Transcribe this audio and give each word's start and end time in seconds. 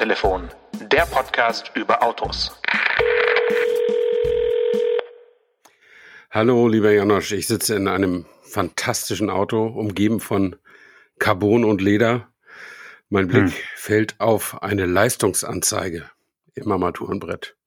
Autotelefon, 0.00 0.48
der 0.90 1.02
Podcast 1.02 1.72
über 1.74 2.02
Autos. 2.02 2.58
Hallo, 6.30 6.68
lieber 6.68 6.90
Janosch, 6.90 7.32
ich 7.32 7.46
sitze 7.46 7.74
in 7.76 7.86
einem 7.86 8.24
fantastischen 8.40 9.28
Auto, 9.28 9.66
umgeben 9.66 10.20
von 10.20 10.56
Carbon 11.18 11.66
und 11.66 11.82
Leder. 11.82 12.28
Mein 13.10 13.28
Blick 13.28 13.48
hm. 13.48 13.52
fällt 13.74 14.18
auf 14.20 14.62
eine 14.62 14.86
Leistungsanzeige 14.86 16.10
im 16.54 16.72
Armaturenbrett. 16.72 17.58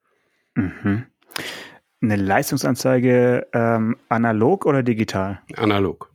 Mhm. 0.55 1.05
Eine 2.01 2.15
Leistungsanzeige 2.15 3.45
ähm, 3.53 3.95
analog 4.09 4.65
oder 4.65 4.81
digital? 4.81 5.39
Analog. 5.55 6.09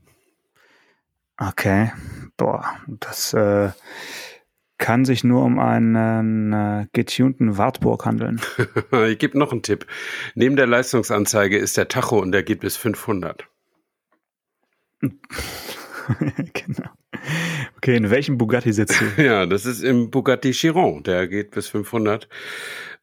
Okay, 1.37 1.93
boah, 2.37 2.65
das 2.89 3.33
äh, 3.35 3.71
kann 4.79 5.05
sich 5.05 5.25
nur 5.25 5.45
um 5.45 5.59
einen 5.59 6.53
äh, 6.53 6.87
getunten 6.93 7.59
Wartburg 7.59 8.07
handeln. 8.07 8.41
ich 9.09 9.19
gebe 9.19 9.39
noch 9.39 9.53
einen 9.53 9.63
Tipp. 9.63 9.87
Neben 10.35 10.57
der 10.57 10.67
Leistungsanzeige 10.67 11.59
ist 11.59 11.77
der 11.77 11.89
Tacho 11.89 12.19
und 12.19 12.33
der 12.33 12.43
geht 12.43 12.61
bis 12.61 12.77
500. 12.77 13.47
genau. 16.53 16.89
Okay, 17.77 17.97
in 17.97 18.11
welchem 18.11 18.39
Bugatti 18.39 18.73
sitzt 18.73 19.01
du? 19.01 19.23
ja, 19.23 19.47
das 19.47 19.67
ist 19.67 19.83
im 19.83 20.11
Bugatti 20.11 20.53
Chiron. 20.53 21.03
Der 21.03 21.29
geht 21.29 21.51
bis 21.53 21.69
500. 21.69 22.29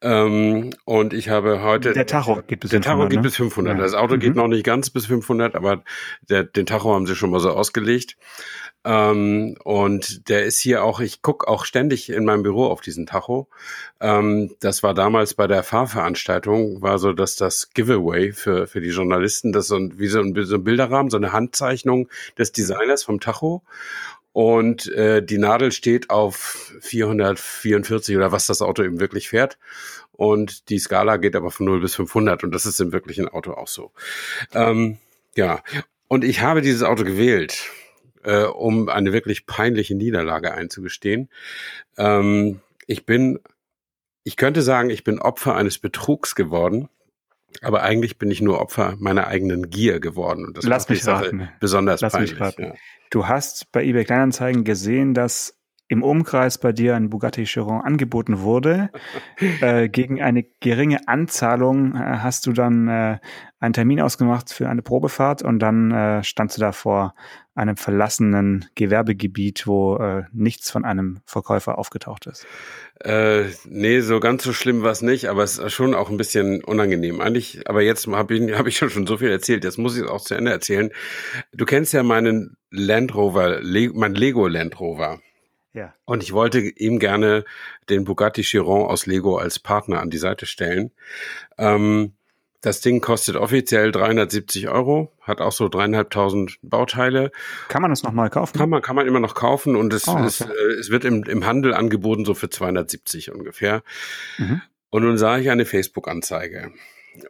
Ähm, 0.02 0.70
und 0.84 1.14
ich 1.14 1.28
habe 1.28 1.62
heute. 1.62 1.92
Der 1.92 2.06
Tacho 2.06 2.42
geht 2.46 2.60
bis 2.60 2.70
500. 2.70 2.72
Der 2.72 2.80
Tacho 2.82 3.08
geht 3.08 3.16
ne? 3.16 3.22
bis 3.22 3.36
500. 3.36 3.76
Ja. 3.76 3.82
Das 3.82 3.94
Auto 3.94 4.16
mhm. 4.16 4.20
geht 4.20 4.36
noch 4.36 4.48
nicht 4.48 4.64
ganz 4.64 4.90
bis 4.90 5.06
500, 5.06 5.54
aber 5.54 5.82
der, 6.28 6.44
den 6.44 6.66
Tacho 6.66 6.94
haben 6.94 7.06
sie 7.06 7.14
schon 7.14 7.30
mal 7.30 7.40
so 7.40 7.50
ausgelegt. 7.50 8.16
Ähm, 8.86 9.56
und 9.64 10.28
der 10.28 10.44
ist 10.44 10.60
hier 10.60 10.84
auch, 10.84 11.00
ich 11.00 11.20
guck 11.20 11.48
auch 11.48 11.64
ständig 11.64 12.08
in 12.08 12.24
meinem 12.24 12.44
Büro 12.44 12.66
auf 12.66 12.80
diesen 12.80 13.04
Tacho. 13.04 13.48
Ähm, 14.00 14.54
das 14.60 14.84
war 14.84 14.94
damals 14.94 15.34
bei 15.34 15.48
der 15.48 15.64
Fahrveranstaltung, 15.64 16.82
war 16.82 17.00
so, 17.00 17.12
dass 17.12 17.34
das 17.34 17.70
Giveaway 17.74 18.30
für, 18.32 18.68
für 18.68 18.80
die 18.80 18.90
Journalisten, 18.90 19.52
das 19.52 19.66
so 19.66 19.74
ein, 19.74 19.98
wie 19.98 20.06
so 20.06 20.20
ein, 20.20 20.36
so 20.44 20.54
ein 20.54 20.62
Bilderrahmen, 20.62 21.10
so 21.10 21.16
eine 21.16 21.32
Handzeichnung 21.32 22.08
des 22.38 22.52
Designers 22.52 23.02
vom 23.02 23.18
Tacho. 23.18 23.62
Und 24.32 24.86
äh, 24.92 25.20
die 25.20 25.38
Nadel 25.38 25.72
steht 25.72 26.10
auf 26.10 26.72
444 26.80 28.16
oder 28.16 28.30
was 28.30 28.46
das 28.46 28.62
Auto 28.62 28.84
eben 28.84 29.00
wirklich 29.00 29.30
fährt. 29.30 29.58
Und 30.12 30.68
die 30.70 30.78
Skala 30.78 31.16
geht 31.16 31.34
aber 31.34 31.50
von 31.50 31.66
0 31.66 31.80
bis 31.80 31.96
500 31.96 32.44
und 32.44 32.52
das 32.52 32.66
ist 32.66 32.80
im 32.80 32.92
wirklichen 32.92 33.28
Auto 33.28 33.52
auch 33.54 33.68
so. 33.68 33.90
Ähm, 34.54 34.98
ja, 35.34 35.62
und 36.06 36.22
ich 36.22 36.40
habe 36.42 36.62
dieses 36.62 36.84
Auto 36.84 37.02
gewählt 37.02 37.68
äh, 38.26 38.44
um 38.44 38.88
eine 38.88 39.12
wirklich 39.12 39.46
peinliche 39.46 39.94
Niederlage 39.94 40.52
einzugestehen. 40.52 41.30
Ähm, 41.96 42.60
ich 42.86 43.06
bin, 43.06 43.38
ich 44.24 44.36
könnte 44.36 44.62
sagen, 44.62 44.90
ich 44.90 45.04
bin 45.04 45.20
Opfer 45.20 45.54
eines 45.54 45.78
Betrugs 45.78 46.34
geworden. 46.34 46.88
Aber 47.62 47.82
eigentlich 47.82 48.18
bin 48.18 48.30
ich 48.30 48.42
nur 48.42 48.60
Opfer 48.60 48.96
meiner 48.98 49.28
eigenen 49.28 49.70
Gier 49.70 49.98
geworden. 49.98 50.44
Und 50.44 50.58
das 50.58 50.64
Lass 50.64 50.88
mich 50.88 51.06
raten. 51.06 51.48
besonders 51.58 52.02
Lass 52.02 52.12
peinlich. 52.12 52.32
Mich 52.32 52.40
raten. 52.40 52.62
Ja. 52.64 52.74
Du 53.10 53.28
hast 53.28 53.72
bei 53.72 53.82
eBay 53.82 54.04
Kleinanzeigen 54.04 54.64
gesehen, 54.64 55.14
dass 55.14 55.56
im 55.88 56.02
Umkreis 56.02 56.58
bei 56.58 56.72
dir 56.72 56.96
ein 56.96 57.08
Bugatti 57.08 57.44
Chiron 57.44 57.80
angeboten 57.80 58.40
wurde. 58.40 58.90
äh, 59.60 59.88
gegen 59.88 60.20
eine 60.20 60.42
geringe 60.60 61.06
Anzahlung 61.08 61.94
äh, 61.94 61.98
hast 61.98 62.46
du 62.46 62.52
dann 62.52 62.88
äh, 62.88 63.18
einen 63.60 63.72
Termin 63.72 64.00
ausgemacht 64.00 64.52
für 64.52 64.68
eine 64.68 64.82
Probefahrt 64.82 65.42
und 65.42 65.60
dann 65.60 65.92
äh, 65.92 66.24
standst 66.24 66.56
du 66.56 66.60
da 66.60 66.72
vor 66.72 67.14
einem 67.56 67.76
verlassenen 67.76 68.66
Gewerbegebiet, 68.74 69.66
wo 69.66 69.96
äh, 69.96 70.24
nichts 70.32 70.70
von 70.70 70.84
einem 70.84 71.20
Verkäufer 71.24 71.78
aufgetaucht 71.78 72.26
ist. 72.26 72.46
Äh, 73.00 73.44
nee, 73.64 74.00
so 74.00 74.20
ganz 74.20 74.44
so 74.44 74.52
schlimm 74.52 74.82
war 74.82 74.92
es 74.92 75.02
nicht, 75.02 75.28
aber 75.28 75.42
es 75.42 75.58
ist 75.58 75.72
schon 75.72 75.94
auch 75.94 76.10
ein 76.10 76.16
bisschen 76.18 76.62
unangenehm. 76.62 77.20
Eigentlich, 77.20 77.68
aber 77.68 77.82
jetzt 77.82 78.06
habe 78.06 78.36
ich, 78.36 78.52
hab 78.52 78.66
ich 78.66 78.76
schon 78.92 79.06
so 79.06 79.16
viel 79.18 79.30
erzählt, 79.30 79.64
jetzt 79.64 79.78
muss 79.78 79.96
ich 79.96 80.04
es 80.04 80.08
auch 80.08 80.20
zu 80.20 80.34
Ende 80.34 80.50
erzählen. 80.50 80.90
Du 81.52 81.64
kennst 81.64 81.92
ja 81.92 82.02
meinen 82.02 82.56
Land 82.70 83.14
Rover, 83.14 83.60
Le 83.60 83.90
mein 83.94 84.14
Lego 84.14 84.46
Land 84.46 84.78
Rover. 84.78 85.20
Ja. 85.72 85.94
Und 86.06 86.22
ich 86.22 86.32
wollte 86.32 86.60
ihm 86.60 86.98
gerne 86.98 87.44
den 87.90 88.04
Bugatti 88.04 88.42
Chiron 88.42 88.88
aus 88.88 89.04
Lego 89.06 89.36
als 89.36 89.58
Partner 89.58 90.00
an 90.00 90.08
die 90.08 90.16
Seite 90.18 90.46
stellen. 90.46 90.90
Ähm, 91.58 92.15
das 92.66 92.80
Ding 92.80 93.00
kostet 93.00 93.36
offiziell 93.36 93.92
370 93.92 94.68
Euro, 94.68 95.12
hat 95.20 95.40
auch 95.40 95.52
so 95.52 95.68
dreieinhalbtausend 95.68 96.58
Bauteile. 96.62 97.30
Kann 97.68 97.80
man 97.80 97.92
das 97.92 98.02
nochmal 98.02 98.28
kaufen? 98.28 98.58
Kann 98.58 98.68
man, 98.68 98.82
kann 98.82 98.96
man 98.96 99.06
immer 99.06 99.20
noch 99.20 99.36
kaufen 99.36 99.76
und 99.76 99.92
es, 99.92 100.08
oh, 100.08 100.14
okay. 100.14 100.26
ist, 100.26 100.40
äh, 100.40 100.72
es 100.80 100.90
wird 100.90 101.04
im, 101.04 101.22
im 101.22 101.46
Handel 101.46 101.74
angeboten 101.74 102.24
so 102.24 102.34
für 102.34 102.50
270 102.50 103.30
ungefähr. 103.30 103.84
Mhm. 104.38 104.62
Und 104.90 105.04
nun 105.04 105.16
sah 105.16 105.38
ich 105.38 105.48
eine 105.48 105.64
Facebook-Anzeige. 105.64 106.72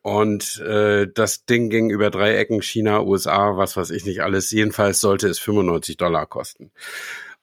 Und 0.00 0.58
äh, 0.60 1.06
das 1.12 1.44
Ding 1.44 1.68
ging 1.68 1.90
über 1.90 2.08
drei 2.08 2.34
Ecken, 2.34 2.62
China, 2.62 3.02
USA, 3.02 3.58
was 3.58 3.76
weiß 3.76 3.90
ich 3.90 4.06
nicht 4.06 4.22
alles. 4.22 4.50
Jedenfalls 4.50 5.02
sollte 5.02 5.28
es 5.28 5.38
95 5.38 5.98
Dollar 5.98 6.24
kosten. 6.24 6.70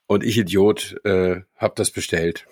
Und 0.07 0.23
ich 0.23 0.35
Idiot 0.39 0.95
äh, 1.03 1.41
habe 1.57 1.73
das 1.75 1.91
bestellt. 1.91 2.47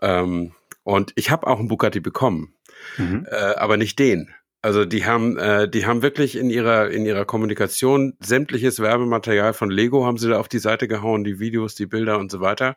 Ähm, 0.00 0.52
und 0.84 1.12
ich 1.16 1.30
habe 1.30 1.46
auch 1.48 1.58
einen 1.58 1.68
Bugatti 1.68 2.00
bekommen, 2.00 2.54
mhm. 2.96 3.26
äh, 3.30 3.34
aber 3.34 3.76
nicht 3.76 3.98
den. 3.98 4.32
Also 4.62 4.84
die 4.84 5.04
haben, 5.04 5.36
äh, 5.38 5.68
die 5.68 5.86
haben 5.86 6.02
wirklich 6.02 6.36
in 6.36 6.50
ihrer 6.50 6.90
in 6.90 7.06
ihrer 7.06 7.24
Kommunikation 7.24 8.14
sämtliches 8.20 8.80
Werbematerial 8.80 9.52
von 9.52 9.70
Lego 9.70 10.04
haben 10.04 10.18
sie 10.18 10.28
da 10.28 10.38
auf 10.40 10.48
die 10.48 10.58
Seite 10.58 10.88
gehauen, 10.88 11.24
die 11.24 11.38
Videos, 11.38 11.74
die 11.74 11.86
Bilder 11.86 12.18
und 12.18 12.32
so 12.32 12.40
weiter. 12.40 12.76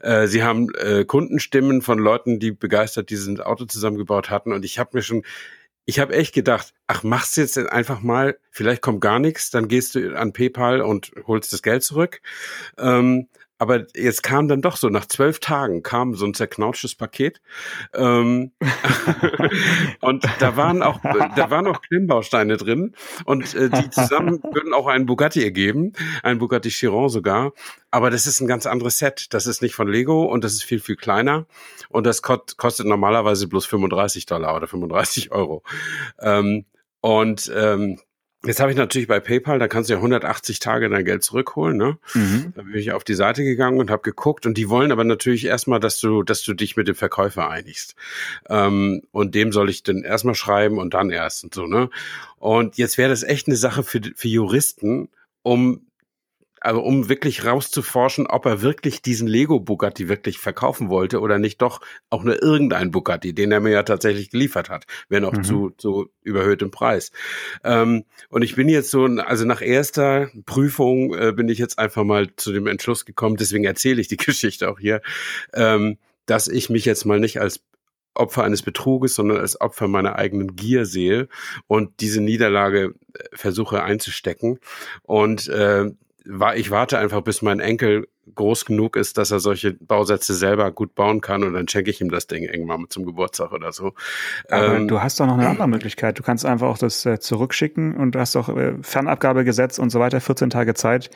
Äh, 0.00 0.26
sie 0.26 0.42
haben 0.42 0.74
äh, 0.74 1.04
Kundenstimmen 1.04 1.82
von 1.82 1.98
Leuten, 1.98 2.40
die 2.40 2.52
begeistert 2.52 3.10
dieses 3.10 3.38
Auto 3.40 3.66
zusammengebaut 3.66 4.30
hatten. 4.30 4.52
Und 4.52 4.64
ich 4.64 4.78
habe 4.78 4.90
mir 4.94 5.02
schon, 5.02 5.22
ich 5.84 6.00
habe 6.00 6.14
echt 6.14 6.34
gedacht, 6.34 6.74
ach 6.86 7.02
machst 7.02 7.36
du 7.36 7.42
jetzt 7.42 7.58
einfach 7.58 8.00
mal, 8.00 8.38
vielleicht 8.50 8.82
kommt 8.82 9.00
gar 9.00 9.18
nichts, 9.18 9.50
dann 9.50 9.68
gehst 9.68 9.94
du 9.94 10.16
an 10.16 10.32
PayPal 10.32 10.80
und 10.80 11.12
holst 11.26 11.52
das 11.52 11.62
Geld 11.62 11.82
zurück. 11.84 12.20
Ähm, 12.78 13.28
aber 13.62 13.86
jetzt 13.94 14.24
kam 14.24 14.48
dann 14.48 14.60
doch 14.60 14.76
so, 14.76 14.88
nach 14.88 15.06
zwölf 15.06 15.38
Tagen 15.38 15.84
kam 15.84 16.16
so 16.16 16.26
ein 16.26 16.34
zerknautschtes 16.34 16.96
Paket. 16.96 17.40
Ähm, 17.94 18.50
und 20.00 20.24
da 20.40 20.56
waren 20.56 20.82
auch, 20.82 20.98
da 21.36 21.48
waren 21.48 21.68
auch 21.68 21.80
Klemmbausteine 21.80 22.56
drin. 22.56 22.96
Und 23.24 23.54
äh, 23.54 23.70
die 23.70 23.88
zusammen 23.90 24.42
würden 24.52 24.74
auch 24.74 24.88
einen 24.88 25.06
Bugatti 25.06 25.44
ergeben, 25.44 25.92
einen 26.24 26.40
Bugatti 26.40 26.70
Chiron 26.70 27.08
sogar. 27.08 27.52
Aber 27.92 28.10
das 28.10 28.26
ist 28.26 28.40
ein 28.40 28.48
ganz 28.48 28.66
anderes 28.66 28.98
Set. 28.98 29.32
Das 29.32 29.46
ist 29.46 29.62
nicht 29.62 29.76
von 29.76 29.86
Lego 29.86 30.24
und 30.24 30.42
das 30.42 30.54
ist 30.54 30.64
viel, 30.64 30.80
viel 30.80 30.96
kleiner. 30.96 31.46
Und 31.88 32.04
das 32.04 32.20
kostet 32.20 32.86
normalerweise 32.86 33.46
bloß 33.46 33.64
35 33.66 34.26
Dollar 34.26 34.56
oder 34.56 34.66
35 34.66 35.30
Euro. 35.30 35.62
Ähm, 36.18 36.64
und 37.00 37.48
ähm, 37.54 38.00
Jetzt 38.44 38.58
habe 38.58 38.72
ich 38.72 38.76
natürlich 38.76 39.06
bei 39.06 39.20
PayPal, 39.20 39.60
da 39.60 39.68
kannst 39.68 39.88
du 39.88 39.94
ja 39.94 39.98
180 39.98 40.58
Tage 40.58 40.88
dein 40.88 41.04
Geld 41.04 41.22
zurückholen. 41.22 41.76
Ne? 41.76 41.98
Mhm. 42.14 42.52
Da 42.56 42.62
bin 42.62 42.74
ich 42.74 42.92
auf 42.92 43.04
die 43.04 43.14
Seite 43.14 43.44
gegangen 43.44 43.78
und 43.78 43.88
habe 43.88 44.02
geguckt 44.02 44.46
und 44.46 44.58
die 44.58 44.68
wollen 44.68 44.90
aber 44.90 45.04
natürlich 45.04 45.44
erstmal, 45.44 45.78
dass 45.78 46.00
du, 46.00 46.24
dass 46.24 46.42
du 46.42 46.52
dich 46.52 46.76
mit 46.76 46.88
dem 46.88 46.96
Verkäufer 46.96 47.48
einigst. 47.48 47.94
Ähm, 48.48 49.02
und 49.12 49.36
dem 49.36 49.52
soll 49.52 49.70
ich 49.70 49.84
dann 49.84 50.02
erstmal 50.02 50.34
schreiben 50.34 50.78
und 50.78 50.94
dann 50.94 51.10
erst 51.10 51.44
und 51.44 51.54
so. 51.54 51.66
Ne? 51.66 51.88
Und 52.38 52.78
jetzt 52.78 52.98
wäre 52.98 53.10
das 53.10 53.22
echt 53.22 53.46
eine 53.46 53.56
Sache 53.56 53.84
für, 53.84 54.00
für 54.16 54.28
Juristen, 54.28 55.08
um 55.42 55.86
also 56.62 56.80
um 56.80 57.08
wirklich 57.08 57.44
rauszuforschen, 57.44 58.26
ob 58.26 58.46
er 58.46 58.62
wirklich 58.62 59.02
diesen 59.02 59.26
Lego 59.26 59.58
Bugatti 59.58 60.08
wirklich 60.08 60.38
verkaufen 60.38 60.88
wollte 60.88 61.20
oder 61.20 61.38
nicht 61.38 61.60
doch 61.60 61.80
auch 62.08 62.22
nur 62.22 62.40
irgendein 62.40 62.92
Bugatti, 62.92 63.34
den 63.34 63.50
er 63.50 63.60
mir 63.60 63.70
ja 63.70 63.82
tatsächlich 63.82 64.30
geliefert 64.30 64.70
hat, 64.70 64.86
wenn 65.08 65.24
auch 65.24 65.32
mhm. 65.32 65.44
zu, 65.44 65.70
zu 65.76 66.10
überhöhtem 66.22 66.70
Preis. 66.70 67.10
Ähm, 67.64 68.04
und 68.28 68.42
ich 68.42 68.54
bin 68.54 68.68
jetzt 68.68 68.90
so, 68.90 69.04
also 69.04 69.44
nach 69.44 69.60
erster 69.60 70.30
Prüfung 70.46 71.14
äh, 71.14 71.32
bin 71.32 71.48
ich 71.48 71.58
jetzt 71.58 71.78
einfach 71.78 72.04
mal 72.04 72.28
zu 72.36 72.52
dem 72.52 72.66
Entschluss 72.68 73.04
gekommen, 73.04 73.36
deswegen 73.36 73.64
erzähle 73.64 74.00
ich 74.00 74.08
die 74.08 74.16
Geschichte 74.22 74.70
auch 74.70 74.78
hier, 74.78 75.02
ähm, 75.52 75.98
dass 76.26 76.46
ich 76.46 76.70
mich 76.70 76.84
jetzt 76.84 77.04
mal 77.04 77.18
nicht 77.18 77.40
als 77.40 77.60
Opfer 78.14 78.44
eines 78.44 78.62
Betruges, 78.62 79.14
sondern 79.14 79.38
als 79.38 79.60
Opfer 79.60 79.88
meiner 79.88 80.16
eigenen 80.16 80.54
Gier 80.54 80.84
sehe 80.84 81.28
und 81.66 82.00
diese 82.00 82.20
Niederlage 82.20 82.94
äh, 83.14 83.24
versuche 83.32 83.82
einzustecken. 83.82 84.58
Und 85.02 85.48
äh, 85.48 85.90
ich 86.54 86.70
warte 86.70 86.98
einfach, 86.98 87.22
bis 87.22 87.42
mein 87.42 87.60
Enkel 87.60 88.06
groß 88.34 88.64
genug 88.64 88.96
ist, 88.96 89.18
dass 89.18 89.30
er 89.30 89.40
solche 89.40 89.72
Bausätze 89.72 90.34
selber 90.34 90.70
gut 90.70 90.94
bauen 90.94 91.20
kann 91.20 91.42
und 91.42 91.54
dann 91.54 91.66
schenke 91.66 91.90
ich 91.90 92.00
ihm 92.00 92.10
das 92.10 92.28
Ding 92.28 92.44
irgendwann 92.44 92.86
zum 92.88 93.04
Geburtstag 93.04 93.52
oder 93.52 93.72
so. 93.72 93.94
Aber 94.48 94.76
ähm, 94.76 94.88
du 94.88 95.02
hast 95.02 95.18
doch 95.18 95.26
noch 95.26 95.36
eine 95.36 95.48
andere 95.48 95.68
Möglichkeit. 95.68 96.18
Du 96.18 96.22
kannst 96.22 96.46
einfach 96.46 96.68
auch 96.68 96.78
das 96.78 97.04
äh, 97.04 97.18
zurückschicken 97.18 97.96
und 97.96 98.14
du 98.14 98.20
hast 98.20 98.36
doch 98.36 98.48
äh, 98.48 98.74
Fernabgabegesetz 98.80 99.78
und 99.78 99.90
so 99.90 99.98
weiter, 99.98 100.20
14 100.20 100.50
Tage 100.50 100.74
Zeit, 100.74 101.10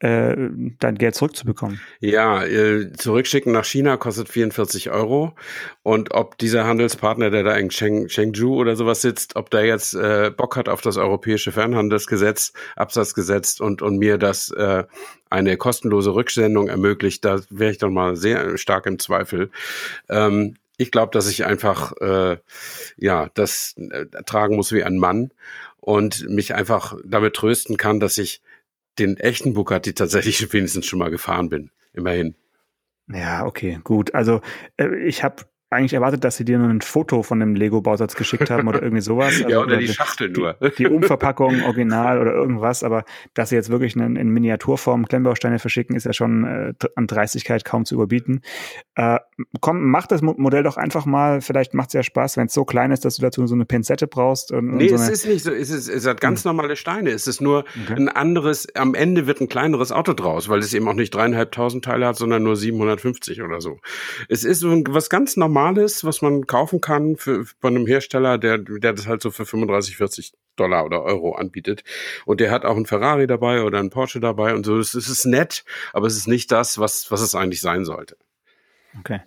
äh, 0.00 0.34
dein 0.80 0.96
Geld 0.96 1.14
zurückzubekommen. 1.14 1.80
Ja, 2.00 2.44
äh, 2.44 2.92
zurückschicken 2.92 3.52
nach 3.52 3.64
China 3.64 3.96
kostet 3.96 4.28
44 4.28 4.90
Euro 4.90 5.34
und 5.88 6.12
ob 6.12 6.36
dieser 6.36 6.66
Handelspartner, 6.66 7.30
der 7.30 7.44
da 7.44 7.56
in 7.56 7.70
Cheng, 7.70 8.08
Chengdu 8.08 8.54
oder 8.54 8.76
sowas 8.76 9.00
sitzt, 9.00 9.36
ob 9.36 9.48
der 9.48 9.64
jetzt 9.64 9.94
äh, 9.94 10.30
Bock 10.30 10.54
hat 10.58 10.68
auf 10.68 10.82
das 10.82 10.98
europäische 10.98 11.50
Fernhandelsgesetz, 11.50 12.52
Absatzgesetz 12.76 13.58
und, 13.58 13.80
und 13.80 13.96
mir 13.96 14.18
das 14.18 14.50
äh, 14.50 14.84
eine 15.30 15.56
kostenlose 15.56 16.14
Rücksendung 16.14 16.68
ermöglicht, 16.68 17.24
da 17.24 17.40
wäre 17.48 17.70
ich 17.72 17.78
doch 17.78 17.88
mal 17.88 18.16
sehr 18.16 18.58
stark 18.58 18.84
im 18.84 18.98
Zweifel. 18.98 19.50
Ähm, 20.10 20.56
ich 20.76 20.90
glaube, 20.90 21.10
dass 21.12 21.26
ich 21.26 21.46
einfach 21.46 21.94
äh, 22.02 22.36
ja 22.98 23.30
das 23.32 23.74
äh, 23.78 24.04
tragen 24.26 24.56
muss 24.56 24.72
wie 24.72 24.84
ein 24.84 24.98
Mann 24.98 25.30
und 25.80 26.28
mich 26.28 26.54
einfach 26.54 26.98
damit 27.02 27.32
trösten 27.32 27.78
kann, 27.78 27.98
dass 27.98 28.18
ich 28.18 28.42
den 28.98 29.16
echten 29.16 29.54
Bugatti 29.54 29.94
tatsächlich 29.94 30.36
wenigstens 30.52 30.84
schon 30.84 30.98
mal 30.98 31.10
gefahren 31.10 31.48
bin. 31.48 31.70
Immerhin. 31.94 32.34
Ja, 33.10 33.46
okay, 33.46 33.80
gut. 33.84 34.12
Also 34.14 34.42
äh, 34.76 34.94
ich 35.06 35.24
habe 35.24 35.46
eigentlich 35.70 35.92
erwartet, 35.92 36.24
dass 36.24 36.36
sie 36.36 36.44
dir 36.44 36.58
nur 36.58 36.68
ein 36.68 36.80
Foto 36.80 37.22
von 37.22 37.40
dem 37.40 37.54
Lego-Bausatz 37.54 38.14
geschickt 38.14 38.50
haben 38.50 38.68
oder 38.68 38.82
irgendwie 38.82 39.02
sowas. 39.02 39.28
Also, 39.38 39.50
ja, 39.50 39.58
oder, 39.58 39.66
oder 39.66 39.76
die 39.76 39.88
Schachtel 39.88 40.30
nur. 40.30 40.54
Die, 40.54 40.70
die 40.78 40.86
Umverpackung, 40.86 41.62
Original 41.64 42.18
oder 42.18 42.32
irgendwas, 42.32 42.82
aber 42.82 43.04
dass 43.34 43.50
sie 43.50 43.56
jetzt 43.56 43.68
wirklich 43.68 43.94
in, 43.94 44.16
in 44.16 44.30
Miniaturform 44.30 45.06
Klemmbausteine 45.06 45.58
verschicken, 45.58 45.94
ist 45.94 46.06
ja 46.06 46.12
schon 46.12 46.44
äh, 46.44 46.72
an 46.96 47.06
Dreistigkeit 47.06 47.64
kaum 47.64 47.84
zu 47.84 47.94
überbieten. 47.94 48.40
Äh, 48.94 49.18
komm, 49.60 49.90
mach 49.90 50.06
das 50.06 50.22
Modell 50.22 50.62
doch 50.62 50.76
einfach 50.76 51.04
mal, 51.04 51.40
vielleicht 51.40 51.74
macht 51.74 51.90
es 51.90 51.92
ja 51.92 52.02
Spaß, 52.02 52.36
wenn 52.38 52.46
es 52.46 52.54
so 52.54 52.64
klein 52.64 52.90
ist, 52.90 53.04
dass 53.04 53.16
du 53.16 53.22
dazu 53.22 53.46
so 53.46 53.54
eine 53.54 53.66
Pinzette 53.66 54.06
brauchst. 54.06 54.50
Und, 54.50 54.76
nee, 54.76 54.90
und 54.90 54.98
so 54.98 55.04
es 55.04 55.10
ist 55.10 55.26
nicht 55.26 55.44
so, 55.44 55.52
es, 55.52 55.70
ist, 55.70 55.88
es 55.88 56.06
hat 56.06 56.20
ganz 56.20 56.44
hm. 56.44 56.50
normale 56.50 56.74
Steine. 56.76 57.10
Es 57.10 57.26
ist 57.26 57.40
nur 57.40 57.64
okay. 57.84 57.94
ein 57.94 58.08
anderes, 58.08 58.74
am 58.74 58.94
Ende 58.94 59.26
wird 59.26 59.40
ein 59.40 59.48
kleineres 59.48 59.92
Auto 59.92 60.14
draus, 60.14 60.48
weil 60.48 60.60
es 60.60 60.72
eben 60.72 60.88
auch 60.88 60.94
nicht 60.94 61.14
dreieinhalbtausend 61.14 61.84
Teile 61.84 62.06
hat, 62.06 62.16
sondern 62.16 62.42
nur 62.42 62.56
750 62.56 63.42
oder 63.42 63.60
so. 63.60 63.78
Es 64.28 64.42
ist 64.44 64.60
so 64.60 64.82
was 64.88 65.10
ganz 65.10 65.36
normales 65.36 65.57
Normales, 65.58 66.04
was 66.04 66.22
man 66.22 66.46
kaufen 66.46 66.80
kann 66.80 67.16
für, 67.16 67.44
von 67.44 67.74
einem 67.74 67.86
Hersteller, 67.86 68.38
der, 68.38 68.58
der 68.58 68.92
das 68.92 69.08
halt 69.08 69.22
so 69.22 69.32
für 69.32 69.44
35, 69.44 69.96
40 69.96 70.32
Dollar 70.54 70.84
oder 70.84 71.02
Euro 71.02 71.34
anbietet. 71.34 71.82
Und 72.26 72.40
der 72.40 72.52
hat 72.52 72.64
auch 72.64 72.76
einen 72.76 72.86
Ferrari 72.86 73.26
dabei 73.26 73.62
oder 73.62 73.80
einen 73.80 73.90
Porsche 73.90 74.20
dabei 74.20 74.54
und 74.54 74.64
so. 74.64 74.78
Es 74.78 74.94
ist 74.94 75.24
nett, 75.24 75.64
aber 75.92 76.06
es 76.06 76.16
ist 76.16 76.28
nicht 76.28 76.52
das, 76.52 76.78
was, 76.78 77.10
was 77.10 77.20
es 77.22 77.34
eigentlich 77.34 77.60
sein 77.60 77.84
sollte. 77.84 78.16
Okay. 79.00 79.20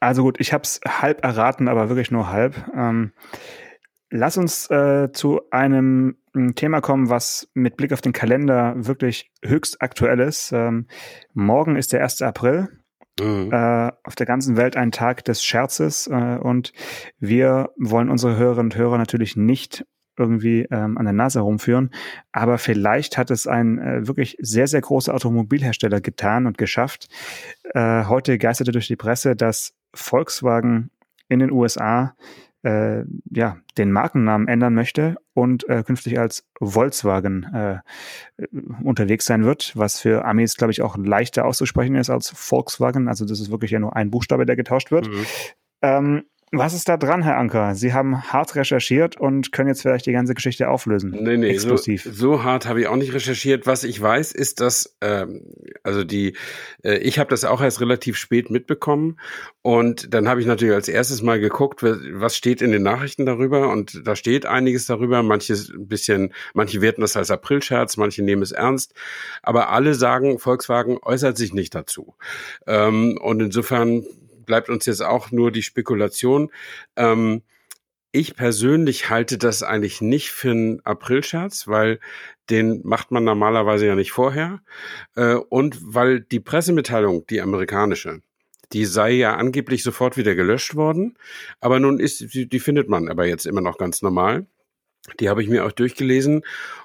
Also 0.00 0.22
gut, 0.22 0.40
ich 0.40 0.52
habe 0.54 0.62
es 0.62 0.80
halb 0.86 1.22
erraten, 1.22 1.68
aber 1.68 1.90
wirklich 1.90 2.10
nur 2.10 2.30
halb. 2.30 2.54
Ähm, 2.74 3.12
lass 4.10 4.38
uns 4.38 4.70
äh, 4.70 5.12
zu 5.12 5.42
einem 5.50 6.16
Thema 6.54 6.80
kommen, 6.80 7.10
was 7.10 7.50
mit 7.52 7.76
Blick 7.76 7.92
auf 7.92 8.00
den 8.00 8.12
Kalender 8.12 8.74
wirklich 8.76 9.30
höchst 9.44 9.82
aktuell 9.82 10.20
ist. 10.20 10.50
Ähm, 10.52 10.86
morgen 11.34 11.76
ist 11.76 11.92
der 11.92 12.02
1. 12.02 12.22
April 12.22 12.68
Mhm. 13.20 13.50
Äh, 13.52 13.92
auf 14.04 14.14
der 14.14 14.26
ganzen 14.26 14.56
Welt 14.56 14.76
ein 14.76 14.92
Tag 14.92 15.24
des 15.24 15.44
Scherzes 15.44 16.06
äh, 16.06 16.38
und 16.40 16.72
wir 17.18 17.70
wollen 17.76 18.10
unsere 18.10 18.36
Hörerinnen 18.36 18.72
und 18.72 18.76
Hörer 18.76 18.98
natürlich 18.98 19.36
nicht 19.36 19.84
irgendwie 20.18 20.66
ähm, 20.70 20.98
an 20.98 21.04
der 21.04 21.12
Nase 21.12 21.40
rumführen, 21.40 21.90
aber 22.32 22.58
vielleicht 22.58 23.16
hat 23.16 23.30
es 23.30 23.46
ein 23.46 23.78
äh, 23.78 24.06
wirklich 24.06 24.36
sehr, 24.40 24.66
sehr 24.66 24.80
großer 24.80 25.14
Automobilhersteller 25.14 26.00
getan 26.00 26.46
und 26.46 26.58
geschafft. 26.58 27.08
Äh, 27.72 28.04
heute 28.06 28.36
geisterte 28.38 28.72
durch 28.72 28.88
die 28.88 28.96
Presse, 28.96 29.36
dass 29.36 29.74
Volkswagen 29.94 30.90
in 31.28 31.38
den 31.38 31.52
USA 31.52 32.16
äh, 32.62 33.04
ja, 33.30 33.58
den 33.76 33.92
Markennamen 33.92 34.48
ändern 34.48 34.74
möchte 34.74 35.16
und 35.38 35.68
äh, 35.68 35.82
künftig 35.82 36.18
als 36.18 36.44
Volkswagen 36.60 37.44
äh, 37.54 37.78
unterwegs 38.82 39.24
sein 39.24 39.44
wird, 39.44 39.72
was 39.76 40.00
für 40.00 40.24
Amis, 40.24 40.56
glaube 40.56 40.72
ich, 40.72 40.82
auch 40.82 40.96
leichter 40.96 41.44
auszusprechen 41.44 41.94
ist 41.94 42.10
als 42.10 42.30
Volkswagen. 42.30 43.08
Also 43.08 43.24
das 43.24 43.40
ist 43.40 43.50
wirklich 43.50 43.70
ja 43.70 43.78
nur 43.78 43.96
ein 43.96 44.10
Buchstabe, 44.10 44.46
der 44.46 44.56
getauscht 44.56 44.90
wird. 44.90 45.08
Mhm. 45.08 45.26
Ähm, 45.82 46.24
was 46.52 46.74
ist 46.74 46.88
da 46.88 46.96
dran, 46.96 47.22
Herr 47.22 47.36
Anker? 47.36 47.74
Sie 47.74 47.92
haben 47.92 48.22
hart 48.32 48.54
recherchiert 48.54 49.16
und 49.16 49.52
können 49.52 49.68
jetzt 49.68 49.82
vielleicht 49.82 50.06
die 50.06 50.12
ganze 50.12 50.34
Geschichte 50.34 50.68
auflösen. 50.68 51.10
Nee, 51.10 51.36
nee. 51.36 51.56
So, 51.58 51.76
so 51.76 52.42
hart 52.42 52.66
habe 52.66 52.80
ich 52.80 52.86
auch 52.86 52.96
nicht 52.96 53.12
recherchiert. 53.12 53.66
Was 53.66 53.84
ich 53.84 54.00
weiß, 54.00 54.32
ist, 54.32 54.60
dass, 54.60 54.96
ähm, 55.00 55.42
also 55.82 56.04
die, 56.04 56.34
äh, 56.82 56.98
ich 56.98 57.18
habe 57.18 57.30
das 57.30 57.44
auch 57.44 57.60
erst 57.60 57.80
relativ 57.80 58.16
spät 58.16 58.50
mitbekommen 58.50 59.18
und 59.62 60.14
dann 60.14 60.28
habe 60.28 60.40
ich 60.40 60.46
natürlich 60.46 60.74
als 60.74 60.88
erstes 60.88 61.22
mal 61.22 61.40
geguckt, 61.40 61.82
was 61.82 62.36
steht 62.36 62.62
in 62.62 62.72
den 62.72 62.82
Nachrichten 62.82 63.26
darüber 63.26 63.68
und 63.68 64.06
da 64.06 64.16
steht 64.16 64.46
einiges 64.46 64.86
darüber. 64.86 65.22
Manches 65.22 65.70
ein 65.70 65.88
bisschen, 65.88 66.32
manche 66.54 66.80
werten 66.80 67.02
das 67.02 67.16
als 67.16 67.30
Aprilscherz, 67.30 67.96
manche 67.96 68.22
nehmen 68.22 68.42
es 68.42 68.52
ernst, 68.52 68.94
aber 69.42 69.70
alle 69.70 69.94
sagen, 69.94 70.38
Volkswagen 70.38 70.98
äußert 71.02 71.36
sich 71.36 71.52
nicht 71.52 71.74
dazu. 71.74 72.14
Ähm, 72.66 73.18
und 73.20 73.40
insofern 73.42 74.04
bleibt 74.48 74.68
uns 74.68 74.86
jetzt 74.86 75.02
auch 75.02 75.30
nur 75.30 75.52
die 75.52 75.62
Spekulation. 75.62 76.50
Ähm, 76.96 77.42
ich 78.10 78.34
persönlich 78.34 79.10
halte 79.10 79.38
das 79.38 79.62
eigentlich 79.62 80.00
nicht 80.00 80.30
für 80.30 80.50
einen 80.50 80.80
Aprilscherz, 80.84 81.68
weil 81.68 82.00
den 82.50 82.80
macht 82.82 83.10
man 83.12 83.22
normalerweise 83.22 83.86
ja 83.86 83.94
nicht 83.94 84.10
vorher. 84.10 84.60
Äh, 85.14 85.34
und 85.34 85.78
weil 85.82 86.20
die 86.20 86.40
Pressemitteilung, 86.40 87.26
die 87.26 87.40
amerikanische, 87.40 88.22
die 88.72 88.86
sei 88.86 89.12
ja 89.12 89.36
angeblich 89.36 89.82
sofort 89.82 90.16
wieder 90.16 90.34
gelöscht 90.34 90.74
worden. 90.74 91.18
Aber 91.60 91.78
nun 91.78 92.00
ist, 92.00 92.34
die, 92.34 92.48
die 92.48 92.60
findet 92.60 92.88
man 92.88 93.08
aber 93.08 93.26
jetzt 93.26 93.46
immer 93.46 93.60
noch 93.60 93.78
ganz 93.78 94.02
normal. 94.02 94.46
Die 95.20 95.28
habe 95.28 95.42
ich 95.42 95.48
mir 95.48 95.64
auch 95.64 95.72
durchgelesen 95.72 96.42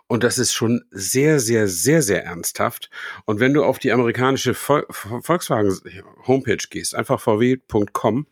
und 0.07 0.23
das 0.23 0.37
ist 0.37 0.53
schon 0.53 0.83
sehr, 0.91 1.39
sehr, 1.39 1.67
sehr, 1.67 2.01
sehr 2.01 2.23
ernsthaft. 2.23 2.89
Und 3.25 3.39
wenn 3.39 3.53
du 3.53 3.63
auf 3.63 3.79
die 3.79 3.91
amerikanische 3.91 4.53
Vol 4.53 4.85
Volkswagen 4.89 5.77
Homepage 6.27 6.57
gehst, 6.69 6.95
einfach 6.95 7.25
vw.com, 7.25 8.27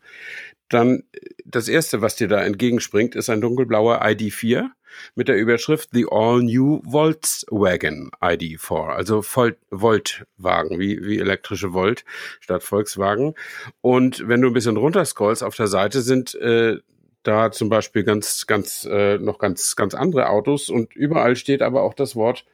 dann 0.68 1.02
das 1.44 1.68
erste, 1.68 2.00
was 2.00 2.16
dir 2.16 2.28
da 2.28 2.42
entgegenspringt, 2.42 3.14
ist 3.14 3.30
ein 3.30 3.40
dunkelblauer 3.40 4.02
ID4 4.02 4.70
mit 5.14 5.28
der 5.28 5.36
Überschrift 5.36 5.90
The 5.92 6.06
All 6.10 6.42
New 6.42 6.82
Volkswagen 6.84 8.10
ID4, 8.20 8.88
also 8.88 9.22
Voltwagen, 9.22 10.78
wie, 10.78 11.04
wie 11.04 11.18
elektrische 11.18 11.72
Volt 11.72 12.04
statt 12.40 12.62
Volkswagen. 12.62 13.34
Und 13.80 14.28
wenn 14.28 14.40
du 14.40 14.48
ein 14.48 14.54
bisschen 14.54 14.76
runterscrollst 14.76 15.42
auf 15.42 15.56
der 15.56 15.68
Seite 15.68 16.02
sind 16.02 16.34
äh, 16.36 16.78
da 17.22 17.50
zum 17.50 17.68
Beispiel 17.68 18.04
ganz, 18.04 18.46
ganz, 18.46 18.86
äh, 18.90 19.18
noch 19.18 19.38
ganz, 19.38 19.76
ganz 19.76 19.94
andere 19.94 20.28
Autos 20.28 20.68
und 20.68 20.94
überall 20.94 21.36
steht 21.36 21.62
aber 21.62 21.82
auch 21.82 21.94
das 21.94 22.16
Wort 22.16 22.44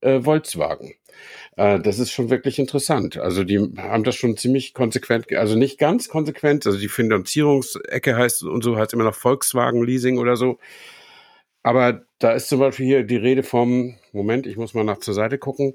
äh, 0.00 0.20
Volkswagen. 0.20 0.94
Äh, 1.56 1.80
das 1.80 1.98
ist 1.98 2.12
schon 2.12 2.30
wirklich 2.30 2.58
interessant. 2.58 3.18
Also 3.18 3.44
die 3.44 3.58
haben 3.78 4.04
das 4.04 4.16
schon 4.16 4.36
ziemlich 4.36 4.74
konsequent, 4.74 5.32
also 5.32 5.56
nicht 5.56 5.78
ganz 5.78 6.08
konsequent, 6.08 6.66
also 6.66 6.78
die 6.78 6.88
Finanzierungsecke 6.88 8.16
heißt 8.16 8.44
und 8.44 8.62
so 8.62 8.76
heißt 8.76 8.92
immer 8.92 9.04
noch 9.04 9.14
Volkswagen 9.14 9.84
Leasing 9.84 10.18
oder 10.18 10.36
so. 10.36 10.58
Aber 11.62 12.02
da 12.20 12.32
ist 12.32 12.48
zum 12.48 12.60
Beispiel 12.60 12.86
hier 12.86 13.02
die 13.04 13.16
Rede 13.16 13.42
vom, 13.42 13.96
Moment, 14.12 14.46
ich 14.46 14.56
muss 14.56 14.74
mal 14.74 14.84
nach 14.84 14.98
zur 14.98 15.14
Seite 15.14 15.38
gucken, 15.38 15.74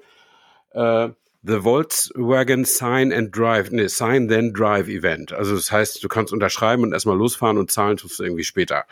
äh, 0.71 1.09
The 1.43 1.61
Volkswagen 1.63 2.65
Sign 2.65 3.11
and 3.11 3.35
Drive, 3.35 3.71
nee, 3.71 3.87
Sign 3.87 4.27
Then 4.27 4.53
Drive 4.53 4.87
Event. 4.87 5.33
Also 5.33 5.55
das 5.55 5.71
heißt, 5.71 6.03
du 6.03 6.07
kannst 6.07 6.31
unterschreiben 6.31 6.83
und 6.83 6.93
erstmal 6.93 7.17
losfahren 7.17 7.57
und 7.57 7.71
zahlen 7.71 7.97
tust 7.97 8.19
du 8.19 8.23
irgendwie 8.23 8.43
später. 8.43 8.85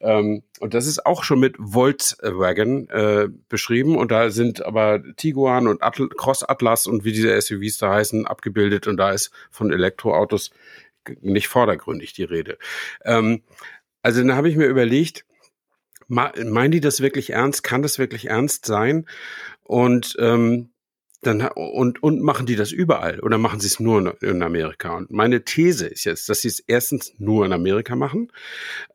Ähm, 0.00 0.42
und 0.60 0.72
das 0.72 0.86
ist 0.86 1.04
auch 1.04 1.24
schon 1.24 1.40
mit 1.40 1.56
Volkswagen 1.58 2.88
äh, 2.88 3.28
beschrieben 3.50 3.98
und 3.98 4.10
da 4.10 4.30
sind 4.30 4.64
aber 4.64 5.02
Tiguan 5.16 5.68
und 5.68 5.82
Atl 5.82 6.08
Cross 6.08 6.42
Atlas 6.42 6.86
und 6.86 7.04
wie 7.04 7.12
diese 7.12 7.38
SUVs 7.38 7.76
da 7.76 7.92
heißen 7.92 8.26
abgebildet 8.26 8.86
und 8.86 8.96
da 8.96 9.10
ist 9.10 9.30
von 9.50 9.70
Elektroautos 9.70 10.52
nicht 11.20 11.48
vordergründig 11.48 12.14
die 12.14 12.24
Rede. 12.24 12.56
Ähm, 13.04 13.42
also 14.02 14.20
dann 14.20 14.34
habe 14.34 14.48
ich 14.48 14.56
mir 14.56 14.66
überlegt, 14.66 15.26
meinen 16.08 16.72
die 16.72 16.80
das 16.80 17.00
wirklich 17.00 17.30
ernst? 17.30 17.62
Kann 17.62 17.82
das 17.82 17.98
wirklich 17.98 18.28
ernst 18.28 18.66
sein? 18.66 19.06
Und 19.62 20.16
ähm, 20.18 20.70
dann 21.22 21.46
und 21.54 22.02
und 22.02 22.22
machen 22.22 22.46
die 22.46 22.56
das 22.56 22.72
überall 22.72 23.20
oder 23.20 23.36
machen 23.36 23.60
sie 23.60 23.66
es 23.66 23.78
nur 23.78 24.16
in 24.22 24.42
Amerika? 24.42 24.96
Und 24.96 25.10
meine 25.10 25.44
These 25.44 25.86
ist 25.86 26.04
jetzt, 26.04 26.28
dass 26.28 26.40
sie 26.40 26.48
es 26.48 26.60
erstens 26.60 27.12
nur 27.18 27.44
in 27.44 27.52
Amerika 27.52 27.94
machen 27.94 28.32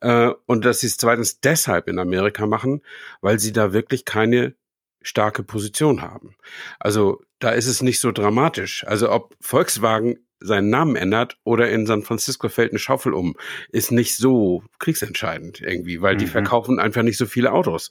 äh, 0.00 0.30
und 0.46 0.64
dass 0.64 0.80
sie 0.80 0.88
es 0.88 0.96
zweitens 0.96 1.40
deshalb 1.40 1.88
in 1.88 1.98
Amerika 1.98 2.46
machen, 2.46 2.82
weil 3.20 3.38
sie 3.38 3.52
da 3.52 3.72
wirklich 3.72 4.04
keine 4.04 4.54
starke 5.02 5.44
Position 5.44 6.02
haben. 6.02 6.36
Also 6.80 7.22
da 7.38 7.50
ist 7.50 7.66
es 7.66 7.82
nicht 7.82 8.00
so 8.00 8.10
dramatisch. 8.10 8.84
Also 8.86 9.10
ob 9.10 9.36
Volkswagen 9.40 10.18
seinen 10.40 10.68
Namen 10.68 10.96
ändert 10.96 11.38
oder 11.44 11.70
in 11.70 11.86
San 11.86 12.02
Francisco 12.02 12.48
fällt 12.48 12.72
eine 12.72 12.78
Schaufel 12.78 13.14
um, 13.14 13.36
ist 13.70 13.90
nicht 13.90 14.16
so 14.16 14.62
kriegsentscheidend 14.78 15.62
irgendwie, 15.62 16.02
weil 16.02 16.14
mhm. 16.14 16.18
die 16.18 16.26
verkaufen 16.26 16.78
einfach 16.78 17.02
nicht 17.02 17.16
so 17.16 17.26
viele 17.26 17.52
Autos 17.52 17.90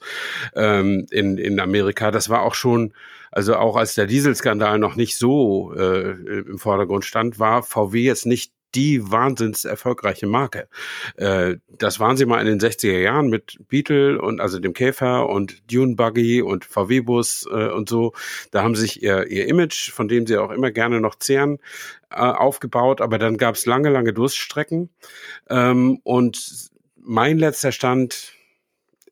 ähm, 0.54 1.06
in, 1.10 1.38
in 1.38 1.58
Amerika. 1.58 2.10
Das 2.10 2.28
war 2.28 2.42
auch 2.42 2.54
schon, 2.54 2.92
also 3.36 3.56
auch 3.56 3.76
als 3.76 3.94
der 3.94 4.06
Dieselskandal 4.06 4.78
noch 4.78 4.96
nicht 4.96 5.18
so 5.18 5.74
äh, 5.74 6.12
im 6.12 6.58
Vordergrund 6.58 7.04
stand, 7.04 7.38
war 7.38 7.62
VW 7.62 8.00
jetzt 8.00 8.24
nicht 8.24 8.50
die 8.74 9.10
wahnsinns 9.12 9.66
erfolgreiche 9.66 10.26
Marke. 10.26 10.68
Äh, 11.16 11.56
das 11.68 12.00
waren 12.00 12.16
sie 12.16 12.24
mal 12.24 12.40
in 12.40 12.46
den 12.46 12.60
60er 12.60 12.98
Jahren 12.98 13.28
mit 13.28 13.58
Beetle 13.68 14.18
und 14.22 14.40
also 14.40 14.58
dem 14.58 14.72
Käfer 14.72 15.28
und 15.28 15.70
Dune 15.70 15.96
Buggy 15.96 16.40
und 16.40 16.64
VW 16.64 17.00
Bus 17.00 17.46
äh, 17.50 17.68
und 17.68 17.90
so. 17.90 18.14
Da 18.52 18.62
haben 18.62 18.74
sich 18.74 19.02
ihr, 19.02 19.26
ihr 19.26 19.46
Image, 19.48 19.90
von 19.90 20.08
dem 20.08 20.26
sie 20.26 20.38
auch 20.38 20.50
immer 20.50 20.70
gerne 20.70 21.02
noch 21.02 21.16
zehren, 21.16 21.58
äh, 22.10 22.16
aufgebaut. 22.16 23.02
Aber 23.02 23.18
dann 23.18 23.36
gab 23.36 23.56
es 23.56 23.66
lange, 23.66 23.90
lange 23.90 24.14
Durststrecken. 24.14 24.88
Ähm, 25.50 26.00
und 26.04 26.70
mein 26.96 27.36
letzter 27.36 27.70
Stand 27.70 28.32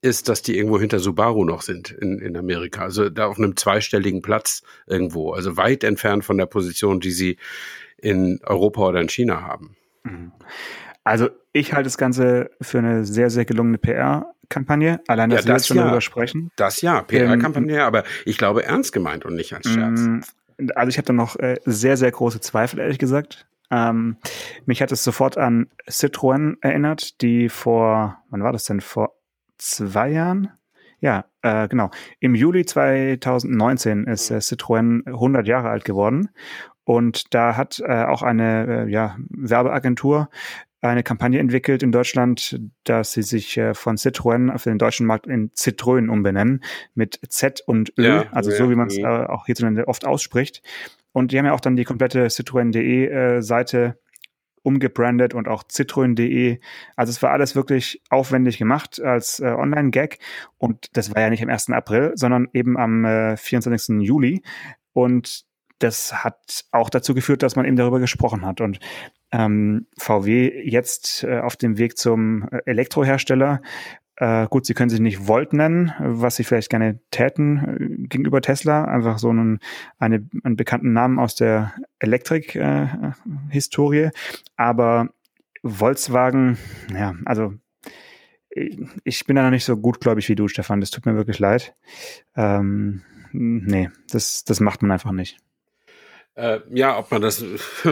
ist, 0.04 0.28
dass 0.28 0.42
die 0.42 0.56
irgendwo 0.56 0.78
hinter 0.78 0.99
Subaru 0.99 1.44
noch 1.44 1.62
sind 1.62 1.90
in, 1.90 2.18
in 2.18 2.37
Amerika. 2.37 2.82
Also 2.82 3.08
da 3.08 3.26
auf 3.26 3.38
einem 3.38 3.56
zweistelligen 3.56 4.20
Platz 4.20 4.62
irgendwo. 4.87 5.32
Also 5.32 5.56
weit 5.56 5.82
entfernt 5.82 6.25
von 6.26 6.37
der 6.37 6.44
Position, 6.44 7.00
die 7.00 7.11
sie 7.11 7.38
in 7.96 8.38
Europa 8.44 8.82
oder 8.82 9.00
in 9.00 9.08
China 9.08 9.40
haben. 9.40 9.76
Mhm. 10.02 10.32
Also 11.04 11.30
ich 11.54 11.73
halte 11.73 11.84
das 11.84 11.96
Ganze 11.96 12.50
für 12.61 12.78
eine 12.78 13.06
sehr, 13.06 13.30
sehr 13.30 13.46
gelungene 13.46 13.78
PR-Kampagne. 13.78 15.00
Allein, 15.08 15.30
dass 15.30 15.44
ja, 15.44 15.46
wir 15.46 15.54
jetzt 15.54 15.68
schon 15.68 15.78
ja. 15.78 15.84
darüber 15.84 16.02
sprechen. 16.02 16.50
Das 16.56 16.82
ja, 16.82 17.00
PR-Kampagne, 17.00 17.76
ähm, 17.76 17.82
aber 17.82 18.04
ich 18.26 18.37
glaube 18.37 18.64
ernst 18.64 18.92
gemeint 18.92 19.25
und 19.25 19.34
nicht 19.34 19.54
als 19.54 19.66
Scherz. 19.66 20.00
Mm, 20.00 20.20
also 20.75 20.88
ich 20.90 20.99
habe 20.99 21.06
da 21.06 21.14
noch 21.14 21.37
äh, 21.37 21.56
sehr, 21.64 21.96
sehr 21.96 22.11
große 22.11 22.40
Zweifel, 22.40 22.78
ehrlich 22.78 22.99
gesagt. 22.99 23.46
Ähm, 23.70 24.18
mich 24.66 24.82
hat 24.82 24.92
es 24.92 25.02
sofort 25.02 25.38
an 25.38 25.68
Citroën 25.88 26.56
erinnert, 26.61 27.23
die 27.23 27.49
vor, 27.49 28.18
wann 28.28 28.42
war 28.42 28.52
das 28.52 28.64
denn? 28.64 28.82
Vor 28.82 29.14
zwei 29.71 30.11
Jahren? 30.11 30.50
Ja, 31.00 31.26
äh, 31.42 31.68
genau. 31.68 31.90
Im 32.21 32.35
Juli 32.35 32.64
2019 32.64 34.04
ist 34.04 34.30
äh, 34.30 34.37
Citroën 34.37 35.06
100 35.06 35.47
Jahre 35.47 35.68
alt 35.68 35.85
geworden. 35.85 36.30
Und 36.85 37.35
da 37.35 37.56
hat 37.56 37.83
äh, 37.85 38.04
auch 38.04 38.23
eine 38.23 38.87
äh, 38.87 38.90
ja, 38.90 39.16
Werbeagentur 39.28 40.28
eine 40.88 41.02
Kampagne 41.02 41.38
entwickelt 41.38 41.83
in 41.83 41.92
Deutschland, 41.92 42.61
dass 42.85 43.12
sie 43.12 43.23
sich 43.23 43.56
äh, 43.56 43.75
von 43.75 43.97
Citroën 43.97 44.59
für 44.59 44.68
den 44.68 44.78
deutschen 44.78 45.06
Markt 45.06 45.26
in 45.26 45.50
Citroën 45.52 46.09
umbenennen, 46.09 46.62
mit 46.94 47.18
Z 47.28 47.62
und 47.66 47.92
Ö, 47.99 48.04
ja, 48.04 48.26
also 48.33 48.50
ja, 48.50 48.56
so 48.56 48.71
wie 48.71 48.75
man 48.75 48.88
es 48.88 48.99
äh, 48.99 49.04
auch 49.04 49.47
hierzulande 49.47 49.88
oft 49.88 50.04
ausspricht. 50.04 50.62
Und 51.12 51.33
die 51.33 51.38
haben 51.38 51.47
ja 51.47 51.52
auch 51.52 51.61
dann 51.61 51.76
die 51.76 51.85
komplette 51.85 52.26
Citroën.de 52.26 53.06
äh, 53.06 53.40
Seite 53.40 53.99
umgebrandet 54.64 55.35
und 55.35 55.47
auch 55.47 55.62
Citroën.de. 55.62 56.59
Also 56.97 57.11
es 57.11 57.23
war 57.23 57.30
alles 57.30 57.54
wirklich 57.54 58.02
aufwendig 58.11 58.59
gemacht 58.59 59.00
als 59.00 59.38
äh, 59.38 59.47
Online-Gag. 59.47 60.18
Und 60.59 60.88
das 60.97 61.14
war 61.14 61.21
ja 61.23 61.30
nicht 61.30 61.42
am 61.42 61.50
1. 61.50 61.71
April, 61.71 62.12
sondern 62.16 62.49
eben 62.52 62.76
am 62.76 63.04
äh, 63.04 63.37
24. 63.37 64.00
Juli. 64.00 64.42
Und 64.92 65.44
das 65.78 66.25
hat 66.25 66.64
auch 66.73 66.88
dazu 66.88 67.14
geführt, 67.14 67.42
dass 67.42 67.56
man 67.56 67.66
eben 67.66 67.76
darüber 67.76 68.00
gesprochen 68.00 68.47
hat. 68.47 68.61
Und 68.61 68.80
ähm, 69.33 69.87
VW 69.99 70.62
jetzt 70.64 71.25
äh, 71.25 71.40
auf 71.40 71.56
dem 71.56 71.76
Weg 71.76 71.99
zum 71.99 72.49
äh, 72.49 72.61
Elektrohersteller. 72.64 73.61
Äh, 74.16 74.47
gut, 74.49 74.66
sie 74.66 74.75
können 74.75 74.90
sich 74.90 75.00
nicht 75.00 75.26
Volt 75.26 75.52
nennen, 75.52 75.92
was 75.99 76.37
sie 76.37 76.44
vielleicht 76.44 76.71
gerne 76.71 77.00
täten 77.11 77.59
äh, 77.59 78.06
gegenüber 78.06 78.40
Tesla. 78.40 78.85
Einfach 78.85 79.18
so 79.18 79.30
einen, 79.30 79.59
eine, 79.99 80.25
einen 80.44 80.54
bekannten 80.56 80.92
Namen 80.92 81.18
aus 81.18 81.35
der 81.35 81.75
Elektrik-Historie. 81.99 84.04
Äh, 84.04 84.12
Aber 84.56 85.09
Volkswagen, 85.64 86.59
ja, 86.92 87.16
also 87.25 87.54
ich 89.04 89.26
bin 89.26 89.37
da 89.37 89.42
noch 89.42 89.50
nicht 89.50 89.64
so 89.64 89.76
gutgläubig 89.76 90.28
wie 90.28 90.37
du, 90.37 90.49
Stefan. 90.49 90.80
Das 90.80 90.90
tut 90.90 91.06
mir 91.06 91.16
wirklich 91.16 91.38
leid. 91.38 91.75
Ähm, 92.37 93.02
nee, 93.33 93.90
das, 94.11 94.44
das 94.44 94.61
macht 94.61 94.83
man 94.83 94.92
einfach 94.92 95.12
nicht. 95.12 95.38
Äh, 96.36 96.60
ja, 96.70 96.98
ob 96.98 97.12
man 97.12 97.22
das, 97.22 97.44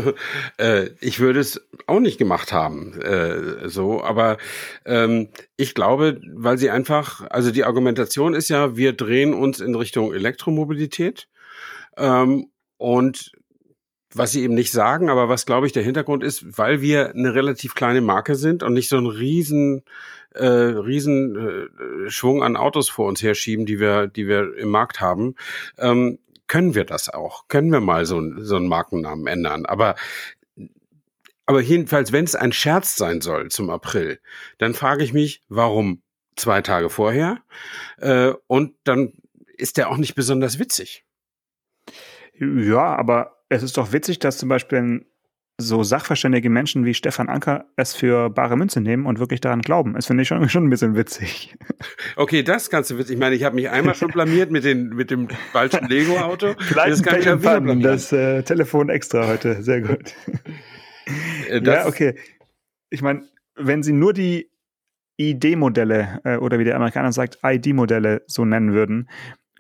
äh, 0.59 0.91
ich 1.01 1.21
würde 1.21 1.39
es 1.39 1.65
auch 1.87 2.01
nicht 2.01 2.19
gemacht 2.19 2.53
haben, 2.53 3.01
äh, 3.01 3.69
so, 3.69 4.03
aber 4.03 4.37
ähm, 4.85 5.29
ich 5.57 5.75
glaube, 5.75 6.21
weil 6.35 6.59
sie 6.59 6.71
einfach, 6.71 7.23
also 7.31 7.53
die 7.53 7.63
Argumentation 7.63 8.35
ist 8.35 8.49
ja, 8.49 8.77
wir 8.77 8.95
drehen 8.95 9.33
uns 9.33 9.61
in 9.61 9.77
Richtung 9.77 10.13
Elektromobilität 10.13 11.29
ähm, 11.97 12.49
und 12.79 13.31
was 14.13 14.33
sie 14.33 14.43
eben 14.43 14.55
nicht 14.55 14.73
sagen, 14.73 15.09
aber 15.09 15.29
was 15.29 15.47
glaube 15.47 15.69
ich 15.69 15.73
der 15.73 15.85
Hintergrund 15.85 16.25
ist, 16.25 16.59
weil 16.59 16.83
wir 16.83 17.11
eine 17.11 17.35
relativ 17.35 17.75
kleine 17.77 18.01
Marke 18.01 18.35
sind 18.35 18.65
und 18.65 18.73
nicht 18.75 18.89
so 18.89 18.97
einen 18.97 19.07
riesen 19.07 19.85
äh, 20.35 20.47
riesen 20.47 21.37
äh, 21.37 22.11
Schwung 22.11 22.43
an 22.43 22.57
Autos 22.57 22.89
vor 22.89 23.07
uns 23.07 23.23
herschieben, 23.23 23.67
die 23.67 23.79
wir 23.79 24.09
die 24.09 24.27
wir 24.27 24.57
im 24.57 24.71
Markt 24.71 25.01
haben, 25.01 25.37
ähm, 25.79 26.19
können 26.53 26.75
wir 26.75 26.85
das 26.85 27.09
auch. 27.09 27.49
Können 27.49 27.73
wir 27.73 27.81
mal 27.81 28.05
so, 28.05 28.21
so 28.43 28.57
einen 28.57 28.69
Markennamen 28.69 29.27
ändern. 29.27 29.65
Aber 29.65 29.95
aber 31.47 31.63
jedenfalls, 31.63 32.13
wenn 32.13 32.27
es 32.27 32.35
ein 32.35 32.53
Scherz 32.53 32.95
sein 32.95 33.23
soll 33.23 33.51
zum 33.51 33.71
April, 33.71 34.21
dann 34.59 34.75
frage 34.75 35.03
ich 35.03 35.15
mich, 35.15 35.43
warum 35.49 36.03
zwei 36.37 36.61
Tage 36.61 36.91
vorher? 36.91 37.39
Äh, 37.97 38.35
und 38.49 38.75
dann 38.85 39.15
ist 39.57 39.79
der 39.79 39.89
auch 39.89 39.97
nicht 39.97 40.15
besonders 40.15 40.59
witzig. 40.59 41.07
Ja, 42.39 42.97
aber 42.97 43.43
es 43.49 43.63
ist 43.63 43.79
doch 43.79 43.93
witzig, 43.93 44.19
dass 44.19 44.37
zum 44.37 44.51
Beispiel 44.51 44.79
ein 44.79 45.07
so 45.59 45.83
sachverständige 45.83 46.51
Menschen 46.51 46.85
wie 46.85 46.95
Stefan 46.95 47.29
Anker 47.29 47.67
es 47.77 47.95
für 47.95 48.31
bare 48.31 48.57
Münze 48.57 48.81
nehmen 48.81 49.07
und 49.07 49.19
wirklich 49.19 49.41
daran 49.41 49.61
glauben. 49.61 49.95
Das 49.95 50.07
finde 50.07 50.23
ich 50.23 50.29
schon, 50.29 50.49
schon 50.49 50.65
ein 50.65 50.71
bisschen 50.71 50.97
witzig. 50.97 51.57
Okay, 52.17 52.43
das 52.43 52.71
kannst 52.71 52.91
du 52.91 52.99
witzig. 52.99 53.15
Ich 53.15 53.21
meine, 53.21 53.35
ich 53.35 53.45
habe 53.45 53.55
mich 53.55 53.71
einmal 53.71 53.95
schon 53.95 54.11
blamiert 54.11 54.51
mit, 54.51 54.65
den, 54.65 54.89
mit 54.91 55.11
dem 55.11 55.29
falschen 55.53 55.87
Lego-Auto. 55.89 56.55
Vielleicht 56.59 56.91
das 56.93 57.03
kann 57.03 57.21
ich 57.21 57.27
ja 57.27 57.41
wieder 57.41 57.61
blamieren. 57.61 57.81
Das 57.81 58.13
äh, 58.13 58.43
Telefon 58.43 58.89
extra 58.89 59.27
heute. 59.27 59.63
Sehr 59.63 59.81
gut. 59.83 60.15
Äh, 61.49 61.63
ja, 61.63 61.87
okay. 61.87 62.15
Ich 62.91 63.03
meine, 63.03 63.25
wenn 63.57 63.83
sie 63.83 63.93
nur 63.93 64.13
die 64.13 64.51
ID-Modelle 65.19 66.21
äh, 66.25 66.37
oder 66.37 66.59
wie 66.59 66.65
der 66.65 66.77
Amerikaner 66.77 67.13
sagt, 67.13 67.39
ID-Modelle 67.43 68.23
so 68.27 68.45
nennen 68.45 68.73
würden, 68.73 69.09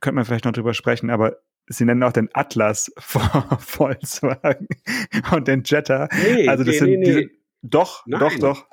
könnte 0.00 0.16
man 0.16 0.24
vielleicht 0.24 0.44
noch 0.44 0.52
drüber 0.52 0.74
sprechen, 0.74 1.10
aber 1.10 1.38
sie 1.66 1.84
nennen 1.84 2.02
auch 2.02 2.12
den 2.12 2.28
Atlas 2.32 2.92
Volkswagen 2.98 4.68
und 5.32 5.48
den 5.48 5.62
Jetta. 5.64 6.08
Nee, 6.12 6.48
also 6.48 6.64
das 6.64 6.74
nee, 6.74 6.78
sind, 6.78 6.90
nee, 6.90 6.96
nee. 6.98 7.12
Sind, 7.12 7.30
doch, 7.62 8.04
Nein. 8.06 8.20
doch, 8.20 8.38
doch. 8.38 8.66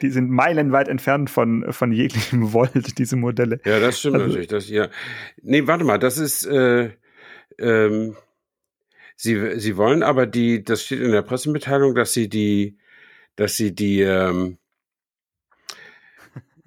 Die 0.00 0.10
sind 0.10 0.30
meilenweit 0.30 0.88
entfernt 0.88 1.30
von, 1.30 1.72
von 1.72 1.92
jeglichem 1.92 2.52
Volt, 2.52 2.98
diese 2.98 3.16
Modelle. 3.16 3.60
Ja, 3.64 3.78
das 3.78 4.00
stimmt 4.00 4.16
also, 4.16 4.26
natürlich. 4.26 4.48
Das, 4.48 4.68
ja. 4.68 4.88
Nee, 5.42 5.66
warte 5.66 5.84
mal, 5.84 5.98
das 5.98 6.18
ist, 6.18 6.44
äh, 6.46 6.90
ähm, 7.58 8.16
sie, 9.14 9.60
sie 9.60 9.76
wollen 9.76 10.02
aber 10.02 10.26
die, 10.26 10.64
das 10.64 10.82
steht 10.82 11.00
in 11.00 11.12
der 11.12 11.22
Pressemitteilung, 11.22 11.94
dass 11.94 12.12
sie 12.12 12.28
die, 12.28 12.78
dass 13.36 13.56
sie 13.56 13.74
die, 13.74 14.00
ähm, 14.00 14.58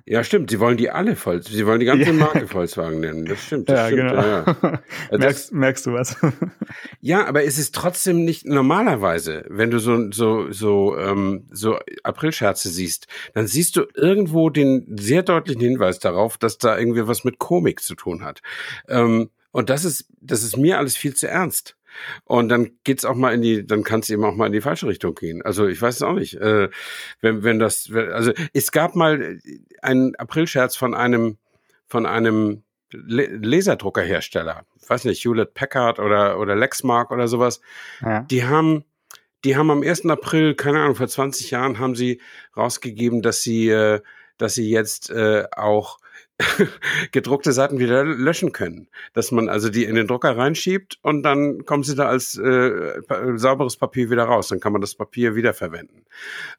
ja, 0.08 0.24
stimmt. 0.24 0.52
Sie 0.52 0.60
wollen 0.60 0.78
die 0.78 0.92
alle 0.92 1.16
voll, 1.16 1.42
sie 1.42 1.66
wollen 1.66 1.80
die 1.80 1.88
ganze 1.88 2.14
Marke 2.14 2.48
Volkswagen 2.48 3.00
nennen. 3.00 3.26
Das 3.26 3.44
stimmt. 3.44 3.68
Das 3.70 3.80
ja, 3.80 3.88
stimmt. 3.88 4.10
genau. 4.12 4.22
Ja, 4.22 4.46
ja. 4.46 4.82
Also 5.10 5.18
merkst, 5.18 5.54
merkst 5.54 5.86
du 5.88 5.94
was? 5.94 6.16
ja, 7.02 7.26
aber 7.26 7.44
es 7.44 7.58
ist 7.58 7.74
trotzdem 7.74 8.24
nicht 8.24 8.46
normalerweise, 8.46 9.46
wenn 9.50 9.72
du 9.72 9.80
so 9.80 10.12
so 10.12 10.52
so 10.52 10.96
ähm, 10.96 11.48
so 11.52 11.80
Aprilscherze 12.04 12.70
siehst, 12.70 13.08
dann 13.34 13.48
siehst 13.48 13.78
du 13.78 13.86
irgendwo 13.96 14.52
den 14.52 14.86
sehr 14.96 15.24
deutlichen 15.24 15.62
Hinweis 15.62 15.98
darauf, 15.98 16.38
dass 16.38 16.60
da 16.60 16.78
irgendwie 16.78 17.08
was 17.08 17.24
mit 17.24 17.40
Komik 17.40 17.82
zu 17.82 17.96
tun 17.96 18.24
hat. 18.24 18.42
Ähm, 18.88 19.32
und 19.52 19.72
das 19.72 19.86
ist 19.86 20.08
das 20.22 20.44
ist 20.44 20.56
mir 20.56 20.78
alles 20.78 20.96
viel 20.96 21.16
zu 21.16 21.28
ernst. 21.28 21.76
Und 22.24 22.50
dann 22.50 22.72
geht's 22.84 23.06
auch 23.06 23.16
mal 23.16 23.34
in 23.34 23.42
die, 23.42 23.66
dann 23.66 23.84
kann 23.84 24.02
es 24.02 24.10
eben 24.10 24.24
auch 24.24 24.36
mal 24.36 24.48
in 24.48 24.54
die 24.54 24.62
falsche 24.62 24.88
Richtung 24.88 25.16
gehen. 25.16 25.42
Also 25.42 25.68
ich 25.68 25.82
weiß 25.82 25.96
es 25.96 26.02
auch 26.02 26.14
nicht. 26.14 26.36
Äh, 26.36 26.70
wenn, 27.22 27.44
wenn 27.44 27.60
das, 27.60 27.92
also 27.94 28.32
es 28.54 28.72
gab 28.72 28.96
mal 28.96 29.40
einen 29.82 30.16
Aprilscherz 30.16 30.76
von 30.76 30.94
einem, 30.94 31.38
von 31.88 32.06
einem 32.06 32.64
Laserdruckerhersteller. 32.92 34.66
Ich 34.82 34.90
weiß 34.90 35.06
nicht, 35.06 35.24
Hewlett 35.24 35.54
Packard 35.54 36.00
oder, 36.00 36.40
oder 36.40 36.56
Lexmark 36.56 37.12
oder 37.12 37.28
sowas. 37.28 37.62
Ja. 38.02 38.22
Die 38.22 38.46
haben, 38.46 38.86
die 39.44 39.56
haben 39.58 39.72
am 39.72 39.84
1. 39.84 40.06
April, 40.06 40.56
keine 40.56 40.82
Ahnung, 40.82 40.96
vor 40.96 41.08
20 41.08 41.52
Jahren 41.52 41.80
haben 41.80 41.96
sie 41.96 42.22
rausgegeben, 42.56 43.22
dass 43.22 43.42
sie, 43.42 43.70
äh, 43.70 44.02
dass 44.38 44.54
sie 44.56 44.70
jetzt 44.70 45.10
äh, 45.10 45.46
auch 45.56 46.00
gedruckte 47.12 47.54
Seiten 47.54 47.80
wieder 47.80 48.04
löschen 48.04 48.52
können. 48.52 48.88
Dass 49.14 49.32
man 49.32 49.50
also 49.50 49.70
die 49.70 49.86
in 49.86 49.96
den 49.96 50.08
Drucker 50.08 50.38
reinschiebt 50.38 51.00
und 51.02 51.24
dann 51.24 51.66
kommen 51.66 51.84
sie 51.84 51.96
da 51.96 52.08
als 52.08 52.38
äh, 52.38 53.02
sauberes 53.36 53.78
Papier 53.78 54.10
wieder 54.10 54.24
raus. 54.24 54.50
Dann 54.50 54.60
kann 54.60 54.74
man 54.74 54.82
das 54.82 54.96
Papier 54.96 55.36
wiederverwenden. 55.36 56.06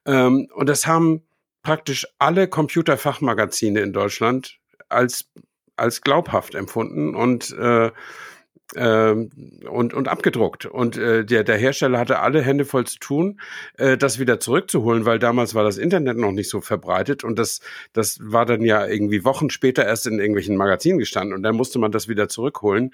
Ähm, 0.05 0.49
und 0.55 0.69
das 0.69 0.87
haben 0.87 1.23
praktisch 1.63 2.07
alle 2.19 2.49
Computerfachmagazine 2.49 3.81
in 3.81 3.93
Deutschland 3.93 4.59
als, 4.89 5.31
als 5.77 6.01
glaubhaft 6.01 6.55
empfunden 6.55 7.15
und 7.15 7.51
äh, 7.59 7.91
und, 8.75 9.95
und 9.95 10.09
abgedruckt. 10.09 10.67
Und 10.67 10.97
äh, 10.97 11.25
der, 11.25 11.45
der 11.45 11.57
Hersteller 11.57 11.99
hatte 11.99 12.19
alle 12.19 12.43
Hände 12.43 12.65
voll 12.65 12.87
zu 12.87 12.99
tun, 12.99 13.41
äh, 13.79 13.97
das 13.97 14.19
wieder 14.19 14.41
zurückzuholen, 14.41 15.05
weil 15.05 15.19
damals 15.19 15.55
war 15.55 15.65
das 15.65 15.79
Internet 15.79 16.17
noch 16.17 16.33
nicht 16.33 16.51
so 16.51 16.61
verbreitet 16.61 17.23
und 17.23 17.39
das, 17.39 17.61
das 17.93 18.19
war 18.21 18.45
dann 18.47 18.63
ja 18.63 18.87
irgendwie 18.87 19.25
Wochen 19.25 19.51
später 19.51 19.85
erst 19.85 20.07
in 20.07 20.19
irgendwelchen 20.19 20.57
Magazinen 20.57 20.99
gestanden 20.99 21.35
und 21.35 21.43
dann 21.43 21.57
musste 21.57 21.79
man 21.79 21.93
das 21.93 22.09
wieder 22.09 22.29
zurückholen. 22.29 22.93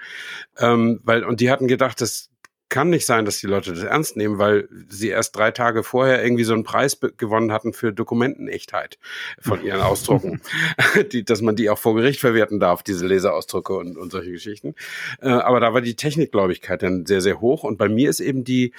Ähm, 0.59 1.01
weil, 1.05 1.25
und 1.25 1.41
die 1.41 1.51
hatten 1.51 1.69
gedacht, 1.69 2.01
das, 2.01 2.32
kann 2.73 2.89
nicht 2.89 3.05
sein, 3.05 3.27
dass 3.27 3.39
die 3.39 3.47
Leute 3.47 3.75
das 3.75 3.83
ernst 3.83 4.17
nehmen, 4.17 4.39
weil 4.39 4.67
sie 4.89 5.11
erst 5.11 5.37
drei 5.37 5.51
Tage 5.51 5.83
vorher 5.83 6.25
irgendwie 6.25 6.45
so 6.45 6.55
einen 6.55 6.65
Preis 6.65 6.99
gewonnen 7.19 7.53
hatten 7.53 7.75
für 7.75 7.93
Dokumentenechtheit 7.93 8.99
von 9.39 9.63
ihren 9.63 9.81
Ausdrucken, 9.83 10.41
die, 11.13 11.23
dass 11.23 11.43
man 11.43 11.55
die 11.55 11.69
auch 11.69 11.79
vor 11.79 11.95
Gericht 11.95 12.21
verwerten 12.21 12.61
darf, 12.61 12.83
diese 12.83 13.07
Leserausdrucke 13.07 13.75
und, 13.77 13.99
und 13.99 14.11
solche 14.11 14.33
Geschichten. 14.33 14.75
Äh, 15.21 15.29
aber 15.29 15.61
da 15.61 15.75
war 15.75 15.83
die 15.83 15.97
Technikgläubigkeit 15.97 16.83
dann 16.83 17.05
sehr, 17.05 17.21
sehr 17.21 17.43
hoch. 17.43 17.63
Und 17.63 17.77
bei 17.77 17.91
mir 17.91 18.09
ist 18.09 18.21
eben 18.21 18.43
die, 18.43 18.73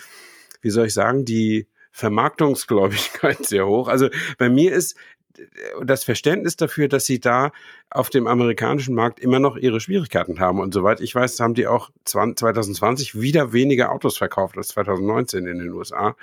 wie 0.62 0.72
soll 0.72 0.88
ich 0.88 0.94
sagen, 0.96 1.24
die 1.24 1.68
Vermarktungsgläubigkeit 1.92 3.46
sehr 3.46 3.68
hoch. 3.68 3.88
Also 3.88 4.10
bei 4.40 4.50
mir 4.50 4.74
ist 4.74 4.98
das 5.84 6.04
Verständnis 6.04 6.56
dafür, 6.56 6.88
dass 6.88 7.06
sie 7.06 7.20
da 7.20 7.52
auf 7.90 8.10
dem 8.10 8.28
amerikanischen 8.28 8.96
Markt 8.96 9.20
immer 9.20 9.40
noch 9.40 9.58
ihre 9.58 9.80
Schwierigkeiten 9.80 10.40
haben. 10.40 10.60
Und 10.60 10.74
soweit 10.74 11.02
ich 11.02 11.14
weiß, 11.14 11.40
haben 11.40 11.54
die 11.54 11.68
auch 11.68 11.90
2020 12.06 13.20
wieder 13.20 13.54
weniger 13.54 13.92
Autos 13.92 14.18
verkauft 14.18 14.58
als 14.58 14.70
2019 14.70 15.48
in 15.48 15.60
den 15.60 15.72
USA. 15.72 16.16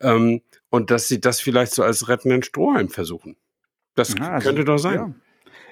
Ähm, 0.00 0.42
und 0.70 0.90
dass 0.90 1.08
sie 1.08 1.20
das 1.20 1.40
vielleicht 1.40 1.72
so 1.72 1.82
als 1.82 2.08
rettenden 2.08 2.42
Strohhalm 2.42 2.88
versuchen. 2.88 3.36
Das 3.94 4.14
ja, 4.18 4.30
also, 4.30 4.48
könnte 4.48 4.64
doch 4.64 4.78
sein. 4.78 4.94
Ja. 4.94 5.14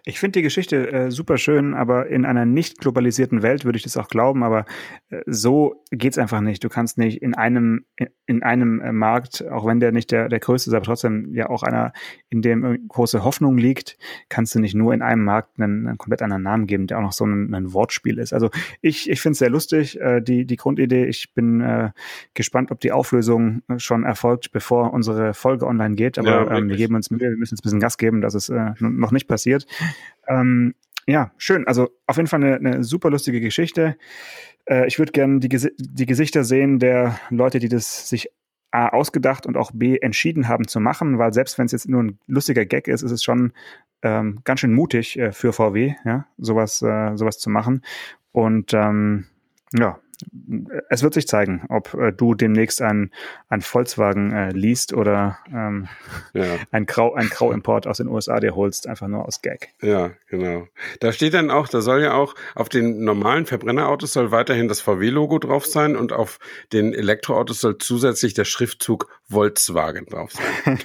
Ich 0.09 0.21
finde 0.21 0.39
die 0.39 0.43
Geschichte 0.43 0.93
äh, 0.93 1.11
super 1.11 1.37
schön, 1.37 1.75
aber 1.75 2.07
in 2.07 2.25
einer 2.25 2.47
nicht 2.47 2.79
globalisierten 2.79 3.43
Welt 3.43 3.65
würde 3.65 3.77
ich 3.77 3.83
das 3.83 3.97
auch 3.97 4.07
glauben, 4.07 4.45
aber 4.45 4.65
äh, 5.11 5.21
so 5.27 5.83
geht's 5.91 6.17
einfach 6.17 6.41
nicht. 6.41 6.63
Du 6.63 6.69
kannst 6.69 6.97
nicht 6.97 7.21
in 7.21 7.35
einem 7.35 7.87
in, 7.97 8.11
in 8.27 8.43
einem 8.45 8.81
äh, 8.81 8.93
Markt, 8.93 9.45
auch 9.51 9.67
wenn 9.67 9.81
der 9.81 9.91
nicht 9.91 10.13
der 10.13 10.29
der 10.29 10.39
größte 10.39 10.71
ist, 10.71 10.75
aber 10.75 10.85
trotzdem 10.85 11.35
ja 11.35 11.49
auch 11.49 11.65
einer, 11.65 11.93
in 12.29 12.41
dem 12.41 12.87
große 12.87 13.25
Hoffnung 13.25 13.59
liegt, 13.59 13.99
kannst 14.29 14.55
du 14.55 14.61
nicht 14.61 14.77
nur 14.77 14.95
in 14.95 15.03
einem 15.03 15.25
Markt 15.25 15.59
einen, 15.59 15.89
einen 15.89 15.99
komplett 15.99 16.23
anderen 16.23 16.45
Namen 16.45 16.69
geben, 16.69 16.87
der 16.87 16.99
auch 16.99 17.03
noch 17.03 17.13
so 17.13 17.27
ein, 17.27 17.53
ein 17.53 17.73
Wortspiel 17.73 18.19
ist. 18.19 18.33
Also 18.33 18.51
ich 18.83 19.11
ich 19.11 19.21
finde 19.21 19.33
es 19.33 19.39
sehr 19.41 19.51
lustig 19.51 20.01
äh, 20.01 20.21
die 20.21 20.47
die 20.47 20.57
Grundidee. 20.57 21.07
Ich 21.07 21.35
bin 21.35 21.61
äh, 21.61 21.91
gespannt, 22.33 22.71
ob 22.71 22.79
die 22.79 22.93
Auflösung 22.93 23.63
schon 23.77 24.05
erfolgt, 24.05 24.53
bevor 24.53 24.93
unsere 24.93 25.35
Folge 25.35 25.67
online 25.67 25.97
geht. 25.97 26.17
Aber 26.17 26.29
ja, 26.29 26.59
ähm, 26.59 26.69
wir 26.69 26.77
geben 26.77 26.95
uns 26.95 27.11
Mühe, 27.11 27.23
wir 27.23 27.37
müssen 27.37 27.55
uns 27.55 27.61
ein 27.63 27.65
bisschen 27.65 27.81
Gas 27.81 27.99
geben, 27.99 28.21
dass 28.21 28.35
es 28.35 28.49
äh, 28.51 28.71
noch 28.79 29.11
nicht 29.11 29.27
passiert. 29.27 29.67
Ähm, 30.29 30.75
ja, 31.07 31.31
schön. 31.37 31.67
Also 31.67 31.89
auf 32.07 32.17
jeden 32.17 32.27
Fall 32.27 32.43
eine, 32.43 32.57
eine 32.57 32.85
super 32.85 33.11
lustige 33.11 33.41
Geschichte. 33.41 33.97
Äh, 34.65 34.87
ich 34.87 34.99
würde 34.99 35.13
gerne 35.13 35.41
die, 35.41 35.49
die 35.49 36.07
Gesichter 36.07 36.45
sehen 36.45 36.79
der 36.79 37.19
Leute, 37.31 37.59
die 37.59 37.69
das 37.69 38.09
sich 38.09 38.31
A 38.73 38.89
ausgedacht 38.89 39.47
und 39.47 39.57
auch 39.57 39.71
B 39.73 39.97
entschieden 39.99 40.49
haben 40.49 40.67
zu 40.67 40.81
machen, 40.81 41.19
weil 41.19 41.33
selbst 41.33 41.59
wenn 41.59 41.67
es 41.67 41.73
jetzt 41.73 41.89
nur 41.89 42.03
ein 42.03 42.19
lustiger 42.27 42.67
Gag 42.67 42.89
ist, 42.89 43.03
ist 43.03 43.13
es 43.13 43.23
schon 43.23 43.53
ähm, 44.03 44.41
ganz 44.45 44.61
schön 44.61 44.75
mutig 44.75 45.19
äh, 45.19 45.33
für 45.33 45.53
VW, 45.53 45.95
ja, 46.05 46.27
sowas, 46.37 46.83
äh, 46.83 47.17
sowas 47.17 47.39
zu 47.39 47.49
machen. 47.49 47.83
Und 48.33 48.75
ähm, 48.75 49.27
ja, 49.73 49.99
es 50.89 51.03
wird 51.03 51.15
sich 51.15 51.27
zeigen, 51.27 51.65
ob 51.69 51.95
äh, 51.95 52.13
du 52.13 52.35
demnächst 52.35 52.83
ein, 52.83 53.11
ein 53.49 53.61
Volkswagen 53.61 54.33
äh, 54.33 54.51
liest 54.51 54.93
oder 54.93 55.39
ähm, 55.53 55.89
ja. 56.35 56.45
ein, 56.71 56.87
Grau, 56.87 57.15
ein 57.15 57.29
Grau-Import 57.29 57.87
aus 57.87 57.99
den 57.99 58.09
USA 58.09 58.41
dir 58.41 58.55
holst, 58.55 58.87
einfach 58.87 59.09
nur 59.09 59.27
aus 59.27 59.43
Gag. 59.43 59.71
Ja, 59.83 60.13
genau. 60.29 60.69
Da 61.01 61.13
steht 61.13 61.35
dann 61.35 61.51
auch, 61.51 61.69
da 61.69 61.81
soll 61.81 62.03
ja 62.03 62.15
auch 62.15 62.35
auf 62.55 62.69
den 62.69 63.05
normalen 63.05 63.47
Verbrennerautos 63.47 64.13
soll 64.13 64.31
weiterhin 64.31 64.69
das 64.69 64.81
VW-Logo 64.81 65.39
drauf 65.39 65.67
sein 65.67 65.97
und 65.97 66.13
auf 66.13 66.39
den 66.73 66.93
Elektroautos 66.93 67.61
soll 67.61 67.79
zusätzlich 67.79 68.35
der 68.35 68.45
Schriftzug 68.45 69.09
Volkswagen 69.29 70.07
drauf 70.07 70.33
sein. 70.33 70.79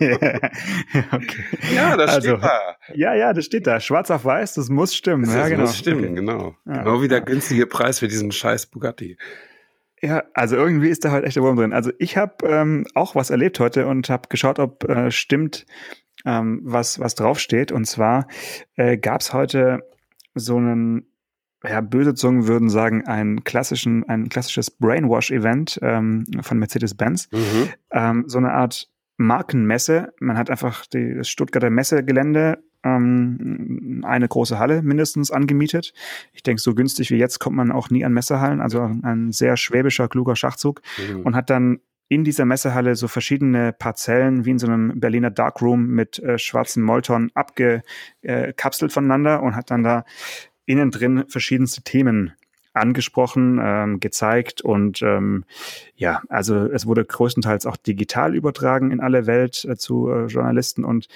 ja, 0.00 1.02
okay. 1.12 1.44
ja, 1.74 1.96
das 1.96 2.10
also, 2.10 2.28
steht 2.28 2.42
da. 2.42 2.76
Ja, 2.94 3.14
ja, 3.14 3.32
das 3.32 3.46
steht 3.46 3.66
da. 3.66 3.80
Schwarz 3.80 4.10
auf 4.10 4.24
weiß, 4.24 4.54
das 4.54 4.68
muss 4.68 4.94
stimmen. 4.94 5.24
Das, 5.24 5.34
ja, 5.34 5.48
genau. 5.48 5.62
muss 5.62 5.78
stimmen, 5.78 6.04
okay. 6.04 6.14
genau. 6.14 6.54
Ja, 6.66 6.82
genau 6.82 7.02
wie 7.02 7.08
der 7.08 7.22
günstige 7.22 7.66
Preis 7.66 8.00
für 8.00 8.08
diesen 8.08 8.32
scheiß 8.32 8.59
Bugatti. 8.66 9.16
Ja, 10.02 10.24
also 10.32 10.56
irgendwie 10.56 10.88
ist 10.88 11.04
da 11.04 11.10
halt 11.10 11.24
echt 11.24 11.36
der 11.36 11.42
Wurm 11.42 11.56
drin. 11.56 11.72
Also 11.72 11.92
ich 11.98 12.16
habe 12.16 12.46
ähm, 12.46 12.86
auch 12.94 13.14
was 13.14 13.30
erlebt 13.30 13.60
heute 13.60 13.86
und 13.86 14.08
habe 14.08 14.28
geschaut, 14.28 14.58
ob 14.58 14.88
äh, 14.88 15.10
stimmt, 15.10 15.66
ähm, 16.24 16.60
was, 16.64 17.00
was 17.00 17.14
draufsteht. 17.14 17.70
Und 17.70 17.84
zwar 17.84 18.26
äh, 18.76 18.96
gab 18.96 19.20
es 19.20 19.34
heute 19.34 19.80
so 20.34 20.56
einen, 20.56 21.06
ja, 21.62 21.82
böse 21.82 22.14
Zungen 22.14 22.46
würden 22.46 22.70
sagen, 22.70 23.06
ein 23.06 23.44
klassischen, 23.44 24.08
ein 24.08 24.30
klassisches 24.30 24.70
Brainwash-Event 24.70 25.78
ähm, 25.82 26.24
von 26.40 26.58
Mercedes-Benz. 26.58 27.28
Mhm. 27.32 27.68
Ähm, 27.92 28.24
so 28.26 28.38
eine 28.38 28.52
Art 28.52 28.88
Markenmesse. 29.18 30.14
Man 30.18 30.38
hat 30.38 30.48
einfach 30.48 30.86
die, 30.86 31.14
das 31.14 31.28
Stuttgarter 31.28 31.68
Messegelände 31.68 32.62
ähm, 32.84 34.02
eine 34.04 34.28
große 34.28 34.58
Halle 34.58 34.82
mindestens 34.82 35.30
angemietet. 35.30 35.92
Ich 36.32 36.42
denke, 36.42 36.62
so 36.62 36.74
günstig 36.74 37.10
wie 37.10 37.16
jetzt 37.16 37.38
kommt 37.38 37.56
man 37.56 37.72
auch 37.72 37.90
nie 37.90 38.04
an 38.04 38.12
Messehallen. 38.12 38.60
Also 38.60 38.82
ein 39.02 39.32
sehr 39.32 39.56
schwäbischer, 39.56 40.08
kluger 40.08 40.36
Schachzug. 40.36 40.82
Mhm. 40.98 41.22
Und 41.22 41.36
hat 41.36 41.50
dann 41.50 41.80
in 42.08 42.24
dieser 42.24 42.44
Messehalle 42.44 42.96
so 42.96 43.06
verschiedene 43.06 43.72
Parzellen 43.72 44.44
wie 44.44 44.50
in 44.50 44.58
so 44.58 44.66
einem 44.66 44.98
Berliner 44.98 45.30
Darkroom 45.30 45.86
mit 45.86 46.18
äh, 46.18 46.38
schwarzen 46.38 46.82
Molton 46.82 47.30
abgekapselt 47.34 48.92
voneinander 48.92 49.42
und 49.42 49.54
hat 49.54 49.70
dann 49.70 49.84
da 49.84 50.04
innen 50.66 50.90
drin 50.90 51.24
verschiedenste 51.28 51.82
Themen 51.82 52.32
angesprochen, 52.72 53.60
ähm, 53.62 54.00
gezeigt 54.00 54.60
und 54.60 55.02
ähm, 55.02 55.44
ja, 55.96 56.22
also 56.28 56.66
es 56.66 56.86
wurde 56.86 57.04
größtenteils 57.04 57.66
auch 57.66 57.76
digital 57.76 58.34
übertragen 58.34 58.90
in 58.90 59.00
alle 59.00 59.26
Welt 59.26 59.64
äh, 59.64 59.76
zu 59.76 60.08
äh, 60.08 60.26
Journalisten 60.26 60.84
und 60.84 61.08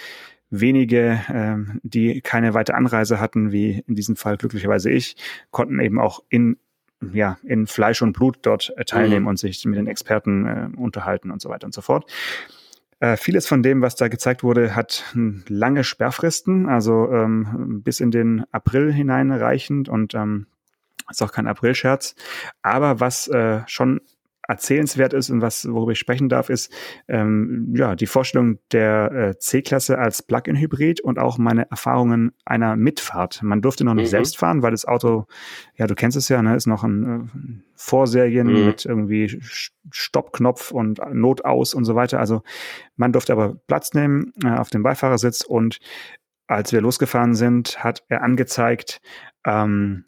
wenige, 0.60 1.20
ähm, 1.28 1.80
die 1.82 2.20
keine 2.20 2.54
weite 2.54 2.74
Anreise 2.74 3.20
hatten, 3.20 3.52
wie 3.52 3.82
in 3.86 3.94
diesem 3.94 4.16
Fall 4.16 4.36
glücklicherweise 4.36 4.90
ich, 4.90 5.16
konnten 5.50 5.80
eben 5.80 5.98
auch 5.98 6.22
in 6.28 6.56
ja, 7.12 7.36
in 7.42 7.66
Fleisch 7.66 8.00
und 8.00 8.14
Blut 8.14 8.38
dort 8.42 8.72
äh, 8.76 8.84
teilnehmen 8.84 9.22
mhm. 9.22 9.28
und 9.28 9.38
sich 9.38 9.64
mit 9.66 9.76
den 9.76 9.86
Experten 9.86 10.46
äh, 10.46 10.68
unterhalten 10.76 11.30
und 11.30 11.42
so 11.42 11.50
weiter 11.50 11.66
und 11.66 11.74
so 11.74 11.82
fort. 11.82 12.10
Äh, 13.00 13.16
vieles 13.16 13.46
von 13.46 13.62
dem, 13.62 13.82
was 13.82 13.96
da 13.96 14.08
gezeigt 14.08 14.42
wurde, 14.42 14.74
hat 14.74 15.04
lange 15.14 15.84
Sperrfristen, 15.84 16.68
also 16.68 17.10
ähm, 17.12 17.82
bis 17.84 18.00
in 18.00 18.10
den 18.10 18.44
April 18.52 18.92
hineinreichend 18.92 19.88
und 19.88 20.14
ähm, 20.14 20.46
ist 21.10 21.22
auch 21.22 21.32
kein 21.32 21.46
Aprilscherz. 21.46 22.14
Aber 22.62 23.00
was 23.00 23.28
äh, 23.28 23.60
schon 23.66 24.00
erzählenswert 24.48 25.12
ist 25.12 25.30
und 25.30 25.40
was 25.40 25.68
worüber 25.68 25.92
ich 25.92 25.98
sprechen 25.98 26.28
darf, 26.28 26.50
ist 26.50 26.72
ähm, 27.08 27.72
ja 27.76 27.94
die 27.94 28.06
Vorstellung 28.06 28.58
der 28.72 29.12
äh, 29.12 29.38
C-Klasse 29.38 29.98
als 29.98 30.22
Plug-in-Hybrid 30.22 31.00
und 31.00 31.18
auch 31.18 31.38
meine 31.38 31.70
Erfahrungen 31.70 32.32
einer 32.44 32.76
Mitfahrt. 32.76 33.42
Man 33.42 33.62
durfte 33.62 33.84
noch 33.84 33.94
nicht 33.94 34.06
mhm. 34.06 34.10
selbst 34.10 34.38
fahren, 34.38 34.62
weil 34.62 34.72
das 34.72 34.84
Auto, 34.84 35.26
ja 35.76 35.86
du 35.86 35.94
kennst 35.94 36.16
es 36.16 36.28
ja, 36.28 36.42
ne, 36.42 36.56
ist 36.56 36.66
noch 36.66 36.84
ein 36.84 37.04
äh, 37.04 37.62
Vorserien 37.74 38.46
mhm. 38.48 38.66
mit 38.66 38.84
irgendwie 38.84 39.40
Stoppknopf 39.90 40.70
und 40.70 41.00
Not 41.12 41.44
aus 41.44 41.74
und 41.74 41.84
so 41.84 41.94
weiter. 41.94 42.18
Also 42.18 42.42
man 42.96 43.12
durfte 43.12 43.32
aber 43.32 43.54
Platz 43.66 43.94
nehmen 43.94 44.32
äh, 44.44 44.50
auf 44.50 44.70
dem 44.70 44.82
Beifahrersitz 44.82 45.42
und 45.42 45.78
als 46.46 46.72
wir 46.72 46.82
losgefahren 46.82 47.34
sind, 47.34 47.82
hat 47.82 48.04
er 48.08 48.22
angezeigt 48.22 49.00
ähm, 49.46 50.04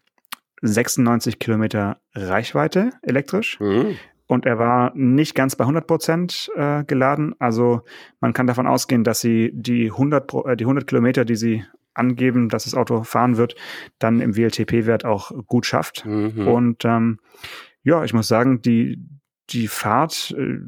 96 0.61 1.39
Kilometer 1.39 2.01
Reichweite 2.15 2.91
elektrisch. 3.03 3.59
Mhm 3.61 3.97
und 4.27 4.47
er 4.47 4.59
war 4.59 4.93
nicht 4.95 5.35
ganz 5.35 5.57
bei 5.57 5.65
100 5.65 5.87
Prozent 5.87 6.51
äh, 6.57 6.85
geladen. 6.85 7.35
Also 7.39 7.83
man 8.21 8.33
kann 8.33 8.47
davon 8.47 8.67
ausgehen, 8.67 9.05
dass 9.05 9.21
sie 9.21 9.51
die 9.55 9.91
100, 9.91 10.35
äh, 10.47 10.57
die 10.57 10.65
100 10.65 10.87
Kilometer, 10.87 11.25
die 11.25 11.37
sie 11.37 11.65
angeben, 11.95 12.49
dass 12.49 12.65
das 12.65 12.75
Auto 12.75 13.05
fahren 13.05 13.37
wird, 13.37 13.57
dann 13.99 14.21
im 14.21 14.37
WLTP-Wert 14.37 15.05
auch 15.05 15.33
gut 15.47 15.65
schafft. 15.67 16.05
Mhm. 16.05 16.47
Und 16.47 16.85
ähm, 16.85 17.21
ja, 17.83 18.05
ich 18.05 18.13
muss 18.13 18.29
sagen, 18.29 18.61
die 18.63 19.01
die 19.51 19.69
Fahrt 19.69 20.35
äh, 20.37 20.59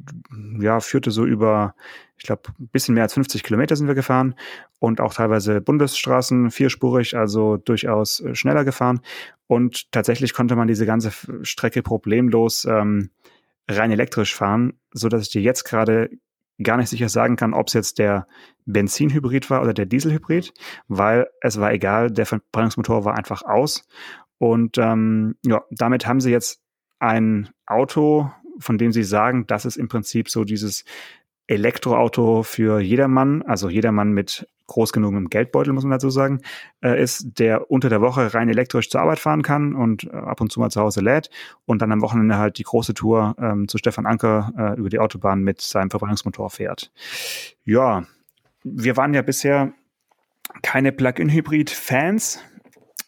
ja 0.60 0.80
führte 0.80 1.10
so 1.10 1.24
über, 1.26 1.74
ich 2.16 2.24
glaube, 2.24 2.42
ein 2.58 2.68
bisschen 2.68 2.94
mehr 2.94 3.02
als 3.02 3.14
50 3.14 3.42
Kilometer 3.42 3.74
sind 3.74 3.88
wir 3.88 3.94
gefahren 3.94 4.34
und 4.78 5.00
auch 5.00 5.14
teilweise 5.14 5.60
Bundesstraßen 5.60 6.50
vierspurig, 6.50 7.16
also 7.16 7.56
durchaus 7.56 8.20
äh, 8.20 8.34
schneller 8.34 8.64
gefahren. 8.64 9.00
Und 9.46 9.90
tatsächlich 9.90 10.32
konnte 10.32 10.54
man 10.54 10.68
diese 10.68 10.86
ganze 10.86 11.10
Strecke 11.42 11.82
problemlos 11.82 12.66
ähm, 12.66 13.10
rein 13.68 13.90
elektrisch 13.90 14.34
fahren, 14.34 14.80
so 14.92 15.08
dass 15.08 15.22
ich 15.22 15.30
dir 15.30 15.42
jetzt 15.42 15.64
gerade 15.64 16.10
gar 16.62 16.76
nicht 16.76 16.88
sicher 16.88 17.08
sagen 17.08 17.36
kann, 17.36 17.54
ob 17.54 17.68
es 17.68 17.74
jetzt 17.74 17.98
der 17.98 18.26
Benzinhybrid 18.66 19.48
war 19.50 19.62
oder 19.62 19.74
der 19.74 19.86
Dieselhybrid, 19.86 20.52
weil 20.88 21.28
es 21.40 21.60
war 21.60 21.72
egal, 21.72 22.10
der 22.10 22.26
Verbrennungsmotor 22.26 23.04
war 23.04 23.16
einfach 23.16 23.42
aus. 23.42 23.86
Und 24.38 24.78
ähm, 24.78 25.36
ja, 25.44 25.62
damit 25.70 26.06
haben 26.06 26.20
sie 26.20 26.30
jetzt 26.30 26.60
ein 26.98 27.48
Auto, 27.66 28.30
von 28.58 28.78
dem 28.78 28.92
sie 28.92 29.04
sagen, 29.04 29.46
dass 29.46 29.64
es 29.64 29.76
im 29.76 29.88
Prinzip 29.88 30.28
so 30.28 30.44
dieses 30.44 30.84
Elektroauto 31.48 32.42
für 32.42 32.78
jedermann, 32.78 33.42
also 33.42 33.68
jedermann 33.68 34.12
mit 34.12 34.46
groß 34.66 34.92
genug 34.92 35.14
im 35.14 35.30
Geldbeutel, 35.30 35.72
muss 35.72 35.82
man 35.82 35.92
dazu 35.92 36.10
sagen, 36.10 36.42
äh, 36.82 37.02
ist, 37.02 37.38
der 37.38 37.70
unter 37.70 37.88
der 37.88 38.02
Woche 38.02 38.34
rein 38.34 38.50
elektrisch 38.50 38.90
zur 38.90 39.00
Arbeit 39.00 39.18
fahren 39.18 39.42
kann 39.42 39.74
und 39.74 40.04
äh, 40.04 40.10
ab 40.10 40.40
und 40.42 40.52
zu 40.52 40.60
mal 40.60 40.70
zu 40.70 40.80
Hause 40.80 41.00
lädt 41.00 41.30
und 41.64 41.82
dann 41.82 41.90
am 41.90 42.02
Wochenende 42.02 42.36
halt 42.36 42.58
die 42.58 42.64
große 42.64 42.92
Tour 42.92 43.34
ähm, 43.40 43.66
zu 43.66 43.78
Stefan 43.78 44.06
Anker 44.06 44.52
äh, 44.56 44.78
über 44.78 44.90
die 44.90 44.98
Autobahn 44.98 45.42
mit 45.42 45.62
seinem 45.62 45.90
Verbrennungsmotor 45.90 46.50
fährt. 46.50 46.92
Ja, 47.64 48.04
wir 48.62 48.96
waren 48.98 49.14
ja 49.14 49.22
bisher 49.22 49.72
keine 50.62 50.92
Plug-in-Hybrid-Fans 50.92 52.40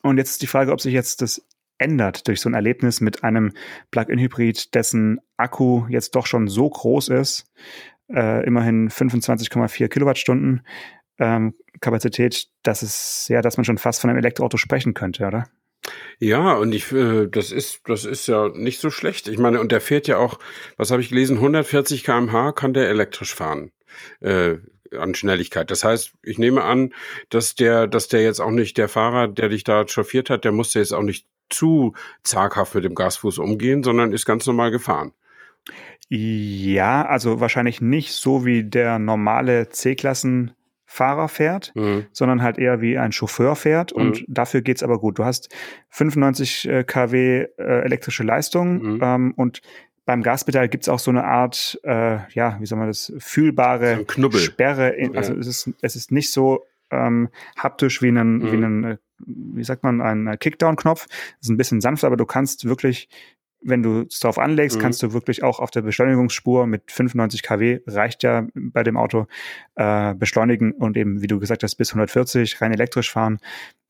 und 0.03 0.16
jetzt 0.16 0.31
ist 0.31 0.42
die 0.42 0.46
Frage, 0.46 0.72
ob 0.72 0.81
sich 0.81 0.94
jetzt 0.94 1.20
das 1.20 1.46
ändert 1.76 2.26
durch 2.29 2.40
so 2.40 2.48
ein 2.48 2.55
Erlebnis 2.55 3.00
mit 3.00 3.22
einem 3.22 3.53
Plug-in-Hybrid, 3.90 4.74
dessen 4.74 5.20
Akku 5.37 5.87
jetzt 5.88 6.14
doch 6.14 6.26
schon 6.26 6.48
so 6.48 6.68
groß 6.68 7.09
ist, 7.09 7.50
äh, 8.14 8.44
immerhin 8.44 8.90
25,4 8.90 9.88
Kilowattstunden 9.88 10.62
ähm, 11.18 11.55
Kapazität, 11.81 12.49
dass 12.62 12.83
es 12.83 13.29
ja, 13.29 13.42
dass 13.42 13.57
man 13.57 13.64
schon 13.64 13.79
fast 13.79 14.01
von 14.01 14.11
einem 14.11 14.18
Elektroauto 14.18 14.57
sprechen 14.57 14.94
könnte, 14.94 15.27
oder? 15.27 15.49
Ja, 16.18 16.55
und 16.55 16.75
ich, 16.75 16.92
äh, 16.92 17.27
das 17.27 17.53
ist, 17.53 17.81
das 17.87 18.05
ist 18.05 18.27
ja 18.27 18.49
nicht 18.49 18.81
so 18.81 18.90
schlecht. 18.90 19.29
Ich 19.29 19.38
meine, 19.38 19.61
und 19.61 19.73
der 19.73 19.81
fährt 19.81 20.09
ja 20.09 20.18
auch, 20.18 20.38
was 20.77 20.90
habe 20.90 21.01
ich 21.01 21.09
gelesen, 21.09 21.37
140 21.37 22.05
km/h 22.05 22.53
kann 22.53 22.75
der 22.75 22.88
elektrisch 22.88 23.35
fahren. 23.35 23.70
Äh, 24.20 24.57
an 24.99 25.14
Schnelligkeit. 25.14 25.70
Das 25.70 25.85
heißt, 25.85 26.14
ich 26.23 26.38
nehme 26.38 26.64
an, 26.64 26.92
dass 27.29 27.55
der, 27.55 27.87
dass 27.87 28.09
der 28.09 28.23
jetzt 28.23 28.40
auch 28.40 28.51
nicht 28.51 28.77
der 28.77 28.88
Fahrer, 28.88 29.29
der 29.29 29.49
dich 29.49 29.64
da 29.64 29.87
chauffiert 29.87 30.31
hat, 30.31 30.44
der 30.44 30.53
musste 30.53 30.81
jetzt 30.81 30.92
auch 30.92 31.03
nicht 31.03 31.27
zu 31.49 31.94
zaghaft 32.23 32.75
mit 32.75 32.85
dem 32.85 32.94
Gasfuß 32.94 33.38
umgehen, 33.38 33.83
sondern 33.83 34.12
ist 34.12 34.27
ganz 34.27 34.46
normal 34.46 34.70
gefahren. 34.70 35.12
Ja, 36.12 37.07
also 37.07 37.38
wahrscheinlich 37.38 37.81
nicht 37.81 38.12
so 38.12 38.44
wie 38.44 38.64
der 38.64 38.99
normale 38.99 39.68
C-Klassen 39.68 40.53
Fahrer 40.85 41.29
fährt, 41.29 41.73
mhm. 41.77 42.07
sondern 42.11 42.42
halt 42.42 42.59
eher 42.59 42.81
wie 42.81 42.99
ein 42.99 43.12
Chauffeur 43.12 43.55
fährt. 43.55 43.94
Mhm. 43.94 44.03
Und 44.03 44.25
dafür 44.27 44.61
geht's 44.61 44.83
aber 44.83 44.99
gut. 44.99 45.20
Du 45.20 45.25
hast 45.25 45.49
95 45.90 46.68
äh, 46.68 46.83
kW 46.83 47.42
äh, 47.42 47.62
elektrische 47.85 48.25
Leistung 48.25 48.94
mhm. 48.94 49.01
ähm, 49.01 49.35
und 49.37 49.62
beim 50.05 50.25
Gaspedal 50.25 50.68
gibt's 50.68 50.88
auch 50.88 50.99
so 50.99 51.12
eine 51.12 51.23
Art, 51.23 51.79
äh, 51.85 52.18
ja, 52.33 52.57
wie 52.59 52.66
soll 52.66 52.79
man 52.79 52.88
das, 52.88 53.12
fühlbare 53.18 54.05
so 54.16 54.33
Sperre. 54.33 54.88
In, 54.88 55.16
also 55.16 55.33
ja. 55.33 55.38
es, 55.38 55.46
ist, 55.46 55.70
es 55.81 55.94
ist 55.94 56.11
nicht 56.11 56.33
so 56.33 56.64
ähm, 56.90 57.29
haptisch 57.57 58.03
wie 58.03 58.09
ein, 58.09 58.51
wie 58.51 58.57
ein, 58.57 58.85
äh, 58.85 58.96
wie 59.18 59.62
sagt 59.62 59.85
man, 59.85 60.01
ein 60.01 60.37
Kickdown-Knopf. 60.40 61.07
Es 61.09 61.46
ist 61.46 61.51
ein 61.51 61.57
bisschen 61.57 61.81
sanfter, 61.81 62.09
aber 62.09 62.16
du 62.16 62.27
kannst 62.27 62.64
wirklich 62.64 63.09
wenn 63.62 63.83
du 63.83 64.03
es 64.03 64.20
drauf 64.20 64.38
anlegst, 64.38 64.79
mhm. 64.79 64.83
kannst 64.83 65.03
du 65.03 65.12
wirklich 65.12 65.42
auch 65.42 65.61
auf 65.61 65.70
der 65.70 65.83
Beschleunigungsspur 65.83 66.66
mit 66.66 66.90
95 66.90 67.42
kW, 67.42 67.81
reicht 67.87 68.23
ja 68.23 68.46
bei 68.55 68.83
dem 68.83 68.96
Auto, 68.96 69.27
äh, 69.77 70.14
beschleunigen 70.14 70.73
und 70.73 70.96
eben, 70.96 71.23
wie 71.23 71.27
du 71.27 71.38
gesagt 71.38 71.62
hast, 71.62 71.77
bis 71.77 71.90
140 71.90 72.61
rein 72.61 72.73
elektrisch 72.73 73.11
fahren 73.11 73.38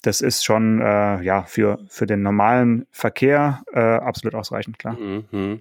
das 0.03 0.21
ist 0.21 0.45
schon 0.45 0.81
äh, 0.81 1.23
ja 1.23 1.43
für 1.45 1.79
für 1.89 2.07
den 2.07 2.23
normalen 2.23 2.87
Verkehr 2.91 3.63
äh, 3.73 3.81
absolut 3.81 4.35
ausreichend, 4.35 4.79
klar. 4.79 4.95
Mhm. 4.95 5.61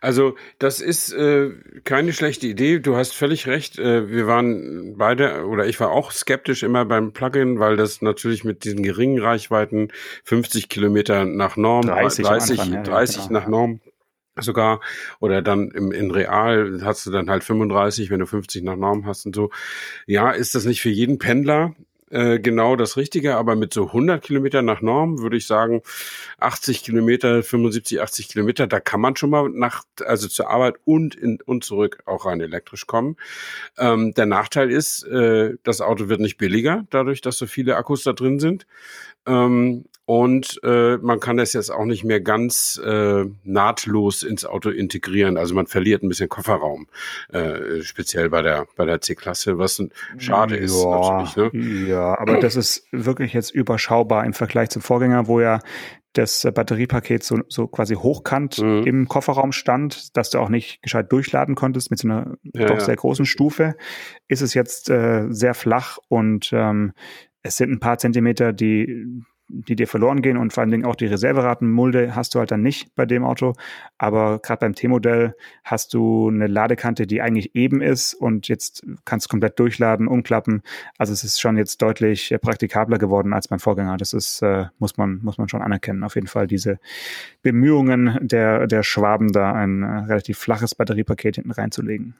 Also 0.00 0.34
das 0.58 0.80
ist 0.80 1.12
äh, 1.12 1.50
keine 1.84 2.12
schlechte 2.12 2.46
Idee. 2.46 2.80
Du 2.80 2.96
hast 2.96 3.14
völlig 3.14 3.46
recht. 3.46 3.78
Äh, 3.78 4.10
wir 4.10 4.26
waren 4.26 4.96
beide 4.96 5.46
oder 5.46 5.66
ich 5.66 5.78
war 5.80 5.90
auch 5.90 6.12
skeptisch 6.12 6.62
immer 6.62 6.84
beim 6.84 7.12
Plugin, 7.12 7.58
weil 7.58 7.76
das 7.76 8.02
natürlich 8.02 8.44
mit 8.44 8.64
diesen 8.64 8.82
geringen 8.82 9.20
Reichweiten 9.20 9.88
50 10.24 10.68
Kilometer 10.68 11.24
nach 11.24 11.56
Norm, 11.56 11.86
30, 11.86 12.26
30, 12.26 12.60
Anfang, 12.60 12.84
30 12.84 13.16
ja, 13.16 13.26
genau. 13.26 13.40
nach 13.40 13.48
Norm 13.48 13.80
sogar 14.40 14.80
oder 15.20 15.42
dann 15.42 15.70
im 15.70 15.92
in 15.92 16.10
Real 16.10 16.80
hast 16.82 17.06
du 17.06 17.10
dann 17.10 17.30
halt 17.30 17.44
35, 17.44 18.10
wenn 18.10 18.20
du 18.20 18.26
50 18.26 18.62
nach 18.62 18.76
Norm 18.76 19.06
hast 19.06 19.26
und 19.26 19.34
so. 19.34 19.50
Ja, 20.06 20.30
ist 20.30 20.54
das 20.54 20.64
nicht 20.64 20.80
für 20.80 20.90
jeden 20.90 21.18
Pendler? 21.18 21.74
Äh, 22.10 22.38
genau 22.38 22.76
das 22.76 22.96
Richtige, 22.96 23.36
aber 23.36 23.54
mit 23.54 23.74
so 23.74 23.86
100 23.88 24.22
Kilometer 24.22 24.62
nach 24.62 24.80
Norm 24.80 25.20
würde 25.20 25.36
ich 25.36 25.46
sagen, 25.46 25.82
80 26.38 26.82
Kilometer, 26.82 27.42
75, 27.42 28.00
80 28.00 28.28
Kilometer, 28.28 28.66
da 28.66 28.80
kann 28.80 29.00
man 29.00 29.16
schon 29.16 29.30
mal 29.30 29.48
nach, 29.50 29.84
also 30.04 30.28
zur 30.28 30.48
Arbeit 30.48 30.76
und 30.84 31.14
in, 31.14 31.40
und 31.44 31.64
zurück 31.64 32.02
auch 32.06 32.24
rein 32.24 32.40
elektrisch 32.40 32.86
kommen. 32.86 33.16
Ähm, 33.76 34.14
der 34.14 34.26
Nachteil 34.26 34.70
ist, 34.70 35.02
äh, 35.04 35.54
das 35.62 35.80
Auto 35.80 36.08
wird 36.08 36.20
nicht 36.20 36.38
billiger, 36.38 36.86
dadurch, 36.90 37.20
dass 37.20 37.36
so 37.36 37.46
viele 37.46 37.76
Akkus 37.76 38.04
da 38.04 38.12
drin 38.14 38.40
sind. 38.40 38.66
Ähm, 39.26 39.84
und 40.08 40.58
äh, 40.64 40.96
man 40.96 41.20
kann 41.20 41.36
das 41.36 41.52
jetzt 41.52 41.68
auch 41.68 41.84
nicht 41.84 42.02
mehr 42.02 42.22
ganz 42.22 42.80
äh, 42.82 43.26
nahtlos 43.44 44.22
ins 44.22 44.46
Auto 44.46 44.70
integrieren. 44.70 45.36
Also 45.36 45.54
man 45.54 45.66
verliert 45.66 46.02
ein 46.02 46.08
bisschen 46.08 46.30
Kofferraum, 46.30 46.86
äh, 47.28 47.82
speziell 47.82 48.30
bei 48.30 48.40
der 48.40 48.66
bei 48.74 48.86
der 48.86 49.02
C-Klasse, 49.02 49.58
was 49.58 49.82
schade 50.16 50.56
ja, 50.56 50.62
ist 50.62 50.82
natürlich. 50.82 51.36
Ne? 51.36 51.88
Ja, 51.90 52.18
aber 52.18 52.40
das 52.40 52.56
ist 52.56 52.86
wirklich 52.90 53.34
jetzt 53.34 53.50
überschaubar 53.50 54.24
im 54.24 54.32
Vergleich 54.32 54.70
zum 54.70 54.80
Vorgänger, 54.80 55.26
wo 55.26 55.42
ja 55.42 55.60
das 56.14 56.40
Batteriepaket 56.54 57.22
so, 57.22 57.40
so 57.48 57.66
quasi 57.66 57.94
hochkant 57.94 58.62
mhm. 58.62 58.84
im 58.86 59.08
Kofferraum 59.08 59.52
stand, 59.52 60.16
dass 60.16 60.30
du 60.30 60.38
auch 60.38 60.48
nicht 60.48 60.80
gescheit 60.80 61.12
durchladen 61.12 61.54
konntest 61.54 61.90
mit 61.90 62.00
so 62.00 62.08
einer 62.08 62.38
ja, 62.54 62.64
doch 62.64 62.80
sehr 62.80 62.96
großen 62.96 63.26
Stufe, 63.26 63.76
ist 64.26 64.40
es 64.40 64.54
jetzt 64.54 64.88
äh, 64.88 65.26
sehr 65.28 65.52
flach 65.52 65.98
und 66.08 66.48
ähm, 66.54 66.94
es 67.42 67.56
sind 67.56 67.70
ein 67.70 67.78
paar 67.78 67.98
Zentimeter, 67.98 68.54
die 68.54 69.22
die 69.48 69.76
dir 69.76 69.88
verloren 69.88 70.22
gehen 70.22 70.36
und 70.36 70.52
vor 70.52 70.60
allen 70.60 70.70
Dingen 70.70 70.84
auch 70.84 70.94
die 70.94 71.06
Reserveratenmulde 71.06 72.14
hast 72.14 72.34
du 72.34 72.38
halt 72.38 72.50
dann 72.50 72.62
nicht 72.62 72.94
bei 72.94 73.06
dem 73.06 73.24
Auto. 73.24 73.54
Aber 73.96 74.38
gerade 74.40 74.60
beim 74.60 74.74
T-Modell 74.74 75.34
hast 75.64 75.94
du 75.94 76.28
eine 76.28 76.46
Ladekante, 76.46 77.06
die 77.06 77.22
eigentlich 77.22 77.54
eben 77.54 77.80
ist 77.80 78.14
und 78.14 78.48
jetzt 78.48 78.86
kannst 79.04 79.26
du 79.26 79.30
komplett 79.30 79.58
durchladen, 79.58 80.06
umklappen. 80.06 80.62
Also 80.98 81.12
es 81.12 81.24
ist 81.24 81.40
schon 81.40 81.56
jetzt 81.56 81.80
deutlich 81.80 82.30
äh, 82.30 82.38
praktikabler 82.38 82.98
geworden 82.98 83.32
als 83.32 83.48
beim 83.48 83.58
Vorgänger. 83.58 83.96
Das 83.96 84.12
ist, 84.12 84.42
äh, 84.42 84.66
muss 84.78 84.96
man, 84.96 85.20
muss 85.22 85.38
man 85.38 85.48
schon 85.48 85.62
anerkennen. 85.62 86.04
Auf 86.04 86.14
jeden 86.14 86.26
Fall 86.26 86.46
diese 86.46 86.78
Bemühungen 87.42 88.18
der, 88.20 88.66
der 88.66 88.82
Schwaben 88.82 89.32
da 89.32 89.52
ein 89.52 89.82
äh, 89.82 89.86
relativ 89.86 90.38
flaches 90.38 90.74
Batteriepaket 90.74 91.36
hinten 91.36 91.52
reinzulegen. 91.52 92.14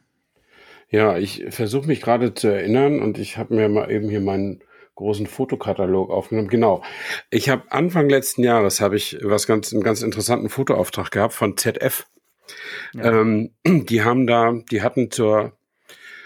Ja, 0.91 1.19
ich 1.19 1.45
versuche 1.51 1.87
mich 1.87 2.01
gerade 2.01 2.33
zu 2.33 2.49
erinnern 2.49 3.03
und 3.03 3.19
ich 3.19 3.37
habe 3.37 3.55
mir 3.55 3.69
mal 3.69 3.91
eben 3.91 4.09
hier 4.09 4.23
meinen 4.23 4.61
großen 4.98 5.26
Fotokatalog 5.26 6.11
aufgenommen. 6.11 6.48
Genau. 6.48 6.82
Ich 7.30 7.48
habe 7.48 7.70
Anfang 7.70 8.08
letzten 8.08 8.42
Jahres 8.42 8.80
habe 8.80 8.96
ich 8.96 9.18
was 9.22 9.46
ganz 9.46 9.72
einen 9.72 9.82
ganz 9.82 10.02
interessanten 10.02 10.48
Fotoauftrag 10.48 11.11
gehabt 11.12 11.34
von 11.34 11.56
ZF. 11.56 12.06
Ja. 12.94 13.20
Ähm, 13.20 13.52
die 13.64 14.02
haben 14.02 14.26
da, 14.26 14.52
die 14.70 14.82
hatten 14.82 15.11
zur 15.11 15.52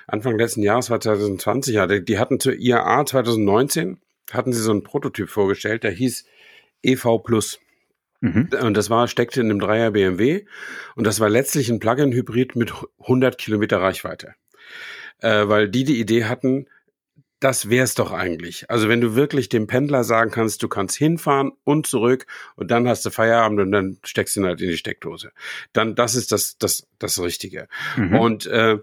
Anfang 0.06 0.38
letzten 0.38 0.62
Jahres 0.62 0.90
war 0.90 1.00
2020, 1.00 1.74
ja, 1.74 1.86
die, 1.86 2.18
hatten 2.18 2.40
zur 2.40 2.54
IAA 2.54 3.04
2019 3.06 4.00
hatten 4.32 4.52
sie 4.52 4.60
so 4.60 4.70
einen 4.70 4.82
Prototyp 4.82 5.28
vorgestellt, 5.28 5.84
der 5.84 5.90
hieß 5.90 6.24
EV 6.82 7.18
Plus. 7.18 7.60
Mhm. 8.20 8.48
Und 8.62 8.76
das 8.76 8.88
war, 8.88 9.06
steckte 9.06 9.40
in 9.40 9.50
einem 9.50 9.60
Dreier 9.60 9.90
BMW 9.90 10.44
und 10.96 11.06
das 11.06 11.20
war 11.20 11.28
letztlich 11.28 11.68
ein 11.68 11.78
Plug-in-Hybrid 11.78 12.56
mit 12.56 12.72
100 13.00 13.36
Kilometer 13.36 13.80
Reichweite. 13.80 14.34
Äh, 15.18 15.48
weil 15.48 15.68
die 15.68 15.84
die 15.84 16.00
Idee 16.00 16.24
hatten, 16.24 16.66
das 17.42 17.68
wär's 17.68 17.94
doch 17.94 18.12
eigentlich. 18.12 18.70
Also 18.70 18.88
wenn 18.88 19.00
du 19.00 19.16
wirklich 19.16 19.48
dem 19.48 19.66
Pendler 19.66 20.04
sagen 20.04 20.30
kannst, 20.30 20.62
du 20.62 20.68
kannst 20.68 20.96
hinfahren 20.96 21.50
und 21.64 21.86
zurück 21.86 22.26
und 22.54 22.70
dann 22.70 22.86
hast 22.86 23.04
du 23.04 23.10
Feierabend 23.10 23.58
und 23.58 23.72
dann 23.72 23.98
steckst 24.04 24.36
du 24.36 24.40
ihn 24.40 24.46
halt 24.46 24.60
in 24.60 24.68
die 24.68 24.76
Steckdose. 24.76 25.32
Dann 25.72 25.96
das 25.96 26.14
ist 26.14 26.30
das 26.30 26.56
das 26.58 26.86
das 27.00 27.20
Richtige. 27.20 27.66
Mhm. 27.96 28.16
Und 28.16 28.46
äh, 28.46 28.78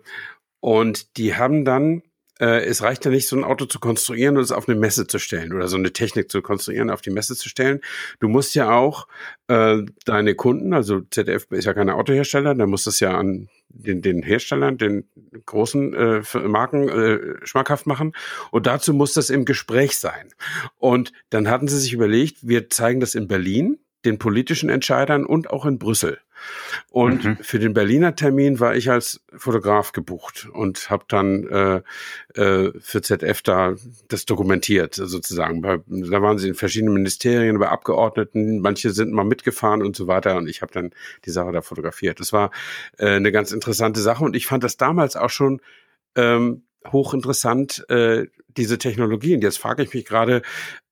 und 0.59 1.15
die 1.15 1.35
haben 1.35 1.63
dann 1.63 2.03
äh, 2.39 2.65
es 2.65 2.81
reicht 2.81 3.05
ja 3.05 3.11
nicht, 3.11 3.27
so 3.27 3.35
ein 3.35 3.43
Auto 3.43 3.65
zu 3.65 3.79
konstruieren 3.79 4.37
und 4.37 4.43
es 4.43 4.51
auf 4.51 4.67
eine 4.67 4.79
Messe 4.79 5.07
zu 5.07 5.19
stellen 5.19 5.53
oder 5.53 5.67
so 5.67 5.77
eine 5.77 5.93
Technik 5.93 6.31
zu 6.31 6.41
konstruieren, 6.41 6.89
auf 6.89 7.01
die 7.01 7.09
Messe 7.09 7.35
zu 7.35 7.49
stellen. 7.49 7.81
Du 8.19 8.27
musst 8.27 8.55
ja 8.55 8.71
auch 8.71 9.07
äh, 9.47 9.77
deine 10.05 10.35
Kunden, 10.35 10.73
also 10.73 11.01
ZDF 11.01 11.47
ist 11.51 11.65
ja 11.65 11.73
keine 11.73 11.95
Autohersteller, 11.95 12.55
da 12.55 12.65
muss 12.65 12.85
das 12.85 12.99
ja 12.99 13.17
an 13.17 13.49
den, 13.69 14.01
den 14.01 14.23
Herstellern, 14.23 14.77
den 14.77 15.07
großen 15.45 15.93
äh, 15.93 16.21
Marken 16.47 16.89
äh, 16.89 17.45
schmackhaft 17.45 17.85
machen. 17.87 18.13
Und 18.51 18.65
dazu 18.65 18.93
muss 18.93 19.13
das 19.13 19.29
im 19.29 19.45
Gespräch 19.45 19.97
sein. 19.97 20.33
Und 20.77 21.11
dann 21.29 21.49
hatten 21.49 21.67
sie 21.67 21.79
sich 21.79 21.93
überlegt, 21.93 22.47
wir 22.47 22.69
zeigen 22.69 22.99
das 22.99 23.15
in 23.15 23.27
Berlin, 23.27 23.79
den 24.05 24.17
politischen 24.17 24.69
Entscheidern 24.69 25.25
und 25.25 25.49
auch 25.49 25.65
in 25.65 25.79
Brüssel. 25.79 26.19
Und 26.89 27.25
mhm. 27.25 27.37
für 27.41 27.59
den 27.59 27.73
Berliner 27.73 28.15
Termin 28.15 28.59
war 28.59 28.75
ich 28.75 28.89
als 28.89 29.21
Fotograf 29.35 29.91
gebucht 29.91 30.47
und 30.53 30.89
habe 30.89 31.03
dann 31.07 31.47
äh, 31.47 32.41
äh, 32.41 32.71
für 32.79 33.01
ZF 33.01 33.41
da 33.41 33.75
das 34.07 34.25
dokumentiert 34.25 34.95
sozusagen. 34.95 35.61
Da 35.61 35.81
waren 36.21 36.37
sie 36.37 36.47
in 36.47 36.55
verschiedenen 36.55 36.93
Ministerien, 36.93 37.59
bei 37.59 37.69
Abgeordneten, 37.69 38.59
manche 38.59 38.91
sind 38.91 39.11
mal 39.11 39.25
mitgefahren 39.25 39.81
und 39.81 39.95
so 39.95 40.07
weiter 40.07 40.37
und 40.37 40.47
ich 40.47 40.61
habe 40.61 40.71
dann 40.71 40.91
die 41.25 41.31
Sache 41.31 41.51
da 41.51 41.61
fotografiert. 41.61 42.19
Das 42.19 42.33
war 42.33 42.51
äh, 42.97 43.07
eine 43.07 43.31
ganz 43.31 43.51
interessante 43.51 43.99
Sache 43.99 44.23
und 44.23 44.35
ich 44.35 44.47
fand 44.47 44.63
das 44.63 44.77
damals 44.77 45.15
auch 45.15 45.29
schon 45.29 45.61
ähm, 46.15 46.63
hochinteressant, 46.87 47.85
äh, 47.89 48.27
diese 48.47 48.77
Technologien. 48.77 49.41
Jetzt 49.41 49.59
frage 49.59 49.83
ich 49.83 49.93
mich 49.93 50.05
gerade, 50.05 50.41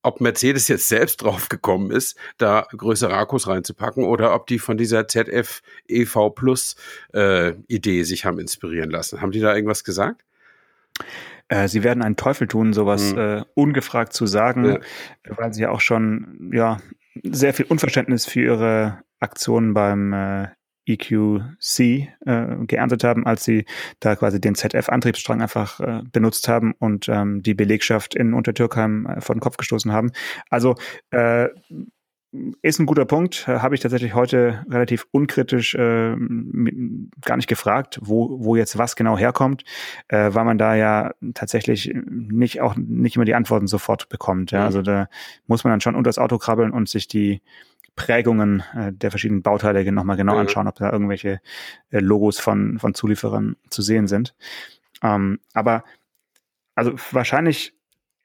ob 0.08 0.22
Mercedes 0.22 0.70
jetzt 0.70 0.88
selbst 0.88 1.17
drauf 1.17 1.50
gekommen 1.50 1.91
ist, 1.91 2.17
da 2.38 2.65
größere 2.72 3.13
Akkus 3.13 3.48
reinzupacken 3.48 4.06
oder 4.06 4.34
ob 4.34 4.48
die 4.48 4.58
von 4.58 4.78
dieser 4.78 5.08
ZF 5.08 5.62
EV 5.88 6.30
Plus 6.34 6.76
äh, 7.13 7.54
Idee 7.67 8.04
sich 8.04 8.26
haben 8.26 8.39
inspirieren 8.39 8.89
lassen. 8.89 9.22
Haben 9.22 9.32
die 9.32 9.41
da 9.41 9.54
irgendwas 9.54 9.84
gesagt? 9.84 10.24
Äh, 11.50 11.67
sie 11.67 11.84
werden 11.84 12.02
einen 12.02 12.15
Teufel 12.15 12.48
tun, 12.48 12.72
sowas 12.74 13.12
hm. 13.12 13.17
äh, 13.17 13.43
ungefragt 13.54 14.13
zu 14.13 14.26
sagen, 14.26 14.65
ja. 14.65 14.80
weil 15.38 15.54
sie 15.54 15.63
ja 15.63 15.72
auch 15.72 15.82
schon 15.82 16.52
ja 16.54 16.80
sehr 17.24 17.54
viel 17.54 17.65
Unverständnis 17.65 18.26
für 18.26 18.41
ihre 18.41 19.04
Aktionen 19.20 19.74
beim 19.74 20.13
äh, 20.13 20.48
EQC 20.88 21.80
äh, 21.80 22.08
geerntet 22.65 23.04
haben, 23.04 23.26
als 23.26 23.43
sie 23.43 23.65
da 24.00 24.15
quasi 24.15 24.39
den 24.39 24.56
ZF-Antriebsstrang 24.56 25.41
einfach 25.41 25.80
äh, 25.80 26.02
benutzt 26.12 26.47
haben 26.47 26.73
und 26.80 27.10
ähm, 27.10 27.43
die 27.43 27.54
Belegschaft 27.54 28.15
in 28.15 28.34
Untertürkheim 28.34 29.06
äh, 29.06 29.21
vor 29.21 29.36
den 29.36 29.41
Kopf 29.41 29.58
gestoßen 29.58 29.91
haben. 29.91 30.12
Also 30.50 30.76
äh, 31.12 31.50
ist 32.62 32.80
ein 32.80 32.86
guter 32.86 33.06
Punkt. 33.06 33.47
Habe 33.47 33.76
ich 33.76 33.82
tatsächlich 33.82 34.13
heute 34.13 34.65
relativ 34.69 35.08
unkritisch 35.12 35.76
äh, 35.76 36.15
gar 37.21 37.38
nicht 37.38 37.47
gefragt, 37.47 38.00
wo, 38.02 38.43
wo 38.43 38.56
jetzt 38.56 38.78
was 38.78 38.95
genau 38.95 39.17
herkommt, 39.17 39.63
äh, 40.10 40.34
weil 40.34 40.43
man 40.43 40.58
da 40.58 40.76
ja 40.76 41.12
tatsächlich 41.34 41.93
nicht 41.95 42.62
auch 42.62 42.76
nicht 42.76 43.15
immer 43.15 43.26
die 43.26 43.36
Antworten 43.36 43.67
sofort 43.67 44.10
bekommt. 44.10 44.52
Ja? 44.52 44.60
Mhm. 44.60 44.65
Also 44.65 44.82
da 44.82 45.08
muss 45.47 45.63
man 45.63 45.71
dann 45.71 45.82
schon 45.82 45.95
unter 45.95 46.10
das 46.10 46.19
Auto 46.19 46.38
krabbeln 46.38 46.71
und 46.71 46.89
sich 46.89 47.08
die 47.08 47.41
Prägungen 47.97 48.63
äh, 48.73 48.93
der 48.93 49.10
verschiedenen 49.10 49.41
Bauteile 49.41 49.91
nochmal 49.91 50.15
genau 50.15 50.36
mhm. 50.36 50.41
anschauen, 50.41 50.69
ob 50.69 50.75
da 50.75 50.89
irgendwelche 50.89 51.41
äh, 51.89 51.99
Logos 51.99 52.39
von, 52.39 52.79
von 52.79 52.93
Zulieferern 52.93 53.57
zu 53.69 53.81
sehen 53.81 54.07
sind. 54.07 54.36
Ähm, 55.03 55.39
aber 55.53 55.83
also 56.75 56.93
wahrscheinlich 57.12 57.73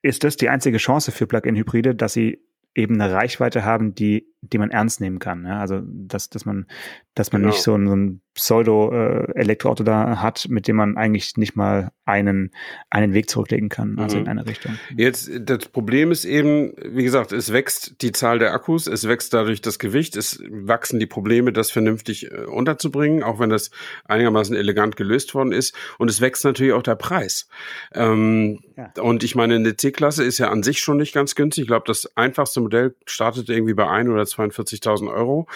ist 0.02 0.22
das 0.22 0.36
die 0.36 0.48
einzige 0.48 0.78
Chance 0.78 1.10
für 1.10 1.26
Plug-in-Hybride, 1.26 1.94
dass 1.94 2.12
sie 2.12 2.44
eben 2.74 3.00
eine 3.00 3.12
Reichweite 3.12 3.64
haben, 3.64 3.94
die, 3.94 4.26
die 4.40 4.58
man 4.58 4.70
ernst 4.70 5.00
nehmen 5.00 5.18
kann. 5.18 5.44
Ja? 5.44 5.58
Also 5.58 5.80
dass, 5.84 6.30
dass 6.30 6.44
man, 6.44 6.66
dass 7.14 7.32
man 7.32 7.42
genau. 7.42 7.52
nicht 7.52 7.62
so 7.62 7.74
ein, 7.74 7.88
so 7.88 7.96
ein 7.96 8.20
Pseudo-Elektroauto 8.34 9.84
da 9.84 10.22
hat, 10.22 10.46
mit 10.48 10.66
dem 10.68 10.76
man 10.76 10.96
eigentlich 10.96 11.36
nicht 11.36 11.54
mal 11.54 11.90
einen, 12.04 12.50
einen 12.90 13.14
Weg 13.14 13.30
zurücklegen 13.30 13.68
kann, 13.68 13.98
also 13.98 14.16
mhm. 14.16 14.22
in 14.22 14.28
eine 14.28 14.46
Richtung. 14.46 14.78
Jetzt, 14.96 15.30
das 15.40 15.68
Problem 15.68 16.10
ist 16.10 16.24
eben, 16.24 16.72
wie 16.82 17.04
gesagt, 17.04 17.32
es 17.32 17.52
wächst 17.52 18.02
die 18.02 18.12
Zahl 18.12 18.38
der 18.38 18.52
Akkus, 18.52 18.86
es 18.86 19.06
wächst 19.06 19.34
dadurch 19.34 19.60
das 19.60 19.78
Gewicht, 19.78 20.16
es 20.16 20.42
wachsen 20.50 20.98
die 20.98 21.06
Probleme, 21.06 21.52
das 21.52 21.70
vernünftig 21.70 22.30
äh, 22.30 22.44
unterzubringen, 22.44 23.22
auch 23.22 23.38
wenn 23.38 23.50
das 23.50 23.70
einigermaßen 24.04 24.56
elegant 24.56 24.96
gelöst 24.96 25.34
worden 25.34 25.52
ist. 25.52 25.74
Und 25.98 26.08
es 26.08 26.20
wächst 26.20 26.44
natürlich 26.44 26.72
auch 26.72 26.82
der 26.82 26.96
Preis. 26.96 27.48
Ähm, 27.94 28.60
ja. 28.76 28.90
Und 29.02 29.22
ich 29.22 29.34
meine, 29.34 29.56
eine 29.56 29.76
C-Klasse 29.76 30.24
ist 30.24 30.38
ja 30.38 30.50
an 30.50 30.62
sich 30.62 30.80
schon 30.80 30.96
nicht 30.96 31.14
ganz 31.14 31.34
günstig. 31.34 31.62
Ich 31.62 31.68
glaube, 31.68 31.84
das 31.86 32.16
einfachste 32.16 32.60
Modell 32.60 32.94
startet 33.06 33.48
irgendwie 33.48 33.74
bei 33.74 33.88
ein 33.88 34.08
oder 34.08 34.22
42.000 34.22 35.12
Euro. 35.12 35.46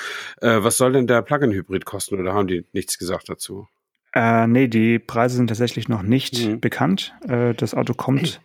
Äh, 0.41 0.59
was 0.61 0.77
soll 0.77 0.93
denn 0.93 1.07
der 1.07 1.23
Plug-in-Hybrid 1.23 1.85
kosten? 1.85 2.21
Oder 2.21 2.35
haben 2.35 2.47
die 2.47 2.66
nichts 2.73 2.99
gesagt 2.99 3.29
dazu? 3.29 3.69
Äh, 4.15 4.47
nee, 4.47 4.69
die 4.69 4.99
Preise 4.99 5.37
sind 5.37 5.49
tatsächlich 5.49 5.89
noch 5.89 6.03
nicht 6.03 6.47
mhm. 6.47 6.61
bekannt. 6.61 7.15
Äh, 7.29 7.55
das 7.55 7.75
Auto 7.75 7.93
kommt 7.95 8.41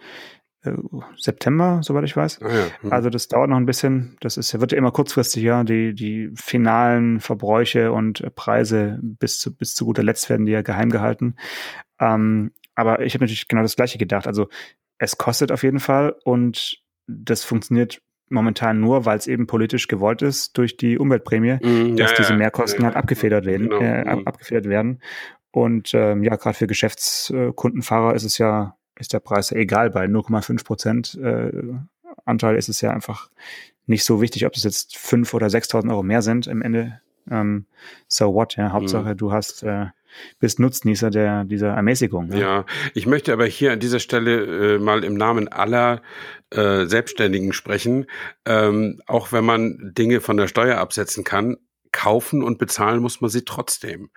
äh, 0.63 0.73
September, 1.17 1.79
soweit 1.81 2.03
ich 2.03 2.15
weiß. 2.15 2.41
Ah, 2.41 2.49
ja. 2.49 2.65
mhm. 2.81 2.91
Also 2.91 3.09
das 3.09 3.27
dauert 3.27 3.49
noch 3.49 3.57
ein 3.57 3.65
bisschen. 3.65 4.17
Das 4.19 4.37
ist, 4.37 4.59
wird 4.59 4.71
ja 4.73 4.77
immer 4.77 4.91
kurzfristiger. 4.91 5.63
Die, 5.63 5.93
die 5.93 6.31
finalen 6.35 7.19
Verbräuche 7.19 7.91
und 7.91 8.35
Preise 8.35 8.99
bis 9.01 9.39
zu, 9.39 9.55
bis 9.55 9.73
zu 9.73 9.85
guter 9.85 10.03
Letzt 10.03 10.29
werden 10.29 10.45
die 10.45 10.51
ja 10.51 10.61
geheim 10.61 10.89
gehalten. 10.89 11.35
Ähm, 11.99 12.51
aber 12.75 13.01
ich 13.01 13.13
habe 13.13 13.23
natürlich 13.23 13.47
genau 13.47 13.61
das 13.61 13.75
Gleiche 13.75 13.97
gedacht. 13.97 14.27
Also 14.27 14.49
es 14.97 15.17
kostet 15.17 15.51
auf 15.51 15.63
jeden 15.63 15.79
Fall 15.79 16.15
und 16.25 16.81
das 17.07 17.43
funktioniert 17.43 18.01
momentan 18.31 18.79
nur, 18.79 19.05
weil 19.05 19.17
es 19.17 19.27
eben 19.27 19.47
politisch 19.47 19.87
gewollt 19.87 20.21
ist 20.21 20.57
durch 20.57 20.77
die 20.77 20.97
Umweltprämie, 20.97 21.59
mm, 21.61 21.95
dass 21.97 22.11
ja, 22.11 22.17
diese 22.17 22.33
Mehrkosten 22.33 22.81
ja, 22.81 22.87
halt 22.87 22.95
abgefedert 22.95 23.45
werden, 23.45 23.69
genau. 23.69 23.81
äh, 23.81 24.01
ab, 24.01 24.19
mhm. 24.19 24.27
abgefedert 24.27 24.65
werden. 24.65 25.01
Und 25.51 25.93
ähm, 25.93 26.23
ja, 26.23 26.35
gerade 26.35 26.57
für 26.57 26.67
Geschäftskundenfahrer 26.67 28.15
ist 28.15 28.23
es 28.23 28.37
ja, 28.37 28.77
ist 28.97 29.13
der 29.13 29.19
Preis 29.19 29.49
ja 29.49 29.57
egal. 29.57 29.89
Bei 29.89 30.05
0,5 30.05 30.65
Prozent 30.65 31.19
äh, 31.21 31.51
Anteil 32.25 32.55
ist 32.55 32.69
es 32.69 32.81
ja 32.81 32.91
einfach 32.91 33.29
nicht 33.85 34.05
so 34.05 34.21
wichtig, 34.21 34.45
ob 34.45 34.55
es 34.55 34.63
jetzt 34.63 34.97
5 34.97 35.33
oder 35.33 35.47
6.000 35.47 35.89
Euro 35.89 36.03
mehr 36.03 36.21
sind 36.21 36.47
im 36.47 36.61
Ende. 36.61 37.01
Ähm, 37.29 37.65
so 38.07 38.33
what, 38.33 38.55
ja. 38.55 38.71
Hauptsache, 38.71 39.13
mm. 39.13 39.17
du 39.17 39.31
hast 39.31 39.63
äh, 39.63 39.87
bist 40.39 40.59
Nutznießer 40.59 41.09
der, 41.09 41.43
dieser 41.45 41.69
Ermäßigung. 41.69 42.31
Ja. 42.31 42.39
ja, 42.39 42.65
ich 42.93 43.07
möchte 43.07 43.33
aber 43.33 43.45
hier 43.45 43.71
an 43.71 43.79
dieser 43.79 43.99
Stelle 43.99 44.75
äh, 44.75 44.79
mal 44.79 45.03
im 45.03 45.15
Namen 45.15 45.47
aller 45.47 46.01
äh, 46.51 46.85
Selbstständigen 46.85 47.53
sprechen. 47.53 48.05
Ähm, 48.45 49.01
auch 49.07 49.31
wenn 49.31 49.45
man 49.45 49.93
Dinge 49.97 50.21
von 50.21 50.37
der 50.37 50.47
Steuer 50.47 50.77
absetzen 50.77 51.23
kann, 51.23 51.57
kaufen 51.91 52.41
und 52.43 52.57
bezahlen 52.57 53.01
muss 53.01 53.21
man 53.21 53.29
sie 53.29 53.43
trotzdem. 53.43 54.09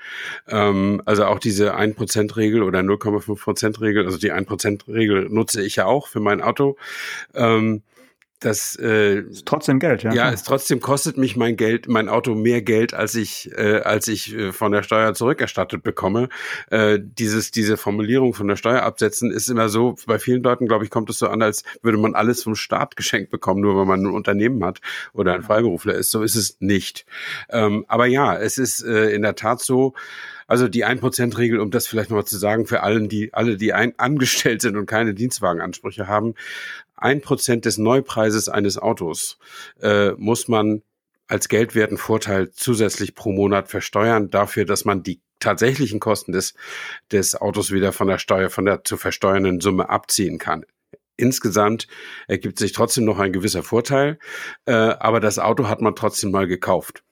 Ähm, 0.48 1.02
also 1.04 1.26
auch 1.26 1.38
diese 1.38 1.76
1%-Regel 1.76 2.62
oder 2.62 2.80
0,5%-Regel, 2.80 4.04
also 4.04 4.18
die 4.18 4.32
1%-Regel 4.32 5.28
nutze 5.28 5.62
ich 5.62 5.76
ja 5.76 5.86
auch 5.86 6.06
für 6.06 6.20
mein 6.20 6.40
Auto. 6.40 6.76
Ähm, 7.34 7.82
das 8.44 8.78
äh, 8.78 9.20
ist 9.20 9.46
trotzdem 9.46 9.78
Geld, 9.78 10.02
ja. 10.02 10.12
Ja, 10.12 10.30
es 10.30 10.42
trotzdem 10.42 10.80
kostet 10.80 11.16
mich 11.16 11.36
mein 11.36 11.56
Geld, 11.56 11.88
mein 11.88 12.08
Auto 12.08 12.34
mehr 12.34 12.60
Geld, 12.60 12.92
als 12.92 13.14
ich, 13.14 13.50
äh, 13.56 13.80
als 13.80 14.06
ich 14.08 14.34
äh, 14.34 14.52
von 14.52 14.70
der 14.72 14.82
Steuer 14.82 15.14
zurückerstattet 15.14 15.82
bekomme. 15.82 16.28
Äh, 16.70 16.98
dieses, 17.00 17.50
diese 17.50 17.76
Formulierung 17.76 18.34
von 18.34 18.46
der 18.46 18.56
Steuer 18.56 18.82
absetzen 18.82 19.30
ist 19.30 19.48
immer 19.48 19.68
so, 19.68 19.96
bei 20.06 20.18
vielen 20.18 20.42
Leuten, 20.42 20.66
glaube 20.66 20.84
ich, 20.84 20.90
kommt 20.90 21.08
es 21.08 21.18
so 21.18 21.28
an, 21.28 21.40
als 21.40 21.64
würde 21.80 21.96
man 21.96 22.14
alles 22.14 22.42
vom 22.42 22.54
Staat 22.54 22.96
geschenkt 22.96 23.30
bekommen, 23.30 23.62
nur 23.62 23.76
weil 23.76 23.86
man 23.86 24.04
ein 24.04 24.12
Unternehmen 24.12 24.62
hat 24.64 24.80
oder 25.14 25.34
ein 25.34 25.42
Freiberufler 25.42 25.94
ist. 25.94 26.10
So 26.10 26.22
ist 26.22 26.34
es 26.34 26.58
nicht. 26.60 27.06
Ähm, 27.48 27.86
aber 27.88 28.06
ja, 28.06 28.36
es 28.36 28.58
ist 28.58 28.82
äh, 28.82 29.10
in 29.10 29.22
der 29.22 29.36
Tat 29.36 29.62
so, 29.62 29.94
also 30.46 30.68
die 30.68 30.84
1%-Regel, 30.84 31.58
um 31.60 31.70
das 31.70 31.86
vielleicht 31.86 32.10
nochmal 32.10 32.26
zu 32.26 32.36
sagen, 32.36 32.66
für 32.66 32.82
allen, 32.82 33.08
die, 33.08 33.32
alle, 33.32 33.56
die 33.56 33.72
ein, 33.72 33.94
angestellt 33.98 34.60
sind 34.60 34.76
und 34.76 34.86
keine 34.86 35.14
Dienstwagenansprüche 35.14 36.06
haben, 36.06 36.34
ein 36.96 37.20
Prozent 37.20 37.64
des 37.64 37.78
Neupreises 37.78 38.48
eines 38.48 38.78
Autos 38.78 39.38
äh, 39.80 40.12
muss 40.12 40.48
man 40.48 40.82
als 41.26 41.48
geldwerten 41.48 41.96
Vorteil 41.96 42.50
zusätzlich 42.50 43.14
pro 43.14 43.32
Monat 43.32 43.68
versteuern, 43.68 44.30
dafür, 44.30 44.64
dass 44.64 44.84
man 44.84 45.02
die 45.02 45.20
tatsächlichen 45.40 46.00
Kosten 46.00 46.32
des, 46.32 46.54
des 47.12 47.34
Autos 47.34 47.72
wieder 47.72 47.92
von 47.92 48.08
der 48.08 48.18
Steuer, 48.18 48.50
von 48.50 48.64
der 48.64 48.84
zu 48.84 48.96
versteuernden 48.96 49.60
Summe 49.60 49.88
abziehen 49.88 50.38
kann. 50.38 50.64
Insgesamt 51.16 51.86
ergibt 52.26 52.58
sich 52.58 52.72
trotzdem 52.72 53.04
noch 53.04 53.18
ein 53.18 53.32
gewisser 53.32 53.62
Vorteil, 53.62 54.18
äh, 54.66 54.72
aber 54.72 55.20
das 55.20 55.38
Auto 55.38 55.68
hat 55.68 55.80
man 55.80 55.94
trotzdem 55.94 56.30
mal 56.30 56.46
gekauft. 56.46 57.04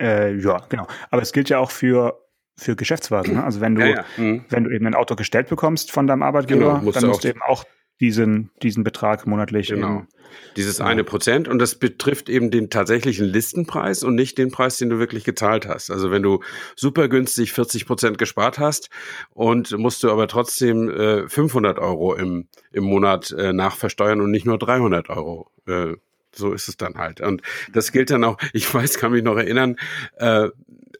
Äh, 0.00 0.36
ja, 0.36 0.64
genau. 0.68 0.86
Aber 1.10 1.22
es 1.22 1.32
gilt 1.32 1.48
ja 1.48 1.58
auch 1.58 1.70
für 1.70 2.22
für 2.58 2.74
Geschäftswagen. 2.74 3.34
Ne? 3.34 3.44
Also 3.44 3.60
wenn 3.60 3.74
du, 3.74 3.82
ja, 3.82 3.96
ja. 3.96 4.04
Mhm. 4.16 4.44
wenn 4.48 4.64
du 4.64 4.70
eben 4.70 4.86
ein 4.86 4.94
Auto 4.94 5.14
gestellt 5.14 5.48
bekommst 5.48 5.92
von 5.92 6.06
deinem 6.06 6.22
Arbeitgeber, 6.22 6.74
genau, 6.74 6.78
musst 6.78 6.96
dann 6.96 7.08
musst 7.08 7.24
du 7.24 7.28
eben 7.28 7.42
auch 7.42 7.64
diesen, 8.00 8.50
diesen 8.62 8.84
Betrag 8.84 9.26
monatlich. 9.26 9.68
Genau. 9.68 9.98
Eben, 9.98 10.08
Dieses 10.56 10.80
eine 10.80 11.04
Prozent 11.04 11.48
und 11.48 11.58
das 11.58 11.76
betrifft 11.76 12.28
eben 12.28 12.50
den 12.50 12.68
tatsächlichen 12.68 13.26
Listenpreis 13.26 14.02
und 14.02 14.14
nicht 14.14 14.38
den 14.38 14.50
Preis, 14.50 14.76
den 14.76 14.90
du 14.90 14.98
wirklich 14.98 15.24
gezahlt 15.24 15.66
hast. 15.66 15.90
Also 15.90 16.10
wenn 16.10 16.22
du 16.22 16.40
super 16.74 17.08
günstig 17.08 17.52
40 17.52 17.86
Prozent 17.86 18.18
gespart 18.18 18.58
hast 18.58 18.90
und 19.30 19.76
musst 19.78 20.02
du 20.02 20.10
aber 20.10 20.28
trotzdem 20.28 20.90
äh, 20.90 21.28
500 21.28 21.78
Euro 21.78 22.14
im, 22.14 22.48
im 22.72 22.84
Monat 22.84 23.30
äh, 23.32 23.52
nachversteuern 23.52 24.20
und 24.20 24.30
nicht 24.30 24.46
nur 24.46 24.58
300 24.58 25.08
Euro. 25.08 25.50
Äh, 25.66 25.94
so 26.34 26.52
ist 26.52 26.68
es 26.68 26.76
dann 26.76 26.96
halt. 26.96 27.20
Und 27.20 27.42
das 27.72 27.92
gilt 27.92 28.10
dann 28.10 28.24
auch, 28.24 28.36
ich 28.52 28.72
weiß, 28.72 28.98
kann 28.98 29.12
mich 29.12 29.22
noch 29.22 29.36
erinnern, 29.36 29.76
äh, 30.16 30.48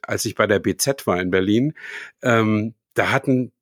als 0.02 0.24
ich 0.24 0.34
bei 0.34 0.46
der 0.46 0.60
BZ 0.60 1.06
war 1.06 1.20
in 1.20 1.30
Berlin, 1.30 1.74
ähm, 2.22 2.74
da 2.94 3.10
hatten 3.10 3.52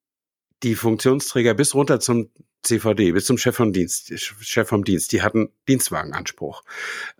die 0.62 0.75
Funktionsträger 0.75 1.55
bis 1.55 1.75
runter 1.75 2.01
zum 2.01 2.31
CVD 2.64 3.12
bis 3.12 3.27
zum 3.27 3.38
Chef 3.38 3.57
vom 3.57 3.72
Dienst, 3.72 4.12
Chef 4.18 4.68
vom 4.68 4.85
Dienst, 4.85 5.12
die 5.12 5.22
hatten 5.22 5.50
Dienstwagenanspruch. 5.68 6.62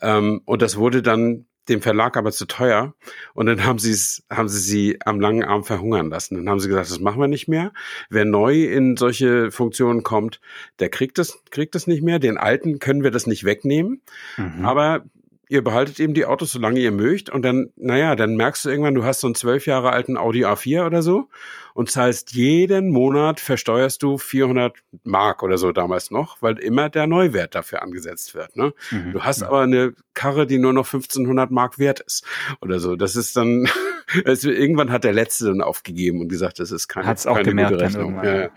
Ähm, 0.01 0.41
und 0.45 0.63
das 0.63 0.77
wurde 0.77 1.03
dann 1.03 1.47
dem 1.69 1.81
Verlag 1.81 2.17
aber 2.17 2.33
zu 2.33 2.47
teuer. 2.47 2.95
Und 3.33 3.47
dann 3.47 3.65
haben 3.65 3.79
sie 3.79 3.93
es, 3.93 4.23
haben 4.31 4.49
sie 4.49 4.61
sie 4.61 4.99
am 5.05 5.21
langen 5.21 5.45
Arm 5.45 5.65
verhungern 5.65 6.11
lassen. 6.11 6.37
Dann 6.37 6.49
haben 6.49 6.61
sie 6.61 6.69
gesagt, 6.69 6.91
das 6.91 7.01
machen 7.01 7.21
wir 7.21 7.29
nicht 7.29 7.49
mehr. 7.49 7.73
Wer 8.11 8.25
neu 8.25 8.65
in 8.65 8.97
solche 8.97 9.51
Funktionen 9.51 10.03
kommt, 10.03 10.41
der 10.79 10.91
kriegt 10.91 11.19
das, 11.19 11.43
kriegt 11.51 11.75
das 11.75 11.87
nicht 11.87 12.03
mehr. 12.03 12.19
Den 12.19 12.37
Alten 12.37 12.79
können 12.79 13.03
wir 13.03 13.11
das 13.11 13.27
nicht 13.27 13.45
wegnehmen. 13.45 14.03
Mhm. 14.37 14.65
Aber 14.65 15.05
ihr 15.49 15.63
behaltet 15.63 16.01
eben 16.01 16.15
die 16.15 16.27
Autos, 16.27 16.53
solange 16.53 16.81
ihr 16.81 16.93
mögt. 16.93 17.31
Und 17.31 17.43
dann, 17.43 17.71
naja, 17.77 18.17
dann 18.17 18.37
merkst 18.37 18.65
du 18.65 18.71
irgendwann, 18.71 18.95
du 18.95 19.05
hast 19.05 19.21
so 19.21 19.27
einen 19.27 19.35
zwölf 19.35 19.67
Jahre 19.67 19.93
alten 19.93 20.17
Audi 20.17 20.45
A4 20.45 20.87
oder 20.87 21.03
so 21.03 21.29
und 21.75 21.91
zahlst 21.91 22.33
jeden 22.33 22.91
Monat, 22.91 23.41
versteuerst 23.41 24.03
du 24.03 24.17
400 24.17 24.77
Mark 25.03 25.43
oder 25.43 25.59
so 25.59 25.73
damals 25.73 26.11
noch, 26.11 26.41
weil 26.41 26.59
immer 26.59 26.89
der 26.89 27.09
Neuwert 27.09 27.57
dafür 27.57 27.83
angesetzt 27.83 28.35
wird. 28.35 28.57
Ne? 28.57 28.73
Mhm, 28.93 29.13
du 29.13 29.23
hast 29.23 29.41
ja. 29.41 29.49
aber 29.49 29.63
eine 29.63 29.93
Karre, 30.15 30.47
die 30.47 30.59
nur 30.59 30.73
noch 30.73 30.87
1500 30.87 31.51
Mark 31.51 31.79
wert 31.81 32.01
ist 32.01 32.25
oder 32.61 32.79
so. 32.79 32.95
Das 32.95 33.17
ist 33.17 33.37
dann, 33.37 33.69
also 34.25 34.51
irgendwann 34.51 34.93
hat 34.93 35.03
der 35.03 35.13
Letzte 35.13 35.47
dann 35.47 35.61
aufgegeben 35.61 36.21
und 36.21 36.29
gesagt, 36.29 36.61
das 36.61 36.71
ist 36.71 36.87
keine, 36.87 37.09
Hat's 37.09 37.27
auch 37.27 37.35
keine 37.35 37.49
gemerkt 37.49 37.73
gute 37.73 37.85
Rechnung. 37.85 38.23
Ja. 38.23 38.51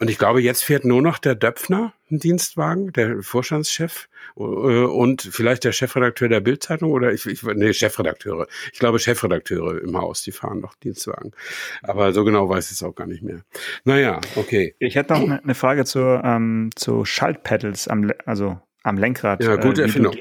Und 0.00 0.08
ich 0.08 0.18
glaube, 0.18 0.40
jetzt 0.40 0.64
fährt 0.64 0.86
nur 0.86 1.02
noch 1.02 1.18
der 1.18 1.34
Döpfner 1.34 1.92
einen 2.10 2.20
Dienstwagen, 2.20 2.90
der 2.92 3.22
Vorstandschef 3.22 4.08
äh, 4.36 4.40
und 4.40 5.20
vielleicht 5.20 5.64
der 5.64 5.72
Chefredakteur 5.72 6.30
der 6.30 6.40
Bildzeitung 6.40 6.90
oder 6.90 7.12
ich, 7.12 7.26
ich 7.26 7.42
nee, 7.42 7.74
Chefredakteure. 7.74 8.46
Ich 8.72 8.78
glaube 8.78 8.98
Chefredakteure 8.98 9.82
im 9.82 9.96
Haus, 9.98 10.22
die 10.22 10.32
fahren 10.32 10.60
noch 10.60 10.74
Dienstwagen. 10.76 11.32
Aber 11.82 12.14
so 12.14 12.24
genau 12.24 12.48
weiß 12.48 12.66
ich 12.66 12.72
es 12.72 12.82
auch 12.82 12.94
gar 12.94 13.06
nicht 13.06 13.22
mehr. 13.22 13.42
Naja, 13.84 14.22
okay. 14.36 14.74
Ich 14.78 14.96
hätte 14.96 15.12
noch 15.12 15.42
eine 15.42 15.54
Frage 15.54 15.84
zu, 15.84 16.00
ähm, 16.00 16.70
zu 16.74 17.04
Schaltpedals 17.04 17.86
am, 17.86 18.10
also 18.24 18.58
am 18.82 18.96
Lenkrad. 18.96 19.44
Ja, 19.44 19.56
gute 19.56 19.82
äh, 19.82 19.84
Erfindung. 19.84 20.16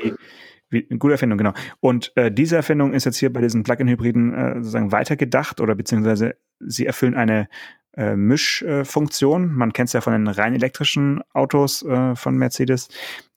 Wie, 0.70 0.84
gute 0.84 1.14
Erfindung, 1.14 1.38
genau. 1.38 1.54
Und 1.80 2.12
äh, 2.16 2.32
diese 2.32 2.58
Erfindung 2.58 2.94
ist 2.94 3.06
jetzt 3.06 3.18
hier 3.18 3.32
bei 3.32 3.42
diesen 3.42 3.64
Plug-in-Hybriden 3.64 4.34
äh, 4.34 4.56
sozusagen 4.56 4.92
weitergedacht 4.92 5.62
oder 5.62 5.74
beziehungsweise 5.74 6.36
sie 6.60 6.86
erfüllen 6.86 7.16
eine 7.16 7.48
äh, 7.94 8.16
Mischfunktion. 8.16 9.54
Man 9.54 9.74
kennt 9.74 9.88
es 9.88 9.94
ja 9.94 10.02
von 10.02 10.14
den 10.14 10.28
rein 10.28 10.54
elektrischen 10.54 11.22
Autos 11.34 11.84
äh, 11.84 12.16
von 12.16 12.38
Mercedes, 12.38 12.90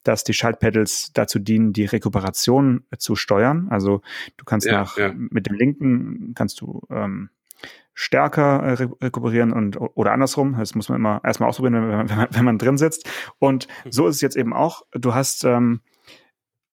dass 0.03 0.25
die 0.25 0.35
Schaltpedals 0.35 1.13
dazu 1.13 1.39
dienen, 1.39 1.73
die 1.73 1.85
Rekuperation 1.85 2.85
zu 2.99 3.17
steuern. 3.17 3.69
Also 3.71 4.03
du 4.37 4.45
kannst 4.45 4.67
ja, 4.67 4.73
nach 4.73 4.97
ja. 4.97 5.13
mit 5.15 5.47
dem 5.47 5.55
linken 5.55 6.33
kannst 6.35 6.61
du 6.61 6.83
ähm, 6.91 7.31
stärker 7.95 8.63
äh, 8.63 8.89
rekuperieren 9.05 9.53
und 9.53 9.79
oder 9.81 10.13
andersrum. 10.13 10.57
Das 10.59 10.75
muss 10.75 10.89
man 10.89 10.97
immer 10.97 11.21
erstmal 11.25 11.49
ausprobieren, 11.49 11.75
wenn 11.75 11.89
man, 11.89 12.09
wenn 12.09 12.17
man, 12.17 12.29
wenn 12.31 12.45
man 12.45 12.59
drin 12.59 12.79
sitzt. 12.79 13.09
Und 13.39 13.69
mhm. 13.85 13.93
so 13.93 14.07
ist 14.07 14.17
es 14.17 14.21
jetzt 14.21 14.37
eben 14.37 14.53
auch. 14.53 14.83
Du 14.93 15.15
hast 15.15 15.45
ähm, 15.45 15.81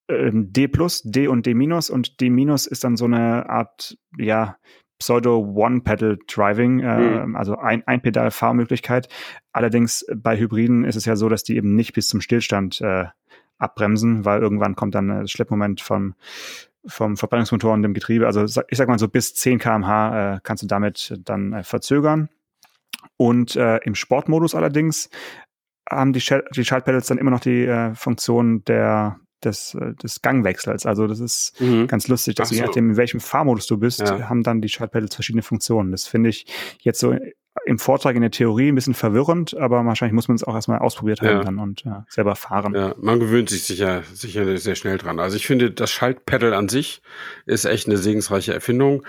ähm 0.08 0.52
D 0.52 0.68
plus, 0.68 1.02
D 1.04 1.28
und 1.28 1.46
D 1.46 1.54
minus 1.54 1.90
und 1.90 2.22
D 2.22 2.30
minus 2.30 2.68
ist 2.68 2.84
dann 2.84 2.98
so 2.98 3.06
eine 3.06 3.50
Art, 3.50 3.98
ja, 4.18 4.58
Pseudo-One-Pedal-Driving, 5.00 6.80
äh, 6.82 7.26
mhm. 7.26 7.36
also 7.36 7.58
ein, 7.58 7.86
ein 7.88 8.02
Pedal-Fahrmöglichkeit. 8.02 9.08
Allerdings 9.52 10.06
bei 10.14 10.38
Hybriden 10.38 10.84
ist 10.84 10.96
es 10.96 11.06
ja 11.06 11.16
so, 11.16 11.30
dass 11.30 11.44
die 11.44 11.56
eben 11.56 11.76
nicht 11.76 11.94
bis 11.94 12.08
zum 12.08 12.22
Stillstand 12.22 12.82
äh, 12.82 13.06
abbremsen, 13.58 14.26
weil 14.26 14.42
irgendwann 14.42 14.76
kommt 14.76 14.96
dann 14.96 15.08
das 15.08 15.32
Schleppmoment 15.32 15.82
vom, 15.82 16.16
vom 16.86 17.18
Verbrennungsmotor 17.18 17.74
und 17.74 17.84
dem 17.84 17.94
Getriebe. 17.94 18.28
Also 18.28 18.44
ich 18.44 18.78
sag 18.78 18.88
mal 18.88 19.00
so 19.00 19.08
bis 19.08 19.34
10 19.36 19.60
kmh 19.60 20.36
äh, 20.36 20.40
kannst 20.44 20.64
du 20.64 20.68
damit 20.68 21.20
dann 21.26 21.54
äh, 21.54 21.64
verzögern. 21.64 22.30
Und 23.18 23.56
äh, 23.56 23.78
im 23.78 23.96
Sportmodus 23.96 24.56
allerdings 24.56 25.10
haben 25.90 26.14
die, 26.14 26.22
Sch 26.22 26.34
die 26.56 26.66
Schaltpedals 26.66 27.08
dann 27.08 27.18
immer 27.18 27.32
noch 27.32 27.40
die 27.40 27.66
äh, 27.66 27.94
Funktion 27.96 28.64
der 28.66 29.20
des, 29.44 29.76
äh, 29.76 29.94
des 29.96 30.22
Gangwechsels. 30.22 30.86
Also 30.86 31.08
das 31.08 31.20
ist 31.20 31.60
mhm. 31.60 31.88
ganz 31.88 32.08
lustig, 32.08 32.36
dass 32.36 32.50
so. 32.50 32.56
je 32.56 32.62
nachdem, 32.62 32.92
in 32.92 32.98
welchem 32.98 33.20
Fahrmodus 33.20 33.68
du 33.68 33.78
bist, 33.78 34.00
ja. 34.00 34.30
haben 34.30 34.44
dann 34.44 34.62
die 34.62 34.70
Schaltpedals 34.70 35.16
verschiedene 35.16 35.42
Funktionen. 35.42 35.92
Das 35.92 36.08
finde 36.08 36.30
ich 36.30 36.46
jetzt 36.82 37.00
so 37.00 37.16
im 37.66 37.80
Vortrag 37.80 38.16
in 38.16 38.22
der 38.22 38.32
Theorie 38.32 38.70
ein 38.72 38.76
bisschen 38.76 38.94
verwirrend, 38.94 39.56
aber 39.56 39.84
wahrscheinlich 39.86 40.14
muss 40.14 40.28
man 40.28 40.36
es 40.36 40.44
auch 40.44 40.56
erstmal 40.56 40.80
ausprobiert 40.80 41.22
haben 41.22 41.30
ja. 41.30 41.44
dann 41.44 41.60
und 41.60 41.84
ja, 41.84 42.06
selber 42.10 42.36
fahren. 42.36 42.74
Ja, 42.74 42.96
man 43.00 43.20
gewöhnt 43.20 43.50
sich 43.50 43.64
sicher, 43.64 44.04
sicher 44.14 44.58
sehr 44.58 44.76
schnell 44.76 44.98
dran. 44.98 45.20
Also 45.20 45.36
ich 45.36 45.46
finde, 45.46 45.72
das 45.72 45.92
Schaltpedal 45.92 46.54
an 46.54 46.70
sich 46.70 47.02
ist 47.46 47.66
echt 47.66 47.88
eine 47.88 47.98
segensreiche 47.98 48.54
Erfindung. 48.54 49.06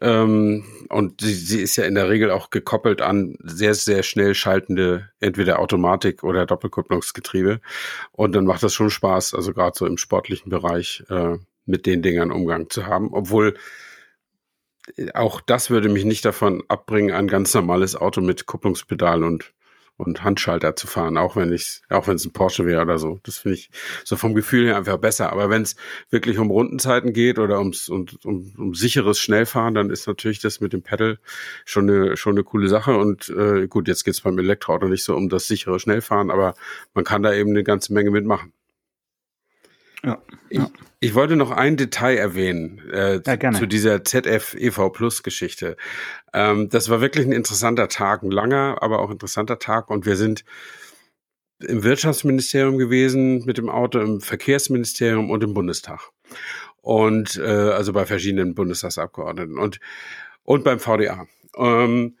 Ähm, 0.00 0.64
und 0.88 1.20
sie, 1.20 1.34
sie 1.34 1.60
ist 1.60 1.76
ja 1.76 1.84
in 1.84 1.94
der 1.94 2.08
Regel 2.08 2.30
auch 2.30 2.50
gekoppelt 2.50 3.02
an 3.02 3.36
sehr, 3.42 3.74
sehr 3.74 4.02
schnell 4.02 4.34
schaltende, 4.34 5.10
entweder 5.20 5.58
Automatik 5.58 6.22
oder 6.22 6.46
Doppelkupplungsgetriebe. 6.46 7.60
Und 8.12 8.34
dann 8.34 8.44
macht 8.44 8.62
das 8.62 8.74
schon 8.74 8.90
Spaß, 8.90 9.34
also 9.34 9.52
gerade 9.52 9.76
so 9.76 9.86
im 9.86 9.96
sportlichen 9.96 10.50
Bereich 10.50 11.04
äh, 11.08 11.36
mit 11.66 11.86
den 11.86 12.02
Dingern 12.02 12.32
Umgang 12.32 12.68
zu 12.68 12.86
haben. 12.86 13.10
Obwohl 13.12 13.54
auch 15.14 15.40
das 15.40 15.70
würde 15.70 15.88
mich 15.88 16.04
nicht 16.04 16.24
davon 16.24 16.62
abbringen, 16.68 17.14
ein 17.14 17.28
ganz 17.28 17.54
normales 17.54 17.96
Auto 17.96 18.20
mit 18.20 18.46
Kupplungspedal 18.46 19.22
und 19.24 19.52
und 19.96 20.24
Handschalter 20.24 20.74
zu 20.74 20.86
fahren, 20.86 21.16
auch 21.16 21.36
wenn 21.36 21.52
ich, 21.52 21.82
auch 21.88 22.06
wenn 22.06 22.16
es 22.16 22.24
ein 22.24 22.32
Porsche 22.32 22.66
wäre 22.66 22.82
oder 22.82 22.98
so. 22.98 23.20
Das 23.22 23.38
finde 23.38 23.58
ich 23.58 23.70
so 24.04 24.16
vom 24.16 24.34
Gefühl 24.34 24.66
her 24.66 24.76
einfach 24.76 24.96
besser. 24.96 25.30
Aber 25.30 25.50
wenn 25.50 25.62
es 25.62 25.76
wirklich 26.10 26.38
um 26.38 26.50
Rundenzeiten 26.50 27.12
geht 27.12 27.38
oder 27.38 27.58
ums 27.58 27.88
um, 27.88 28.06
um, 28.24 28.52
um 28.56 28.74
sicheres 28.74 29.18
Schnellfahren, 29.20 29.74
dann 29.74 29.90
ist 29.90 30.06
natürlich 30.06 30.40
das 30.40 30.60
mit 30.60 30.72
dem 30.72 30.82
Pedal 30.82 31.18
schon 31.64 31.88
eine 31.88 32.16
schon 32.16 32.34
eine 32.34 32.44
coole 32.44 32.68
Sache. 32.68 32.96
Und 32.96 33.28
äh, 33.30 33.68
gut, 33.68 33.88
jetzt 33.88 34.04
geht 34.04 34.14
es 34.14 34.20
beim 34.20 34.38
Elektroauto 34.38 34.88
nicht 34.88 35.04
so 35.04 35.14
um 35.14 35.28
das 35.28 35.46
sichere 35.46 35.78
Schnellfahren, 35.78 36.30
aber 36.30 36.54
man 36.94 37.04
kann 37.04 37.22
da 37.22 37.32
eben 37.32 37.50
eine 37.50 37.62
ganze 37.62 37.92
Menge 37.92 38.10
mitmachen. 38.10 38.52
Ja, 40.04 40.20
ich, 40.48 40.58
ja. 40.58 40.70
ich 41.00 41.14
wollte 41.14 41.36
noch 41.36 41.50
ein 41.50 41.76
Detail 41.76 42.16
erwähnen 42.16 42.80
äh, 42.90 43.20
ja, 43.24 43.52
zu 43.52 43.66
dieser 43.66 44.04
ZF 44.04 44.54
EV 44.54 44.90
Plus 44.90 45.22
Geschichte. 45.22 45.76
Ähm, 46.32 46.68
das 46.68 46.88
war 46.88 47.00
wirklich 47.00 47.24
ein 47.24 47.32
interessanter 47.32 47.88
Tag, 47.88 48.22
ein 48.22 48.30
langer, 48.30 48.78
aber 48.80 48.98
auch 48.98 49.10
interessanter 49.10 49.58
Tag. 49.58 49.90
Und 49.90 50.04
wir 50.04 50.16
sind 50.16 50.44
im 51.60 51.84
Wirtschaftsministerium 51.84 52.78
gewesen 52.78 53.44
mit 53.44 53.58
dem 53.58 53.68
Auto, 53.68 54.00
im 54.00 54.20
Verkehrsministerium 54.20 55.30
und 55.30 55.44
im 55.44 55.54
Bundestag. 55.54 56.10
Und 56.80 57.36
äh, 57.36 57.42
also 57.42 57.92
bei 57.92 58.04
verschiedenen 58.04 58.56
Bundestagsabgeordneten 58.56 59.58
und, 59.58 59.78
und 60.42 60.64
beim 60.64 60.80
VDA. 60.80 61.26
Ähm, 61.56 62.16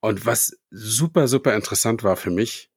und 0.00 0.26
was 0.26 0.58
super, 0.70 1.28
super 1.28 1.54
interessant 1.54 2.02
war 2.02 2.16
für 2.16 2.30
mich, 2.30 2.70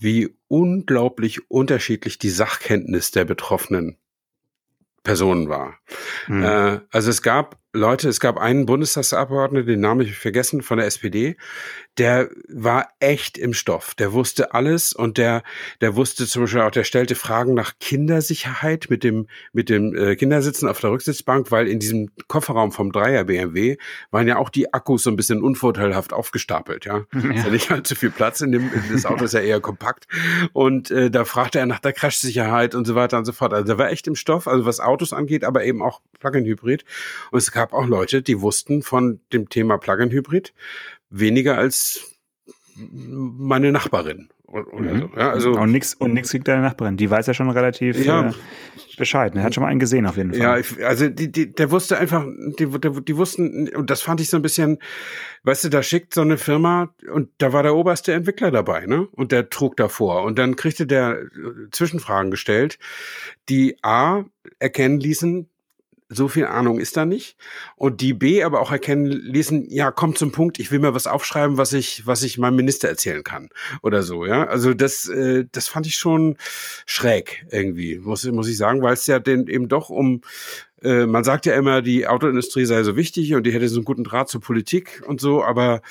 wie 0.00 0.36
unglaublich 0.48 1.50
unterschiedlich 1.50 2.18
die 2.18 2.30
Sachkenntnis 2.30 3.10
der 3.10 3.24
Betroffenen 3.24 3.98
Personen 5.02 5.48
war. 5.48 5.78
Mhm. 6.26 6.42
Äh, 6.42 6.80
also 6.90 7.10
es 7.10 7.22
gab 7.22 7.58
Leute, 7.72 8.08
es 8.08 8.20
gab 8.20 8.36
einen 8.36 8.66
Bundestagsabgeordneten, 8.66 9.68
den 9.68 9.80
Namen 9.80 10.00
ich 10.00 10.16
vergessen, 10.16 10.62
von 10.62 10.78
der 10.78 10.86
SPD, 10.86 11.36
der 12.00 12.30
war 12.48 12.88
echt 12.98 13.36
im 13.36 13.52
Stoff. 13.52 13.94
Der 13.94 14.14
wusste 14.14 14.54
alles 14.54 14.94
und 14.94 15.18
der, 15.18 15.42
der 15.82 15.96
wusste 15.96 16.26
zum 16.26 16.44
Beispiel 16.44 16.62
auch, 16.62 16.70
der 16.70 16.84
stellte 16.84 17.14
Fragen 17.14 17.52
nach 17.52 17.74
Kindersicherheit 17.78 18.86
mit 18.88 19.04
dem, 19.04 19.26
mit 19.52 19.68
dem 19.68 19.94
äh, 19.94 20.16
Kindersitzen 20.16 20.66
auf 20.66 20.80
der 20.80 20.92
Rücksitzbank, 20.92 21.50
weil 21.50 21.68
in 21.68 21.78
diesem 21.78 22.08
Kofferraum 22.26 22.72
vom 22.72 22.90
Dreier 22.90 23.24
BMW 23.24 23.76
waren 24.10 24.26
ja 24.26 24.38
auch 24.38 24.48
die 24.48 24.72
Akkus 24.72 25.02
so 25.02 25.10
ein 25.10 25.16
bisschen 25.16 25.42
unvorteilhaft 25.42 26.14
aufgestapelt, 26.14 26.86
ja. 26.86 27.04
ja. 27.12 27.30
Ist 27.34 27.44
ja 27.44 27.50
nicht 27.50 27.70
allzu 27.70 27.94
viel 27.94 28.10
Platz 28.10 28.40
in 28.40 28.52
dem, 28.52 28.70
das 28.90 29.04
Auto 29.04 29.24
ist 29.24 29.34
ja 29.34 29.40
eher 29.40 29.60
kompakt. 29.60 30.06
Und 30.54 30.90
äh, 30.90 31.10
da 31.10 31.26
fragte 31.26 31.58
er 31.58 31.66
nach 31.66 31.80
der 31.80 31.92
Crashsicherheit 31.92 32.74
und 32.74 32.86
so 32.86 32.94
weiter 32.94 33.18
und 33.18 33.26
so 33.26 33.32
fort. 33.32 33.52
Also 33.52 33.66
der 33.66 33.76
war 33.76 33.90
echt 33.90 34.06
im 34.06 34.14
Stoff, 34.14 34.48
also 34.48 34.64
was 34.64 34.80
Autos 34.80 35.12
angeht, 35.12 35.44
aber 35.44 35.64
eben 35.64 35.82
auch 35.82 36.00
Plug-in-Hybrid. 36.18 36.86
Und 37.30 37.38
es 37.38 37.52
gab 37.52 37.74
auch 37.74 37.86
Leute, 37.86 38.22
die 38.22 38.40
wussten 38.40 38.80
von 38.80 39.20
dem 39.34 39.50
Thema 39.50 39.76
Plug-in-Hybrid 39.76 40.54
weniger 41.10 41.58
als 41.58 42.18
meine 42.76 43.72
Nachbarin. 43.72 44.30
Mhm. 44.50 45.00
so. 45.00 45.10
ja, 45.16 45.30
also, 45.30 45.52
und 45.52 45.70
nix, 45.70 45.94
und 45.94 46.12
nix 46.12 46.30
kriegt 46.30 46.48
deine 46.48 46.62
Nachbarin. 46.62 46.96
Die 46.96 47.08
weiß 47.08 47.26
ja 47.26 47.34
schon 47.34 47.50
relativ 47.50 48.04
ja. 48.04 48.30
Äh, 48.30 48.32
Bescheid. 48.96 49.34
Er 49.36 49.44
hat 49.44 49.54
schon 49.54 49.62
mal 49.62 49.68
einen 49.68 49.78
gesehen 49.78 50.06
auf 50.06 50.16
jeden 50.16 50.32
Fall. 50.32 50.40
Ja, 50.40 50.58
ich, 50.58 50.84
also 50.84 51.08
die, 51.08 51.30
die, 51.30 51.52
der 51.52 51.70
wusste 51.70 51.98
einfach, 51.98 52.24
die, 52.58 52.66
die, 52.66 53.04
die 53.04 53.16
wussten, 53.16 53.68
und 53.68 53.90
das 53.90 54.02
fand 54.02 54.20
ich 54.20 54.28
so 54.28 54.36
ein 54.36 54.42
bisschen, 54.42 54.78
weißt 55.44 55.64
du, 55.64 55.68
da 55.68 55.82
schickt 55.82 56.14
so 56.14 56.22
eine 56.22 56.36
Firma 56.36 56.92
und 57.12 57.30
da 57.38 57.52
war 57.52 57.62
der 57.62 57.76
oberste 57.76 58.12
Entwickler 58.12 58.50
dabei, 58.50 58.86
ne? 58.86 59.06
Und 59.12 59.30
der 59.30 59.50
trug 59.50 59.76
davor. 59.76 60.24
Und 60.24 60.38
dann 60.38 60.56
kriegte 60.56 60.86
der 60.86 61.18
Zwischenfragen 61.70 62.30
gestellt, 62.30 62.78
die 63.48 63.76
A 63.82 64.24
erkennen 64.58 64.98
ließen, 64.98 65.48
so 66.12 66.28
viel 66.28 66.44
Ahnung 66.46 66.80
ist 66.80 66.96
da 66.96 67.06
nicht. 67.06 67.36
Und 67.76 68.00
die 68.00 68.12
B 68.12 68.42
aber 68.42 68.60
auch 68.60 68.72
erkennen 68.72 69.06
ließen, 69.06 69.70
ja, 69.70 69.92
komm 69.92 70.16
zum 70.16 70.32
Punkt, 70.32 70.58
ich 70.58 70.70
will 70.72 70.80
mir 70.80 70.92
was 70.92 71.06
aufschreiben, 71.06 71.56
was 71.56 71.72
ich, 71.72 72.06
was 72.06 72.22
ich 72.24 72.36
meinem 72.36 72.56
Minister 72.56 72.88
erzählen 72.88 73.22
kann. 73.22 73.48
Oder 73.82 74.02
so, 74.02 74.26
ja. 74.26 74.46
Also 74.46 74.74
das, 74.74 75.08
äh, 75.08 75.46
das 75.52 75.68
fand 75.68 75.86
ich 75.86 75.94
schon 75.94 76.36
schräg 76.84 77.46
irgendwie, 77.50 77.98
muss, 77.98 78.24
muss 78.24 78.48
ich 78.48 78.56
sagen, 78.56 78.82
weil 78.82 78.94
es 78.94 79.06
ja 79.06 79.20
denn 79.20 79.46
eben 79.46 79.68
doch 79.68 79.88
um 79.88 80.22
äh, 80.82 81.06
man 81.06 81.24
sagt 81.24 81.46
ja 81.46 81.54
immer, 81.54 81.82
die 81.82 82.06
Autoindustrie 82.06 82.64
sei 82.64 82.82
so 82.82 82.96
wichtig 82.96 83.34
und 83.34 83.44
die 83.44 83.52
hätte 83.52 83.68
so 83.68 83.76
einen 83.76 83.84
guten 83.84 84.04
Draht 84.04 84.30
zur 84.30 84.40
Politik 84.40 85.02
und 85.06 85.20
so, 85.20 85.44
aber 85.44 85.82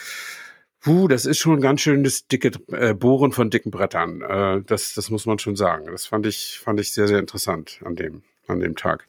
puh, 0.82 1.08
das 1.08 1.26
ist 1.26 1.38
schon 1.38 1.60
ein 1.60 1.62
ganz 1.62 1.82
schönes 1.82 2.28
dicke 2.28 2.52
äh, 2.72 2.94
Bohren 2.94 3.32
von 3.32 3.50
dicken 3.50 3.72
Brettern. 3.72 4.22
Äh, 4.22 4.62
das, 4.66 4.94
das 4.96 5.10
muss 5.10 5.26
man 5.26 5.40
schon 5.40 5.56
sagen. 5.56 5.88
Das 5.92 6.08
fand 6.08 6.26
ich, 6.26 6.60
fand 6.64 6.80
ich 6.80 6.92
sehr, 6.92 7.08
sehr 7.08 7.20
interessant 7.20 7.80
an 7.86 7.96
dem, 7.96 8.24
an 8.48 8.60
dem 8.60 8.76
Tag. 8.76 9.09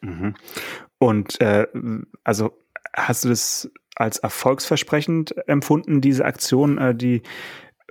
Mhm. 0.00 0.34
Und 0.98 1.40
äh, 1.40 1.66
also 2.24 2.58
hast 2.94 3.24
du 3.24 3.28
das 3.28 3.70
als 3.96 4.18
erfolgsversprechend 4.18 5.34
empfunden, 5.46 6.00
diese 6.00 6.24
Aktion, 6.24 6.78
äh, 6.78 6.94
die 6.94 7.22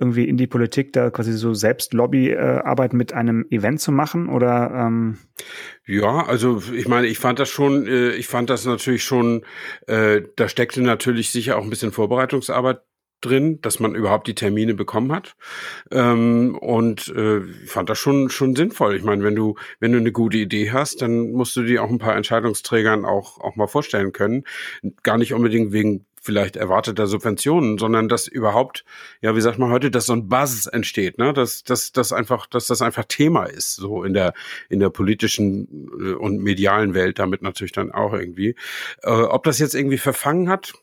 irgendwie 0.00 0.24
in 0.24 0.38
die 0.38 0.46
Politik 0.46 0.94
da 0.94 1.10
quasi 1.10 1.32
so 1.32 1.52
selbst 1.52 1.92
Lobbyarbeit 1.92 2.92
äh, 2.94 2.96
mit 2.96 3.12
einem 3.12 3.44
Event 3.50 3.80
zu 3.80 3.92
machen 3.92 4.30
oder 4.30 4.70
ähm 4.74 5.18
ja 5.86 6.24
also 6.26 6.62
ich 6.74 6.88
meine 6.88 7.06
ich 7.06 7.18
fand 7.18 7.38
das 7.38 7.50
schon 7.50 7.86
äh, 7.86 8.12
ich 8.12 8.26
fand 8.26 8.48
das 8.48 8.64
natürlich 8.64 9.04
schon 9.04 9.44
äh, 9.86 10.22
da 10.36 10.48
steckte 10.48 10.80
natürlich 10.80 11.30
sicher 11.30 11.58
auch 11.58 11.62
ein 11.62 11.70
bisschen 11.70 11.92
Vorbereitungsarbeit 11.92 12.80
drin, 13.20 13.60
dass 13.62 13.80
man 13.80 13.94
überhaupt 13.94 14.26
die 14.26 14.34
Termine 14.34 14.74
bekommen 14.74 15.12
hat. 15.12 15.36
Ähm, 15.90 16.56
und 16.58 17.08
äh, 17.08 17.40
fand 17.66 17.90
das 17.90 17.98
schon 17.98 18.30
schon 18.30 18.56
sinnvoll. 18.56 18.96
Ich 18.96 19.02
meine, 19.02 19.22
wenn 19.24 19.34
du 19.34 19.56
wenn 19.78 19.92
du 19.92 19.98
eine 19.98 20.12
gute 20.12 20.38
Idee 20.38 20.70
hast, 20.72 21.02
dann 21.02 21.32
musst 21.32 21.56
du 21.56 21.62
die 21.62 21.78
auch 21.78 21.90
ein 21.90 21.98
paar 21.98 22.16
Entscheidungsträgern 22.16 23.04
auch 23.04 23.40
auch 23.40 23.56
mal 23.56 23.66
vorstellen 23.66 24.12
können. 24.12 24.44
Gar 25.02 25.18
nicht 25.18 25.34
unbedingt 25.34 25.72
wegen 25.72 26.06
vielleicht 26.20 26.56
erwarteter 26.56 27.06
Subventionen, 27.06 27.78
sondern 27.78 28.08
dass 28.08 28.28
überhaupt, 28.28 28.84
ja, 29.22 29.34
wie 29.34 29.40
sagt 29.40 29.58
man 29.58 29.70
heute, 29.70 29.90
dass 29.90 30.06
so 30.06 30.12
ein 30.12 30.28
Buzz 30.28 30.68
entsteht, 30.70 31.18
ne, 31.18 31.32
dass, 31.32 31.64
dass, 31.64 31.92
dass 31.92 32.12
einfach, 32.12 32.46
dass 32.46 32.66
das 32.66 32.82
einfach 32.82 33.04
Thema 33.06 33.44
ist, 33.44 33.76
so 33.76 34.04
in 34.04 34.12
der, 34.12 34.34
in 34.68 34.80
der 34.80 34.90
politischen 34.90 35.88
äh, 35.98 36.12
und 36.12 36.42
medialen 36.42 36.94
Welt, 36.94 37.18
damit 37.18 37.42
natürlich 37.42 37.72
dann 37.72 37.90
auch 37.90 38.12
irgendwie. 38.12 38.54
Äh, 39.02 39.10
ob 39.10 39.44
das 39.44 39.58
jetzt 39.58 39.74
irgendwie 39.74 39.98
verfangen 39.98 40.48
hat, 40.50 40.74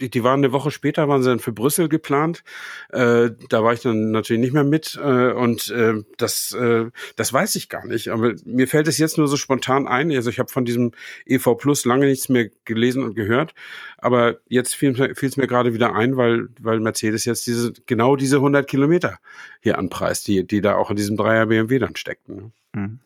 die, 0.00 0.10
die 0.10 0.24
waren 0.24 0.40
eine 0.40 0.52
Woche 0.52 0.70
später, 0.70 1.08
waren 1.08 1.22
sie 1.22 1.28
dann 1.28 1.38
für 1.38 1.52
Brüssel 1.52 1.88
geplant. 1.88 2.42
Äh, 2.90 3.30
da 3.48 3.64
war 3.64 3.72
ich 3.72 3.80
dann 3.80 4.10
natürlich 4.10 4.40
nicht 4.40 4.52
mehr 4.52 4.64
mit 4.64 4.98
äh, 5.02 5.32
und 5.32 5.70
äh, 5.70 6.02
das, 6.16 6.52
äh, 6.52 6.86
das 7.16 7.32
weiß 7.32 7.56
ich 7.56 7.68
gar 7.68 7.86
nicht. 7.86 8.08
Aber 8.08 8.34
mir 8.44 8.68
fällt 8.68 8.88
es 8.88 8.98
jetzt 8.98 9.18
nur 9.18 9.28
so 9.28 9.36
spontan 9.36 9.86
ein. 9.86 10.10
Also 10.12 10.30
ich 10.30 10.38
habe 10.38 10.50
von 10.50 10.64
diesem 10.64 10.92
EV 11.26 11.54
Plus 11.56 11.84
lange 11.84 12.06
nichts 12.06 12.28
mehr 12.28 12.50
gelesen 12.64 13.02
und 13.02 13.14
gehört, 13.14 13.54
aber 13.98 14.38
jetzt 14.48 14.74
fiel 14.74 14.98
es 15.00 15.36
mir 15.36 15.46
gerade 15.46 15.74
wieder 15.74 15.94
ein, 15.94 16.16
weil 16.16 16.48
weil 16.60 16.80
Mercedes 16.80 17.24
jetzt 17.24 17.46
diese 17.46 17.72
genau 17.86 18.16
diese 18.16 18.36
100 18.36 18.66
Kilometer 18.66 19.18
hier 19.60 19.78
anpreist, 19.78 20.28
die 20.28 20.46
die 20.46 20.60
da 20.60 20.76
auch 20.76 20.90
in 20.90 20.96
diesem 20.96 21.16
Dreier 21.16 21.46
BMW 21.46 21.78
dann 21.78 21.96
steckten. 21.96 22.36
Ne? 22.36 22.50
Mhm. 22.74 22.98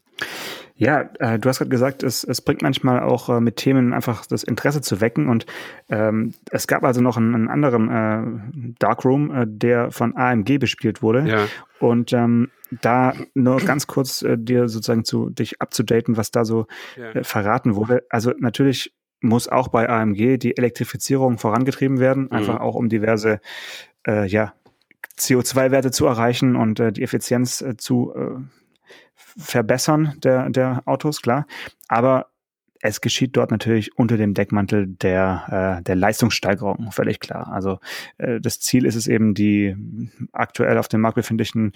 Ja, 0.82 1.08
äh, 1.20 1.38
du 1.38 1.48
hast 1.48 1.58
gerade 1.58 1.68
gesagt, 1.68 2.02
es, 2.02 2.24
es 2.24 2.40
bringt 2.40 2.60
manchmal 2.60 3.00
auch 3.00 3.28
äh, 3.28 3.40
mit 3.40 3.54
Themen 3.54 3.92
einfach 3.92 4.26
das 4.26 4.42
Interesse 4.42 4.80
zu 4.80 5.00
wecken. 5.00 5.28
Und 5.28 5.46
ähm, 5.88 6.34
es 6.50 6.66
gab 6.66 6.82
also 6.82 7.00
noch 7.00 7.16
einen, 7.16 7.36
einen 7.36 7.48
anderen 7.48 7.88
äh, 7.88 8.74
Darkroom, 8.80 9.30
äh, 9.30 9.44
der 9.46 9.92
von 9.92 10.16
AMG 10.16 10.58
bespielt 10.58 11.00
wurde. 11.00 11.24
Ja. 11.28 11.46
Und 11.78 12.12
ähm, 12.12 12.50
da 12.80 13.14
nur 13.34 13.58
ganz 13.58 13.86
kurz 13.86 14.22
äh, 14.22 14.36
dir 14.36 14.68
sozusagen 14.68 15.04
zu 15.04 15.30
dich 15.30 15.62
abzudaten, 15.62 16.16
was 16.16 16.32
da 16.32 16.44
so 16.44 16.66
ja. 16.96 17.12
äh, 17.12 17.22
verraten 17.22 17.76
wurde. 17.76 18.02
Also 18.10 18.32
natürlich 18.36 18.92
muss 19.20 19.46
auch 19.46 19.68
bei 19.68 19.88
AMG 19.88 20.36
die 20.38 20.56
Elektrifizierung 20.56 21.38
vorangetrieben 21.38 22.00
werden, 22.00 22.24
mhm. 22.24 22.32
einfach 22.32 22.58
auch 22.58 22.74
um 22.74 22.88
diverse 22.88 23.40
äh, 24.04 24.26
ja, 24.26 24.52
CO2-Werte 25.16 25.92
zu 25.92 26.06
erreichen 26.06 26.56
und 26.56 26.80
äh, 26.80 26.90
die 26.92 27.02
Effizienz 27.02 27.60
äh, 27.60 27.76
zu 27.76 28.12
äh, 28.16 28.61
verbessern 29.36 30.14
der, 30.22 30.50
der 30.50 30.82
Autos, 30.86 31.22
klar. 31.22 31.46
Aber 31.88 32.26
es 32.82 33.00
geschieht 33.00 33.36
dort 33.36 33.52
natürlich 33.52 33.96
unter 33.96 34.16
dem 34.16 34.34
Deckmantel 34.34 34.88
der, 34.88 35.78
äh, 35.78 35.82
der 35.82 35.94
Leistungssteigerung, 35.94 36.90
völlig 36.90 37.20
klar. 37.20 37.48
Also 37.52 37.78
äh, 38.18 38.40
das 38.40 38.60
Ziel 38.60 38.84
ist 38.84 38.96
es 38.96 39.06
eben, 39.06 39.34
die 39.34 39.76
aktuell 40.32 40.78
auf 40.78 40.88
dem 40.88 41.00
Markt 41.00 41.14
befindlichen 41.14 41.72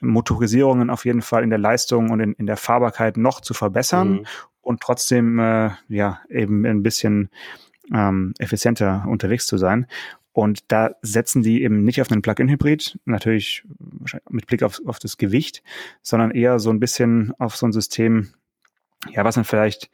Motorisierungen 0.00 0.90
auf 0.90 1.04
jeden 1.04 1.22
Fall 1.22 1.44
in 1.44 1.50
der 1.50 1.58
Leistung 1.58 2.10
und 2.10 2.20
in, 2.20 2.32
in 2.34 2.46
der 2.46 2.56
Fahrbarkeit 2.56 3.16
noch 3.16 3.40
zu 3.40 3.54
verbessern 3.54 4.10
mhm. 4.10 4.26
und 4.60 4.80
trotzdem 4.80 5.38
äh, 5.38 5.70
ja 5.88 6.20
eben 6.28 6.66
ein 6.66 6.82
bisschen 6.82 7.30
ähm, 7.94 8.34
effizienter 8.38 9.04
unterwegs 9.08 9.46
zu 9.46 9.58
sein. 9.58 9.86
Und 10.38 10.70
da 10.70 10.94
setzen 11.02 11.42
die 11.42 11.64
eben 11.64 11.82
nicht 11.82 12.00
auf 12.00 12.12
einen 12.12 12.22
Plug-in-Hybrid, 12.22 13.00
natürlich 13.06 13.64
mit 14.30 14.46
Blick 14.46 14.62
auf, 14.62 14.80
auf 14.86 15.00
das 15.00 15.16
Gewicht, 15.16 15.64
sondern 16.00 16.30
eher 16.30 16.60
so 16.60 16.70
ein 16.70 16.78
bisschen 16.78 17.32
auf 17.40 17.56
so 17.56 17.66
ein 17.66 17.72
System, 17.72 18.28
ja, 19.10 19.24
was 19.24 19.34
man 19.34 19.44
vielleicht, 19.44 19.90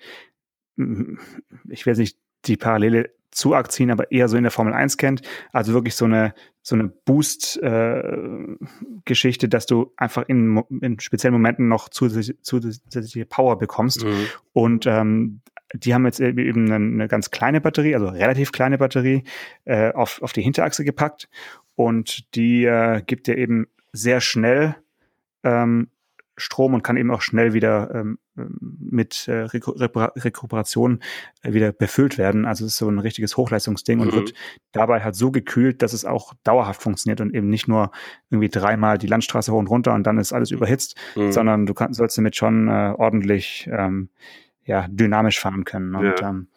ich 0.77 1.87
will 1.87 1.97
nicht 1.97 2.19
die 2.45 2.59
Parallele 2.59 3.09
zu 3.31 3.55
arg 3.55 3.73
ziehen, 3.73 3.91
aber 3.91 4.13
eher 4.13 4.29
so 4.29 4.37
in 4.37 4.43
der 4.43 4.53
Formel 4.53 4.75
1 4.75 4.99
kennt. 4.99 5.23
Also 5.51 5.73
wirklich 5.73 5.95
so 5.95 6.05
eine, 6.05 6.35
so 6.61 6.75
eine 6.75 6.89
Boost-Geschichte, 6.89 9.47
äh, 9.47 9.49
dass 9.49 9.65
du 9.65 9.95
einfach 9.97 10.25
in, 10.29 10.63
in 10.83 11.01
speziellen 11.01 11.33
Momenten 11.33 11.69
noch 11.69 11.89
zusätzliche, 11.89 12.39
zusätzliche 12.43 13.25
Power 13.25 13.57
bekommst. 13.57 14.05
Mhm. 14.05 14.27
Und 14.53 14.85
ähm, 14.85 15.41
die 15.75 15.93
haben 15.93 16.07
jetzt 16.07 16.21
eben 16.21 16.67
eine, 16.67 16.77
eine, 16.77 17.09
ganz 17.09 17.31
kleine 17.31 17.61
Batterie, 17.61 17.95
also 17.95 18.09
relativ 18.09 18.53
kleine 18.53 18.79
Batterie, 18.79 19.25
äh, 19.65 19.93
auf, 19.93 20.23
auf 20.23 20.33
die 20.33 20.43
Hinterachse 20.43 20.85
gepackt. 20.85 21.29
Und 21.75 22.35
die 22.35 22.65
äh, 22.65 23.03
gibt 23.05 23.27
dir 23.27 23.37
eben 23.37 23.67
sehr 23.93 24.21
schnell 24.21 24.77
ähm, 25.43 25.89
Strom 26.37 26.75
und 26.75 26.83
kann 26.83 26.97
eben 26.97 27.11
auch 27.11 27.23
schnell 27.23 27.53
wieder 27.53 27.95
ähm, 27.95 28.19
mit 28.35 29.29
äh, 29.29 29.43
Rekuperation 29.43 31.01
äh, 31.43 31.53
wieder 31.53 31.73
befüllt 31.73 32.19
werden. 32.19 32.45
Also 32.45 32.65
es 32.65 32.73
ist 32.73 32.79
so 32.79 32.89
ein 32.89 32.99
richtiges 32.99 33.37
Hochleistungsding 33.37 33.99
mhm. 33.99 34.05
und 34.05 34.13
wird 34.15 34.35
dabei 34.73 35.01
halt 35.05 35.15
so 35.15 35.31
gekühlt, 35.31 35.83
dass 35.83 35.93
es 35.93 36.05
auch 36.05 36.35
dauerhaft 36.43 36.83
funktioniert 36.83 37.21
und 37.21 37.33
eben 37.35 37.49
nicht 37.49 37.69
nur 37.69 37.93
irgendwie 38.31 38.49
dreimal 38.49 38.99
die 38.99 39.07
Landstraße 39.07 39.53
hoch 39.53 39.59
und 39.59 39.71
runter 39.71 39.95
und 39.95 40.05
dann 40.05 40.19
ist 40.19 40.33
alles 40.33 40.51
überhitzt, 40.51 40.97
mhm. 41.15 41.31
sondern 41.31 41.67
du 41.67 41.75
kann, 41.75 41.93
sollst 41.93 42.19
damit 42.19 42.35
schon 42.35 42.67
äh, 42.67 42.95
ordentlich 42.97 43.69
ähm, 43.71 44.09
ja, 44.65 44.87
dynamisch 44.89 45.41
fahren 45.41 45.65
können. 45.65 45.95
Und 45.95 46.21
ja. 46.21 46.31
ähm, 46.31 46.49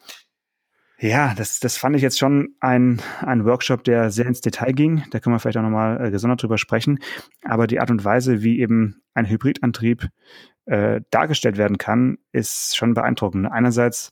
ja, 1.00 1.34
das, 1.34 1.60
das 1.60 1.76
fand 1.76 1.94
ich 1.94 2.02
jetzt 2.02 2.18
schon 2.18 2.54
ein, 2.60 3.00
ein 3.20 3.44
Workshop, 3.44 3.84
der 3.84 4.10
sehr 4.10 4.26
ins 4.26 4.40
Detail 4.40 4.72
ging. 4.72 5.04
Da 5.10 5.20
können 5.20 5.34
wir 5.34 5.38
vielleicht 5.38 5.58
auch 5.58 5.62
nochmal 5.62 6.04
äh, 6.06 6.10
gesondert 6.10 6.42
drüber 6.42 6.58
sprechen. 6.58 6.98
Aber 7.44 7.68
die 7.68 7.78
Art 7.78 7.90
und 7.90 8.04
Weise, 8.04 8.42
wie 8.42 8.58
eben 8.58 9.00
ein 9.14 9.26
Hybridantrieb 9.26 10.08
äh, 10.64 11.00
dargestellt 11.10 11.56
werden 11.56 11.78
kann, 11.78 12.18
ist 12.32 12.76
schon 12.76 12.94
beeindruckend. 12.94 13.46
Einerseits 13.46 14.10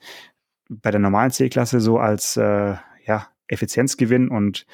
bei 0.68 0.90
der 0.90 1.00
normalen 1.00 1.32
C-Klasse 1.32 1.80
so 1.80 1.98
als 1.98 2.36
äh, 2.36 2.76
ja, 3.04 3.28
Effizienzgewinn 3.48 4.28
und 4.28 4.66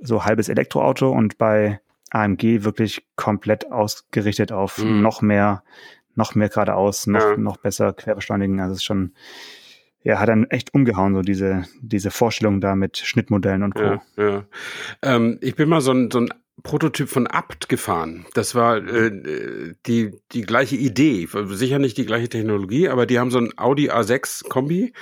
so 0.00 0.24
halbes 0.24 0.48
Elektroauto 0.48 1.10
und 1.10 1.36
bei 1.38 1.80
AMG 2.10 2.62
wirklich 2.64 3.06
komplett 3.16 3.70
ausgerichtet 3.72 4.52
auf 4.52 4.78
mhm. 4.78 5.02
noch 5.02 5.22
mehr, 5.22 5.64
noch 6.16 6.34
mehr 6.34 6.48
geradeaus, 6.48 7.06
noch, 7.06 7.20
ja. 7.20 7.36
noch 7.36 7.56
besser 7.58 7.92
querbeschleunigen. 7.92 8.60
Also 8.60 8.72
es 8.72 8.78
ist 8.78 8.84
schon 8.84 9.12
ja, 10.06 10.20
hat 10.20 10.28
dann 10.28 10.44
echt 10.44 10.72
umgehauen, 10.72 11.16
so 11.16 11.22
diese, 11.22 11.64
diese 11.80 12.12
Vorstellung 12.12 12.60
da 12.60 12.76
mit 12.76 12.96
Schnittmodellen 12.96 13.64
und 13.64 13.74
Co. 13.74 13.82
Ja, 13.82 14.02
ja. 14.16 14.44
Ähm, 15.02 15.38
ich 15.40 15.56
bin 15.56 15.68
mal 15.68 15.80
so 15.80 15.90
ein, 15.90 16.12
so 16.12 16.20
ein 16.20 16.28
Prototyp 16.62 17.08
von 17.08 17.26
Abt 17.26 17.68
gefahren. 17.68 18.24
Das 18.34 18.54
war 18.54 18.76
äh, 18.76 19.74
die, 19.84 20.12
die 20.30 20.42
gleiche 20.42 20.76
Idee, 20.76 21.28
sicher 21.48 21.80
nicht 21.80 21.96
die 21.98 22.06
gleiche 22.06 22.28
Technologie, 22.28 22.88
aber 22.88 23.06
die 23.06 23.18
haben 23.18 23.32
so 23.32 23.38
ein 23.38 23.52
Audi 23.56 23.90
A6 23.90 24.48
Kombi 24.48 24.92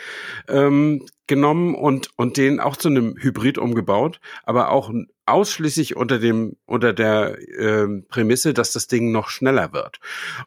ähm, 0.49 1.05
genommen 1.27 1.75
und, 1.75 2.09
und 2.17 2.39
den 2.39 2.59
auch 2.59 2.77
zu 2.77 2.89
einem 2.89 3.15
Hybrid 3.19 3.59
umgebaut, 3.59 4.21
aber 4.45 4.71
auch 4.71 4.91
ausschließlich 5.27 5.97
unter 5.97 6.19
dem 6.19 6.57
unter 6.67 6.93
der 6.93 7.39
äh, 7.39 7.87
Prämisse, 8.09 8.55
dass 8.55 8.73
das 8.73 8.87
Ding 8.87 9.13
noch 9.13 9.29
schneller 9.29 9.73
wird. 9.73 10.01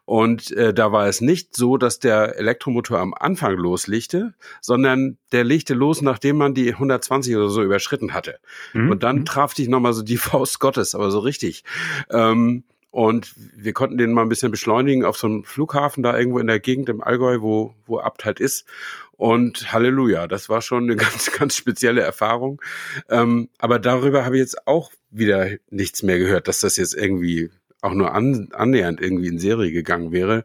Und 0.04 0.50
äh, 0.52 0.72
da 0.72 0.92
war 0.92 1.06
es 1.06 1.20
nicht 1.20 1.56
so, 1.56 1.76
dass 1.76 1.98
der 1.98 2.36
Elektromotor 2.36 2.98
am 2.98 3.14
Anfang 3.14 3.56
loslegte, 3.56 4.34
sondern 4.60 5.18
der 5.32 5.44
legte 5.44 5.74
los, 5.74 6.02
nachdem 6.02 6.36
man 6.36 6.54
die 6.54 6.72
120 6.72 7.34
oder 7.36 7.48
so 7.48 7.62
überschritten 7.62 8.14
hatte. 8.14 8.38
Mhm. 8.72 8.90
Und 8.90 9.02
dann 9.02 9.20
mhm. 9.20 9.24
traf 9.24 9.54
dich 9.54 9.68
nochmal 9.68 9.92
so 9.92 10.02
die 10.02 10.16
Faust 10.18 10.60
Gottes, 10.60 10.94
aber 10.94 11.10
so 11.10 11.18
richtig. 11.18 11.64
Ähm, 12.10 12.64
und 12.90 13.34
wir 13.36 13.72
konnten 13.72 13.98
den 13.98 14.12
mal 14.12 14.22
ein 14.22 14.28
bisschen 14.28 14.50
beschleunigen 14.50 15.04
auf 15.04 15.18
so 15.18 15.26
einem 15.26 15.44
Flughafen 15.44 16.02
da 16.02 16.16
irgendwo 16.16 16.38
in 16.38 16.46
der 16.46 16.60
Gegend 16.60 16.88
im 16.88 17.02
Allgäu, 17.02 17.40
wo, 17.40 17.74
wo 17.86 17.98
Abt 18.00 18.24
halt 18.24 18.40
ist. 18.40 18.66
Und 19.12 19.72
Halleluja, 19.72 20.26
das 20.26 20.48
war 20.48 20.62
schon 20.62 20.84
eine 20.84 20.96
ganz, 20.96 21.32
ganz 21.32 21.56
spezielle 21.56 22.00
Erfahrung. 22.00 22.62
Ähm, 23.10 23.48
aber 23.58 23.78
darüber 23.78 24.24
habe 24.24 24.36
ich 24.36 24.40
jetzt 24.40 24.66
auch 24.66 24.90
wieder 25.10 25.50
nichts 25.70 26.02
mehr 26.02 26.18
gehört, 26.18 26.48
dass 26.48 26.60
das 26.60 26.76
jetzt 26.76 26.94
irgendwie 26.94 27.50
auch 27.80 27.94
nur 27.94 28.12
an, 28.14 28.48
annähernd 28.52 29.00
irgendwie 29.00 29.28
in 29.28 29.38
Serie 29.38 29.70
gegangen 29.70 30.10
wäre. 30.12 30.44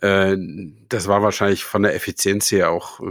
Äh, 0.00 0.36
das 0.94 1.08
war 1.08 1.22
wahrscheinlich 1.22 1.64
von 1.64 1.82
der 1.82 1.96
Effizienz 1.96 2.52
her 2.52 2.70
auch 2.70 3.00
äh, 3.00 3.04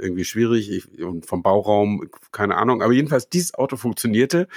irgendwie 0.00 0.24
schwierig 0.24 0.70
ich, 0.72 1.02
und 1.02 1.24
vom 1.24 1.42
Bauraum, 1.44 2.10
keine 2.32 2.56
Ahnung. 2.56 2.82
Aber 2.82 2.92
jedenfalls, 2.92 3.28
dieses 3.28 3.54
Auto 3.54 3.76
funktionierte 3.76 4.48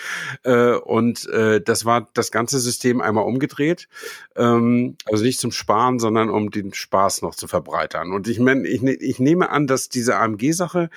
äh, 0.43 0.73
und 0.73 1.27
äh, 1.29 1.61
das 1.61 1.85
war 1.85 2.09
das 2.15 2.31
ganze 2.31 2.59
System 2.59 2.99
einmal 2.99 3.25
umgedreht. 3.25 3.87
Ähm, 4.35 4.95
also 5.05 5.23
nicht 5.23 5.39
zum 5.39 5.51
Sparen, 5.51 5.99
sondern 5.99 6.29
um 6.31 6.49
den 6.49 6.73
Spaß 6.73 7.21
noch 7.21 7.35
zu 7.35 7.47
verbreitern. 7.47 8.13
Und 8.13 8.27
ich 8.27 8.39
meine, 8.39 8.67
ich, 8.67 8.81
ne, 8.81 8.93
ich 8.93 9.19
nehme 9.19 9.51
an, 9.51 9.67
dass 9.67 9.89
diese 9.89 10.17
AMG-Sache 10.17 10.89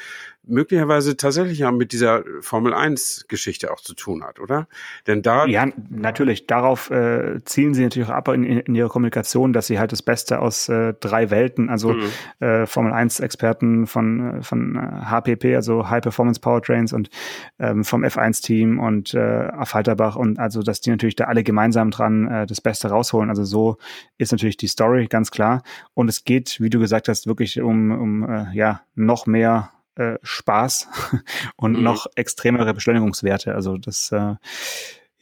möglicherweise 0.46 1.16
tatsächlich 1.16 1.58
ja 1.60 1.70
mit 1.70 1.92
dieser 1.92 2.22
Formel 2.40 2.74
1 2.74 3.26
Geschichte 3.28 3.72
auch 3.72 3.80
zu 3.80 3.94
tun 3.94 4.24
hat, 4.24 4.40
oder? 4.40 4.68
Denn 5.06 5.22
da 5.22 5.46
ja 5.46 5.68
natürlich 5.90 6.46
darauf 6.46 6.90
äh, 6.90 7.42
zielen 7.44 7.74
sie 7.74 7.82
natürlich 7.82 8.08
auch 8.08 8.14
ab 8.14 8.28
in, 8.28 8.44
in 8.44 8.74
ihrer 8.74 8.88
Kommunikation, 8.88 9.52
dass 9.52 9.66
sie 9.66 9.78
halt 9.78 9.92
das 9.92 10.02
Beste 10.02 10.40
aus 10.40 10.68
äh, 10.68 10.94
drei 11.00 11.30
Welten, 11.30 11.70
also 11.74 11.92
mhm. 11.92 12.10
äh, 12.40 12.66
Formel 12.66 12.92
1 12.92 13.20
Experten 13.20 13.86
von 13.86 14.42
von 14.42 14.76
HPP, 14.76 15.44
äh, 15.44 15.56
also 15.56 15.88
High 15.90 16.02
Performance 16.02 16.40
Powertrains 16.40 16.92
und 16.92 17.10
ähm, 17.58 17.84
vom 17.84 18.04
F1 18.04 18.42
Team 18.42 18.78
und 18.80 19.14
äh, 19.14 19.50
Falterbach 19.64 20.16
und 20.16 20.38
also 20.38 20.62
dass 20.62 20.80
die 20.80 20.90
natürlich 20.90 21.16
da 21.16 21.24
alle 21.24 21.44
gemeinsam 21.44 21.90
dran 21.90 22.26
äh, 22.28 22.46
das 22.46 22.60
Beste 22.60 22.88
rausholen. 22.88 23.28
Also 23.28 23.44
so 23.44 23.76
ist 24.18 24.32
natürlich 24.32 24.56
die 24.56 24.68
Story 24.68 25.06
ganz 25.06 25.30
klar 25.30 25.62
und 25.92 26.08
es 26.08 26.24
geht, 26.24 26.60
wie 26.60 26.70
du 26.70 26.80
gesagt 26.80 27.08
hast, 27.08 27.26
wirklich 27.26 27.60
um 27.60 27.90
um 27.90 28.28
äh, 28.28 28.46
ja 28.54 28.82
noch 28.94 29.26
mehr 29.26 29.70
äh, 29.96 30.18
Spaß 30.22 30.88
und 31.56 31.76
mhm. 31.76 31.82
noch 31.82 32.06
extremere 32.16 32.74
Beschleunigungswerte. 32.74 33.54
Also 33.54 33.78
das 33.78 34.10
äh, 34.12 34.34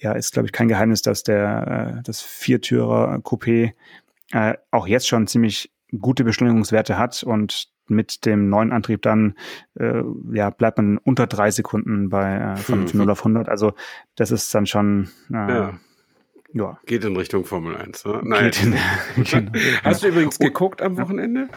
ja, 0.03 0.13
ist, 0.13 0.33
glaube 0.33 0.47
ich, 0.47 0.53
kein 0.53 0.69
Geheimnis, 0.69 1.03
dass 1.03 1.23
der 1.23 1.97
äh, 1.99 2.03
das 2.03 2.21
Viertürer 2.23 3.17
Coupé 3.17 3.73
äh, 4.33 4.55
auch 4.71 4.87
jetzt 4.87 5.09
schon 5.09 5.27
ziemlich 5.27 5.72
gute 5.99 6.25
Beschleunigungswerte 6.25 6.99
hat 6.99 7.23
und 7.23 7.69
mit 7.89 8.25
dem 8.25 8.49
neuen 8.49 8.73
Antrieb 8.73 9.03
dann 9.03 9.35
äh, 9.79 10.03
ja, 10.33 10.51
bleibt 10.51 10.79
man 10.79 10.99
unter 10.99 11.27
drei 11.27 11.51
Sekunden 11.51 12.09
bei 12.09 12.37
äh, 12.37 12.57
von, 12.57 12.89
von 12.89 12.99
0 12.99 13.11
auf 13.11 13.21
100. 13.21 13.49
Also 13.49 13.75
das 14.17 14.31
ist 14.31 14.55
dann 14.55 14.67
schon 14.67 15.09
äh, 15.31 15.35
ja. 15.35 15.79
ja. 16.53 16.79
Geht 16.87 17.05
in 17.05 17.17
Richtung 17.17 17.45
Formel 17.45 17.77
1. 17.77 18.05
Ne? 18.05 18.21
Nein. 18.25 18.51
In, 18.63 18.75
genau. 19.25 19.53
Hast 19.85 20.03
du 20.03 20.09
übrigens 20.09 20.39
geguckt 20.39 20.81
am 20.81 20.97
Wochenende? 20.97 21.49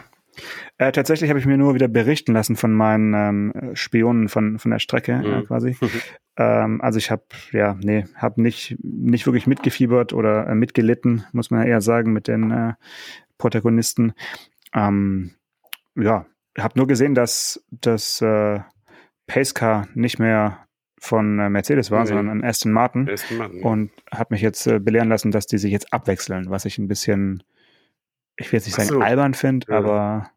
Äh, 0.78 0.92
tatsächlich 0.92 1.30
habe 1.30 1.38
ich 1.38 1.46
mir 1.46 1.56
nur 1.56 1.74
wieder 1.74 1.88
berichten 1.88 2.32
lassen 2.32 2.56
von 2.56 2.72
meinen 2.72 3.14
ähm, 3.14 3.74
Spionen 3.74 4.28
von, 4.28 4.58
von 4.58 4.70
der 4.70 4.78
Strecke 4.78 5.16
mhm. 5.16 5.24
äh, 5.24 5.42
quasi. 5.42 5.76
ähm, 6.36 6.80
also 6.80 6.98
ich 6.98 7.10
habe, 7.10 7.24
ja, 7.52 7.76
nee, 7.80 8.04
habe 8.16 8.42
nicht, 8.42 8.76
nicht 8.82 9.26
wirklich 9.26 9.46
mitgefiebert 9.46 10.12
oder 10.12 10.46
äh, 10.48 10.54
mitgelitten, 10.54 11.24
muss 11.32 11.50
man 11.50 11.62
ja 11.62 11.68
eher 11.68 11.80
sagen, 11.80 12.12
mit 12.12 12.28
den 12.28 12.50
äh, 12.50 12.74
Protagonisten. 13.38 14.12
Ähm, 14.74 15.32
ja, 15.94 16.26
habe 16.58 16.78
nur 16.78 16.86
gesehen, 16.86 17.14
dass 17.14 17.64
das 17.70 18.20
äh, 18.20 18.60
Pacecar 19.26 19.88
nicht 19.94 20.18
mehr 20.18 20.66
von 20.98 21.38
äh, 21.38 21.50
Mercedes 21.50 21.90
war, 21.90 22.00
nee. 22.00 22.08
sondern 22.08 22.30
ein 22.30 22.44
Aston 22.44 22.72
Martin. 22.72 23.08
Aston 23.08 23.38
Martin. 23.38 23.62
Und 23.62 23.90
habe 24.10 24.34
mich 24.34 24.40
jetzt 24.40 24.64
belehren 24.64 25.08
lassen, 25.08 25.30
dass 25.30 25.46
die 25.46 25.58
sich 25.58 25.72
jetzt 25.72 25.92
abwechseln, 25.92 26.50
was 26.50 26.64
ich 26.64 26.78
ein 26.78 26.88
bisschen 26.88 27.42
ich 28.36 28.52
will 28.52 28.58
jetzt 28.58 28.66
nicht 28.66 28.76
sagen 28.76 28.88
so. 28.88 29.00
albern 29.00 29.34
finde, 29.34 29.66
ja. 29.70 29.78
aber 29.78 30.30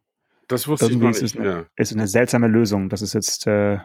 das 0.48 0.68
wusste 0.68 0.92
ich 0.92 0.98
nicht. 0.98 1.22
Ist, 1.22 1.36
ja. 1.36 1.66
ist 1.76 1.94
eine 1.94 2.08
seltsame 2.08 2.48
Lösung, 2.48 2.90
dass 2.90 3.02
es 3.02 3.14
jetzt 3.14 3.46
äh, 3.48 3.80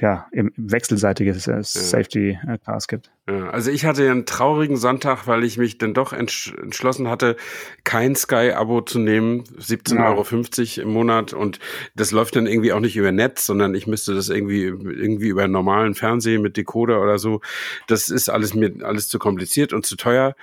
ja 0.00 0.26
im 0.32 0.52
wechselseitiges 0.56 1.46
äh, 1.46 1.62
Safety 1.62 2.38
äh, 2.46 2.58
Cars 2.58 2.88
gibt. 2.88 3.10
Ja, 3.30 3.50
also 3.50 3.70
ich 3.70 3.84
hatte 3.84 4.04
ja 4.04 4.10
einen 4.10 4.26
traurigen 4.26 4.76
Sonntag, 4.76 5.26
weil 5.26 5.44
ich 5.44 5.56
mich 5.56 5.78
dann 5.78 5.94
doch 5.94 6.12
entsch 6.12 6.52
entschlossen 6.60 7.08
hatte, 7.08 7.36
kein 7.84 8.16
Sky-Abo 8.16 8.80
zu 8.80 8.98
nehmen, 8.98 9.44
17,50 9.58 9.94
ja. 9.94 10.08
Euro 10.08 10.88
im 10.88 10.92
Monat 10.92 11.32
und 11.32 11.60
das 11.94 12.10
läuft 12.10 12.34
dann 12.36 12.46
irgendwie 12.46 12.72
auch 12.72 12.80
nicht 12.80 12.96
über 12.96 13.12
Netz, 13.12 13.46
sondern 13.46 13.74
ich 13.74 13.86
müsste 13.86 14.14
das 14.14 14.30
irgendwie 14.30 14.64
irgendwie 14.64 15.28
über 15.28 15.46
normalen 15.46 15.94
Fernsehen 15.94 16.42
mit 16.42 16.56
Decoder 16.56 17.00
oder 17.00 17.18
so. 17.18 17.40
Das 17.86 18.08
ist 18.08 18.28
alles 18.28 18.54
mir 18.54 18.72
alles 18.82 19.08
zu 19.08 19.18
kompliziert 19.18 19.72
und 19.72 19.86
zu 19.86 19.96
teuer 19.96 20.34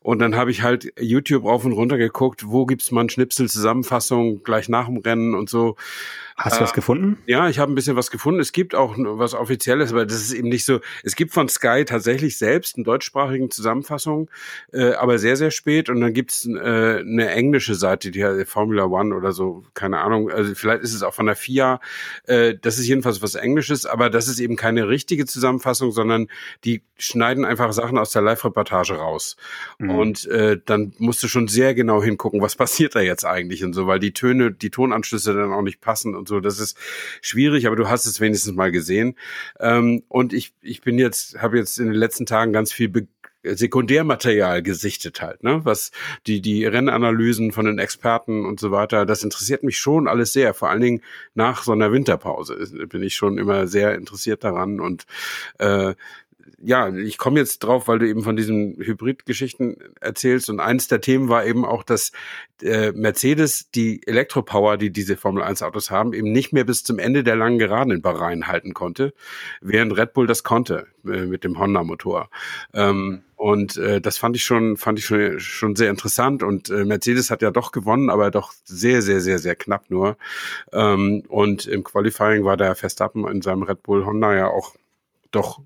und 0.00 0.18
dann 0.18 0.34
habe 0.34 0.50
ich 0.50 0.62
halt 0.62 0.92
YouTube 0.98 1.44
rauf 1.44 1.64
und 1.64 1.72
runter 1.72 1.98
geguckt, 1.98 2.44
wo 2.46 2.66
gibt's 2.66 2.90
mal 2.90 3.08
Schnipsel, 3.08 3.48
Zusammenfassung 3.48 4.42
gleich 4.42 4.68
nach 4.68 4.86
dem 4.86 4.98
Rennen 4.98 5.34
und 5.34 5.48
so. 5.48 5.76
Hast 6.36 6.58
du 6.58 6.62
was 6.62 6.72
äh, 6.72 6.74
gefunden? 6.74 7.18
Ja, 7.26 7.48
ich 7.48 7.58
habe 7.58 7.70
ein 7.70 7.74
bisschen 7.74 7.96
was 7.96 8.10
gefunden. 8.10 8.40
Es 8.40 8.52
gibt 8.52 8.74
auch 8.74 8.94
was 8.96 9.34
Offizielles, 9.34 9.92
aber 9.92 10.06
das 10.06 10.16
ist 10.16 10.32
eben 10.32 10.48
nicht 10.48 10.64
so. 10.64 10.80
Es 11.04 11.14
gibt 11.14 11.32
von 11.32 11.48
Sky 11.48 11.84
tatsächlich 11.84 12.31
selbst 12.38 12.76
eine 12.76 12.84
deutschsprachigen 12.84 13.50
Zusammenfassung, 13.50 14.30
äh, 14.72 14.92
aber 14.92 15.18
sehr, 15.18 15.36
sehr 15.36 15.50
spät. 15.50 15.88
Und 15.88 16.00
dann 16.00 16.12
gibt's 16.12 16.46
äh, 16.46 16.50
eine 16.52 17.30
englische 17.30 17.74
Seite, 17.74 18.10
die 18.10 18.24
heißt 18.24 18.48
Formula 18.48 18.84
One 18.84 19.14
oder 19.14 19.32
so, 19.32 19.64
keine 19.74 19.98
Ahnung. 20.00 20.30
Also 20.30 20.54
vielleicht 20.54 20.82
ist 20.82 20.94
es 20.94 21.02
auch 21.02 21.14
von 21.14 21.26
der 21.26 21.36
FIA. 21.36 21.80
Äh, 22.24 22.54
das 22.60 22.78
ist 22.78 22.86
jedenfalls 22.86 23.22
was 23.22 23.34
Englisches, 23.34 23.86
aber 23.86 24.10
das 24.10 24.28
ist 24.28 24.40
eben 24.40 24.56
keine 24.56 24.88
richtige 24.88 25.26
Zusammenfassung, 25.26 25.92
sondern 25.92 26.28
die 26.64 26.82
schneiden 26.98 27.44
einfach 27.44 27.72
Sachen 27.72 27.98
aus 27.98 28.12
der 28.12 28.22
Live-Reportage 28.22 28.94
raus. 28.94 29.36
Mhm. 29.78 29.90
Und 29.90 30.26
äh, 30.26 30.58
dann 30.64 30.92
musst 30.98 31.22
du 31.22 31.28
schon 31.28 31.48
sehr 31.48 31.74
genau 31.74 32.02
hingucken, 32.02 32.40
was 32.40 32.56
passiert 32.62 32.94
da 32.94 33.00
jetzt 33.00 33.24
eigentlich 33.24 33.64
und 33.64 33.72
so, 33.72 33.86
weil 33.86 33.98
die 33.98 34.12
Töne, 34.12 34.52
die 34.52 34.70
Tonanschlüsse 34.70 35.34
dann 35.34 35.52
auch 35.52 35.62
nicht 35.62 35.80
passen 35.80 36.14
und 36.14 36.28
so. 36.28 36.40
Das 36.40 36.60
ist 36.60 36.76
schwierig, 37.20 37.66
aber 37.66 37.76
du 37.76 37.88
hast 37.88 38.06
es 38.06 38.20
wenigstens 38.20 38.54
mal 38.54 38.70
gesehen. 38.70 39.16
Ähm, 39.58 40.02
und 40.08 40.32
ich, 40.32 40.54
ich 40.60 40.82
bin 40.82 40.98
jetzt, 40.98 41.40
habe 41.40 41.58
jetzt 41.58 41.78
in 41.78 41.86
den 41.86 41.94
letzten 41.94 42.11
Tagen 42.26 42.52
ganz 42.52 42.72
viel 42.72 42.88
Sekundärmaterial 43.44 44.62
gesichtet 44.62 45.20
halt, 45.20 45.42
ne? 45.42 45.64
Was 45.64 45.90
die, 46.28 46.40
die 46.40 46.64
Rennanalysen 46.64 47.50
von 47.50 47.66
den 47.66 47.80
Experten 47.80 48.46
und 48.46 48.60
so 48.60 48.70
weiter, 48.70 49.04
das 49.04 49.24
interessiert 49.24 49.64
mich 49.64 49.78
schon 49.78 50.06
alles 50.06 50.32
sehr. 50.32 50.54
Vor 50.54 50.70
allen 50.70 50.80
Dingen 50.80 51.02
nach 51.34 51.64
so 51.64 51.72
einer 51.72 51.90
Winterpause 51.90 52.86
bin 52.88 53.02
ich 53.02 53.16
schon 53.16 53.38
immer 53.38 53.66
sehr 53.66 53.96
interessiert 53.96 54.44
daran 54.44 54.78
und 54.78 55.06
äh, 55.58 55.94
ja, 56.60 56.94
ich 56.94 57.18
komme 57.18 57.40
jetzt 57.40 57.60
drauf, 57.60 57.88
weil 57.88 57.98
du 57.98 58.08
eben 58.08 58.22
von 58.22 58.36
diesen 58.36 58.76
Hybrid-Geschichten 58.76 59.76
erzählst. 60.00 60.48
Und 60.48 60.60
eines 60.60 60.88
der 60.88 61.00
Themen 61.00 61.28
war 61.28 61.44
eben 61.44 61.64
auch, 61.64 61.82
dass 61.82 62.12
äh, 62.62 62.92
Mercedes 62.92 63.70
die 63.70 64.06
Elektropower, 64.06 64.76
die 64.76 64.90
diese 64.90 65.16
Formel 65.16 65.42
1 65.42 65.62
Autos 65.62 65.90
haben, 65.90 66.12
eben 66.12 66.32
nicht 66.32 66.52
mehr 66.52 66.64
bis 66.64 66.84
zum 66.84 66.98
Ende 66.98 67.24
der 67.24 67.36
langen 67.36 67.58
Geraden 67.58 67.92
in 67.92 68.02
Bahrain 68.02 68.46
halten 68.46 68.74
konnte, 68.74 69.12
während 69.60 69.96
Red 69.96 70.12
Bull 70.12 70.26
das 70.26 70.42
konnte 70.44 70.86
äh, 71.04 71.26
mit 71.26 71.44
dem 71.44 71.58
Honda-Motor. 71.58 72.30
Ähm, 72.74 73.22
und 73.36 73.76
äh, 73.76 74.00
das 74.00 74.18
fand 74.18 74.36
ich 74.36 74.44
schon, 74.44 74.76
fand 74.76 75.00
ich 75.00 75.04
schon, 75.04 75.40
schon 75.40 75.74
sehr 75.74 75.90
interessant. 75.90 76.44
Und 76.44 76.70
äh, 76.70 76.84
Mercedes 76.84 77.30
hat 77.30 77.42
ja 77.42 77.50
doch 77.50 77.72
gewonnen, 77.72 78.08
aber 78.08 78.30
doch 78.30 78.52
sehr, 78.64 79.02
sehr, 79.02 79.20
sehr, 79.20 79.40
sehr 79.40 79.56
knapp 79.56 79.90
nur. 79.90 80.16
Ähm, 80.72 81.24
und 81.28 81.66
im 81.66 81.82
Qualifying 81.82 82.44
war 82.44 82.56
der 82.56 82.76
Verstappen 82.76 83.26
in 83.26 83.42
seinem 83.42 83.64
Red 83.64 83.82
Bull 83.82 84.06
Honda 84.06 84.32
ja 84.34 84.46
auch 84.46 84.76
doch 85.32 85.60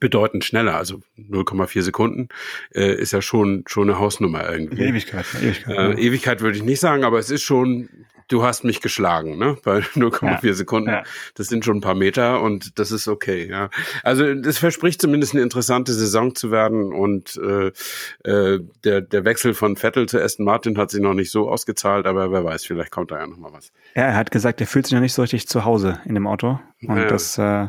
bedeutend 0.00 0.44
schneller, 0.44 0.76
also 0.76 1.00
0,4 1.18 1.82
Sekunden 1.82 2.28
äh, 2.74 2.94
ist 2.94 3.12
ja 3.12 3.22
schon 3.22 3.64
schon 3.66 3.88
eine 3.88 3.98
Hausnummer 3.98 4.50
irgendwie. 4.50 4.82
Ewigkeit, 4.82 5.26
Ewigkeit. 5.40 5.76
Äh, 5.76 6.00
Ewigkeit 6.00 6.40
würde 6.40 6.56
ich 6.56 6.64
nicht 6.64 6.80
sagen, 6.80 7.04
aber 7.04 7.18
es 7.18 7.30
ist 7.30 7.42
schon, 7.42 7.88
du 8.28 8.42
hast 8.42 8.64
mich 8.64 8.80
geschlagen, 8.80 9.38
ne? 9.38 9.56
Bei 9.64 9.78
0,4 9.94 10.46
ja, 10.46 10.52
Sekunden. 10.54 10.90
Ja. 10.90 11.02
Das 11.34 11.48
sind 11.48 11.64
schon 11.64 11.78
ein 11.78 11.80
paar 11.80 11.94
Meter 11.94 12.40
und 12.42 12.78
das 12.78 12.90
ist 12.90 13.08
okay, 13.08 13.48
ja. 13.48 13.70
Also 14.02 14.34
das 14.34 14.58
verspricht 14.58 15.00
zumindest 15.00 15.34
eine 15.34 15.42
interessante 15.42 15.92
Saison 15.92 16.34
zu 16.34 16.50
werden 16.50 16.92
und 16.92 17.36
äh, 17.36 17.72
äh, 18.28 18.60
der 18.84 19.00
der 19.00 19.24
Wechsel 19.24 19.54
von 19.54 19.76
Vettel 19.76 20.08
zu 20.08 20.20
Aston 20.20 20.44
Martin 20.44 20.78
hat 20.78 20.90
sich 20.90 21.00
noch 21.00 21.14
nicht 21.14 21.30
so 21.30 21.48
ausgezahlt, 21.48 22.06
aber 22.06 22.30
wer 22.32 22.44
weiß, 22.44 22.64
vielleicht 22.64 22.90
kommt 22.90 23.10
da 23.10 23.18
ja 23.18 23.26
noch 23.26 23.38
mal 23.38 23.52
was. 23.52 23.72
Ja, 23.94 24.02
er 24.02 24.16
hat 24.16 24.30
gesagt, 24.30 24.60
er 24.60 24.66
fühlt 24.66 24.86
sich 24.86 24.94
noch 24.94 25.00
nicht 25.00 25.14
so 25.14 25.22
richtig 25.22 25.48
zu 25.48 25.64
Hause 25.64 26.00
in 26.04 26.14
dem 26.14 26.26
Auto 26.26 26.60
und 26.82 26.96
ja. 26.96 27.06
das 27.06 27.38
äh, 27.38 27.68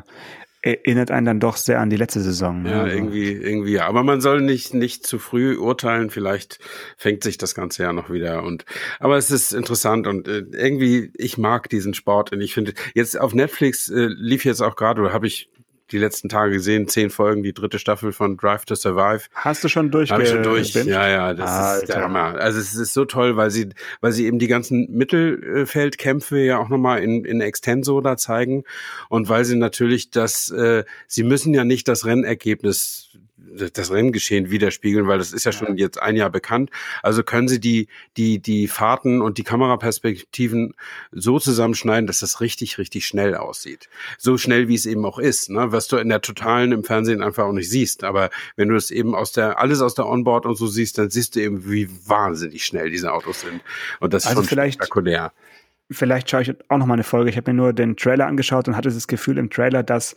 erinnert 0.66 1.12
einen 1.12 1.26
dann 1.26 1.40
doch 1.40 1.58
sehr 1.58 1.80
an 1.80 1.92
die 1.92 1.96
letzte 1.96 2.22
Saison. 2.22 2.64
Ne? 2.64 2.72
Ja, 2.72 2.82
also. 2.84 2.96
irgendwie, 2.96 3.32
irgendwie, 3.32 3.74
ja. 3.74 3.88
Aber 3.88 4.04
man 4.04 4.20
soll 4.20 4.42
nicht, 4.42 4.74
nicht 4.74 5.06
zu 5.06 5.20
früh 5.20 5.56
urteilen. 5.58 6.10
Vielleicht 6.10 6.60
fängt 6.98 7.24
sich 7.24 7.38
das 7.38 7.54
ganze 7.54 7.84
ja 7.84 7.94
noch 7.94 8.10
wieder 8.10 8.44
und, 8.44 8.66
aber 9.00 9.18
es 9.18 9.30
ist 9.30 9.54
interessant 9.54 10.08
und 10.08 10.28
äh, 10.28 10.44
irgendwie, 10.52 11.12
ich 11.16 11.38
mag 11.38 11.70
diesen 11.70 11.94
Sport 11.94 12.32
und 12.32 12.42
ich 12.42 12.54
finde, 12.54 12.74
jetzt 12.96 13.20
auf 13.20 13.34
Netflix 13.34 13.90
äh, 13.90 14.08
lief 14.08 14.44
jetzt 14.44 14.62
auch 14.62 14.76
gerade, 14.76 15.02
oder 15.02 15.14
habe 15.14 15.28
ich 15.28 15.50
die 15.92 15.98
letzten 15.98 16.30
Tage 16.30 16.54
gesehen, 16.54 16.88
zehn 16.88 17.10
Folgen, 17.10 17.44
die 17.44 17.54
dritte 17.54 17.80
Staffel 17.80 18.12
von 18.12 18.38
Drive 18.38 18.66
to 18.66 18.76
Survive. 18.76 19.26
Hast 19.34 19.64
du 19.64 19.68
schon 19.68 19.92
durch? 19.92 20.12
Habe 20.12 20.24
ich 20.24 20.30
schon 20.30 20.44
durch. 20.44 20.74
Ja, 20.74 21.08
ja, 21.08 21.34
das 21.34 21.50
Alter. 21.50 21.84
ist 21.84 21.90
der 21.90 22.02
Hammer. 22.02 22.36
Also 22.40 22.60
es 22.60 22.76
ist 22.76 22.94
so 22.94 23.06
toll, 23.06 23.38
weil 23.38 23.52
sie, 23.52 23.70
weil 24.02 24.12
sie 24.12 24.26
eben 24.26 24.40
die 24.40 24.48
ganzen 24.48 24.92
Mittelfeldkämpfe 24.92 26.40
ja 26.40 26.58
auch 26.58 26.70
nochmal 26.70 27.04
in, 27.04 27.24
in 27.26 27.42
Extenso 27.42 28.02
da 28.02 28.18
zeigen 28.18 28.64
und 29.10 29.30
weil 29.30 29.46
sie 29.46 29.56
natürlich 29.56 30.10
das, 30.10 30.50
äh, 30.50 30.84
sie 31.08 31.24
müssen 31.24 31.54
ja 31.54 31.64
nicht 31.64 31.88
das 31.88 32.06
Rennergebnis 32.06 33.18
das 33.56 33.92
Renngeschehen 33.92 34.52
widerspiegeln, 34.52 35.08
weil 35.08 35.18
das 35.18 35.34
ist 35.34 35.46
ja 35.46 35.52
schon 35.52 35.78
jetzt 35.78 36.02
ein 36.02 36.16
Jahr 36.16 36.30
bekannt. 36.30 36.70
Also 37.02 37.24
können 37.24 37.48
sie 37.48 37.60
die, 37.60 37.88
die, 38.18 38.40
die 38.40 38.68
Fahrten 38.68 39.22
und 39.22 39.38
die 39.38 39.44
Kameraperspektiven 39.44 40.74
so 41.12 41.40
zusammenschneiden, 41.40 42.08
dass 42.08 42.20
das 42.20 42.42
richtig, 42.42 42.78
richtig 42.78 43.06
schnell 43.06 43.36
aussieht. 43.36 43.90
So 44.18 44.38
schnell, 44.38 44.68
wie 44.68 44.76
es 44.76 44.86
eben 44.86 45.06
auch 45.06 45.20
ist, 45.20 45.50
ne? 45.50 45.72
was 45.72 45.88
du 45.88 45.98
in 45.98 46.10
der 46.10 46.22
totalen 46.22 46.72
im 46.72 46.84
Fernsehen 46.84 47.22
einfach 47.22 47.46
auch 47.46 47.54
nicht 47.54 47.70
siehst. 47.70 48.04
Aber 48.04 48.30
wenn 48.56 48.70
du 48.70 48.76
es 48.76 48.92
eben 48.92 49.16
aus 49.16 49.32
der, 49.32 49.60
alles 49.60 49.82
aus 49.82 49.96
der 49.96 50.08
Onboard 50.08 50.46
und 50.46 50.58
so 50.58 50.68
siehst, 50.68 50.98
dann 50.98 51.10
siehst 51.10 51.36
du 51.36 51.42
eben, 51.42 51.70
wie 51.70 51.90
wahnsinnig 52.08 52.66
schnell 52.66 52.90
diese 52.90 53.12
Autos 53.14 53.42
sind. 53.42 53.62
Und 54.00 54.14
das 54.14 54.26
also 54.26 54.42
ist 54.42 54.50
schon 54.50 54.58
spektakulär. 54.58 55.32
Vielleicht 55.92 56.30
schaue 56.30 56.42
ich 56.42 56.54
auch 56.70 56.78
noch 56.78 56.88
mal 56.88 56.96
eine 56.96 57.04
Folge. 57.04 57.30
Ich 57.30 57.38
habe 57.38 57.52
mir 57.52 57.58
nur 57.58 57.74
den 57.74 57.96
Trailer 57.96 58.26
angeschaut 58.26 58.68
und 58.68 58.76
hatte 58.76 58.90
das 58.90 59.08
Gefühl 59.08 59.38
im 59.38 59.52
Trailer, 59.52 59.84
dass 59.84 60.16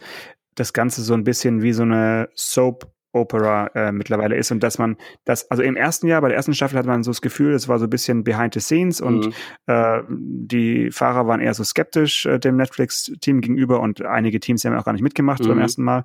das 0.54 0.72
Ganze 0.72 1.02
so 1.02 1.14
ein 1.14 1.24
bisschen 1.24 1.62
wie 1.62 1.72
so 1.72 1.82
eine 1.82 2.30
Soap 2.34 2.90
Opera 3.12 3.68
äh, 3.74 3.92
mittlerweile 3.92 4.36
ist 4.36 4.50
und 4.50 4.62
dass 4.62 4.78
man 4.78 4.96
das, 5.24 5.50
also 5.50 5.62
im 5.62 5.76
ersten 5.76 6.06
Jahr, 6.06 6.20
bei 6.20 6.28
der 6.28 6.36
ersten 6.36 6.54
Staffel 6.54 6.78
hat 6.78 6.86
man 6.86 7.02
so 7.02 7.10
das 7.10 7.22
Gefühl, 7.22 7.54
es 7.54 7.68
war 7.68 7.78
so 7.78 7.86
ein 7.86 7.90
bisschen 7.90 8.24
behind 8.24 8.54
the 8.54 8.60
scenes 8.60 9.00
und 9.00 9.26
mhm. 9.26 9.32
äh, 9.66 10.02
die 10.08 10.90
Fahrer 10.90 11.26
waren 11.26 11.40
eher 11.40 11.54
so 11.54 11.64
skeptisch 11.64 12.26
äh, 12.26 12.38
dem 12.38 12.56
Netflix-Team 12.56 13.40
gegenüber 13.40 13.80
und 13.80 14.02
einige 14.02 14.40
Teams 14.40 14.64
haben 14.64 14.76
auch 14.76 14.84
gar 14.84 14.92
nicht 14.92 15.02
mitgemacht 15.02 15.42
mhm. 15.42 15.48
beim 15.48 15.58
ersten 15.60 15.82
Mal. 15.82 16.04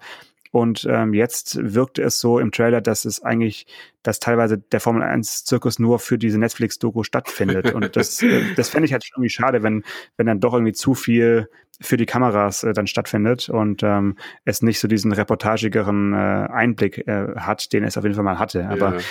Und 0.54 0.88
ähm, 0.88 1.16
jetzt 1.16 1.58
wirkte 1.74 2.04
es 2.04 2.20
so 2.20 2.38
im 2.38 2.52
Trailer, 2.52 2.80
dass 2.80 3.06
es 3.06 3.24
eigentlich, 3.24 3.66
dass 4.04 4.20
teilweise 4.20 4.60
der 4.60 4.80
Formel 4.80 5.02
1 5.02 5.46
Zirkus 5.46 5.80
nur 5.80 5.98
für 5.98 6.20
diese 6.20 6.38
Netflix-Doku 6.38 7.02
stattfindet. 7.02 7.74
Und 7.74 7.96
das, 7.96 8.22
äh, 8.22 8.54
das 8.56 8.70
fände 8.70 8.86
ich 8.86 8.94
halt 8.94 9.04
irgendwie 9.12 9.32
schade, 9.32 9.64
wenn, 9.64 9.84
wenn 10.16 10.28
dann 10.28 10.40
doch 10.40 10.54
irgendwie 10.54 10.74
zu 10.74 10.94
viel 10.94 11.50
für 11.82 11.98
die 11.98 12.06
Kameras 12.06 12.64
äh, 12.64 12.72
dann 12.74 12.86
stattfindet 12.86 13.50
und 13.50 13.82
ähm, 13.82 14.16
es 14.46 14.62
nicht 14.62 14.80
so 14.80 14.88
diesen 14.88 15.12
reportagigeren 15.12 16.14
äh, 16.14 16.18
Einblick 16.18 17.00
äh, 17.08 17.34
hat, 17.36 17.74
den 17.74 17.84
es 17.84 17.98
auf 17.98 18.04
jeden 18.04 18.14
Fall 18.14 18.24
mal 18.24 18.38
hatte. 18.38 18.70
Aber 18.70 18.98
ja. 18.98 19.02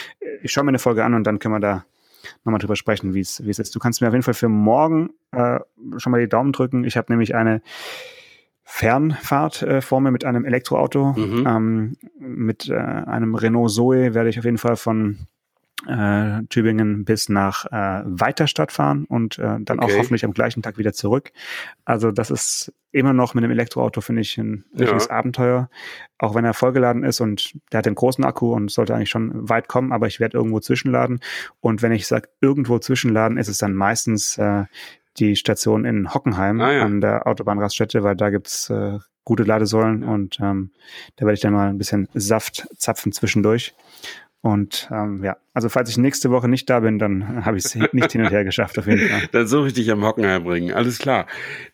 ich 0.45 0.53
schaue 0.53 0.63
mir 0.63 0.69
eine 0.69 0.79
Folge 0.79 1.05
an 1.05 1.15
und 1.15 1.25
dann 1.25 1.41
können 1.41 1.57
wir 1.57 1.61
da 1.61 1.85
nochmal 2.45 2.61
drüber 2.61 2.77
sprechen, 2.77 3.15
wie 3.15 3.21
es 3.21 3.45
wie 3.45 3.51
es 3.51 3.59
ist. 3.59 3.75
Du 3.75 3.81
kannst 3.81 4.01
mir 4.01 4.07
auf 4.07 4.15
jeden 4.15 4.23
Fall 4.23 4.35
für 4.35 4.49
morgen 4.49 5.11
äh, 5.33 5.59
schon 5.97 6.13
mal 6.13 6.21
die 6.21 6.29
Daumen 6.29 6.53
drücken. 6.53 6.85
Ich 6.85 6.97
habe 6.97 7.11
nämlich 7.13 7.35
eine 7.35 7.63
Fernfahrt 8.65 9.63
äh, 9.63 9.81
vor 9.81 10.01
mir 10.01 10.11
mit 10.11 10.25
einem 10.25 10.45
Elektroauto. 10.45 11.13
Mhm. 11.13 11.47
Ähm, 11.47 11.97
mit 12.19 12.69
äh, 12.69 12.77
einem 12.77 13.35
Renault 13.35 13.71
Zoe 13.71 14.15
werde 14.15 14.31
ich 14.31 14.39
auf 14.39 14.45
jeden 14.45 14.59
Fall 14.59 14.77
von 14.77 15.27
äh, 15.87 16.43
Tübingen 16.49 17.05
bis 17.05 17.29
nach 17.29 17.67
äh, 17.67 18.03
Weiterstadt 18.05 18.73
fahren 18.73 19.05
und 19.05 19.39
äh, 19.39 19.59
dann 19.61 19.81
okay. 19.81 19.93
auch 19.93 19.99
hoffentlich 19.99 20.25
am 20.25 20.33
gleichen 20.33 20.63
Tag 20.63 20.79
wieder 20.79 20.93
zurück. 20.93 21.33
Also 21.85 22.13
das 22.13 22.31
ist 22.31 22.73
immer 22.93 23.13
noch 23.13 23.35
mit 23.35 23.43
dem 23.43 23.51
Elektroauto, 23.51 24.01
finde 24.01 24.23
ich, 24.23 24.39
ein 24.39 24.65
richtiges 24.79 25.07
ja. 25.07 25.13
Abenteuer. 25.13 25.71
Auch 26.19 26.35
wenn 26.35 26.45
er 26.45 26.55
vollgeladen 26.55 27.05
ist 27.05 27.21
und 27.21 27.55
der 27.73 27.79
hat 27.79 27.87
den 27.87 27.95
großen 27.95 28.25
Akku 28.25 28.53
und 28.53 28.71
sollte 28.71 28.95
eigentlich 28.95 29.11
schon 29.11 29.49
weit 29.49 29.67
kommen, 29.67 29.93
aber 29.93 30.07
ich 30.07 30.21
werde 30.21 30.37
irgendwo 30.37 30.61
zwischenladen. 30.61 31.21
Und 31.61 31.83
wenn 31.83 31.93
ich 31.93 32.07
sage 32.07 32.29
irgendwo 32.41 32.79
zwischenladen, 32.79 33.39
ist 33.39 33.49
es 33.49 33.59
dann 33.59 33.75
meistens 33.75 34.39
äh, 34.39 34.65
die 35.19 35.37
Station 35.37 35.85
in 35.85 36.13
Hockenheim 36.13 36.61
ah, 36.61 36.73
ja. 36.73 36.83
an 36.83 37.01
der 37.01 37.27
Autobahnraststätte, 37.27 38.03
weil 38.03 38.17
da 38.17 38.31
gibt's 38.31 38.71
äh, 38.71 38.99
gute 39.25 39.45
Ladesäulen 39.45 40.03
und 40.05 40.39
ähm, 40.41 40.71
da 41.17 41.27
werde 41.27 41.35
ich 41.35 41.41
dann 41.41 41.53
mal 41.53 41.69
ein 41.69 41.79
bisschen 41.79 42.09
Saft 42.15 42.67
zapfen 42.77 43.13
zwischendurch. 43.13 43.75
Und 44.41 44.89
ähm, 44.91 45.23
ja, 45.23 45.37
also 45.55 45.69
falls 45.69 45.89
ich 45.89 45.99
nächste 45.99 46.33
Woche 46.33 46.49
nicht 46.49 46.69
da 46.69 46.81
bin, 46.81 46.99
dann 46.99 47.45
habe 47.45 47.59
ich 47.59 47.65
es 47.65 47.75
nicht 47.93 48.13
hin 48.13 48.23
und 48.23 48.31
her 48.31 48.45
geschafft 48.45 48.79
auf 48.79 48.87
jeden 48.87 49.09
Fall. 49.09 49.29
Dann 49.33 49.47
suche 49.47 49.69
ich 49.69 49.75
dich 49.75 49.91
am 49.91 50.05
Hockenheim 50.05 50.43
bringen. 50.43 50.73
Alles 50.75 50.99
klar. 50.99 51.27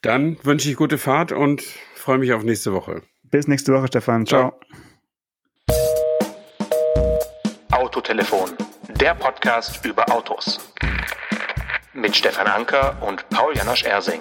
Dann 0.03 0.36
wünsche 0.43 0.68
ich 0.68 0.76
gute 0.76 0.99
Fahrt 0.99 1.32
und 1.32 1.62
freue 1.95 2.18
mich 2.18 2.34
auf 2.34 2.45
nächste 2.45 2.74
Woche. 2.74 3.03
Bis 3.22 3.49
nächste 3.49 3.72
Woche, 3.72 3.89
Stefan. 3.89 4.26
Ciao. 4.26 4.53
Ciao. 4.53 4.61
Autotelefon, 7.72 8.51
der 9.01 9.14
Podcast 9.14 9.84
über 9.84 10.11
Autos. 10.11 10.59
Mit 11.95 12.14
Stefan 12.14 12.47
Anker 12.47 12.97
und 13.01 13.26
Paul 13.30 13.57
Janosch 13.57 13.84
Ersing. 13.84 14.20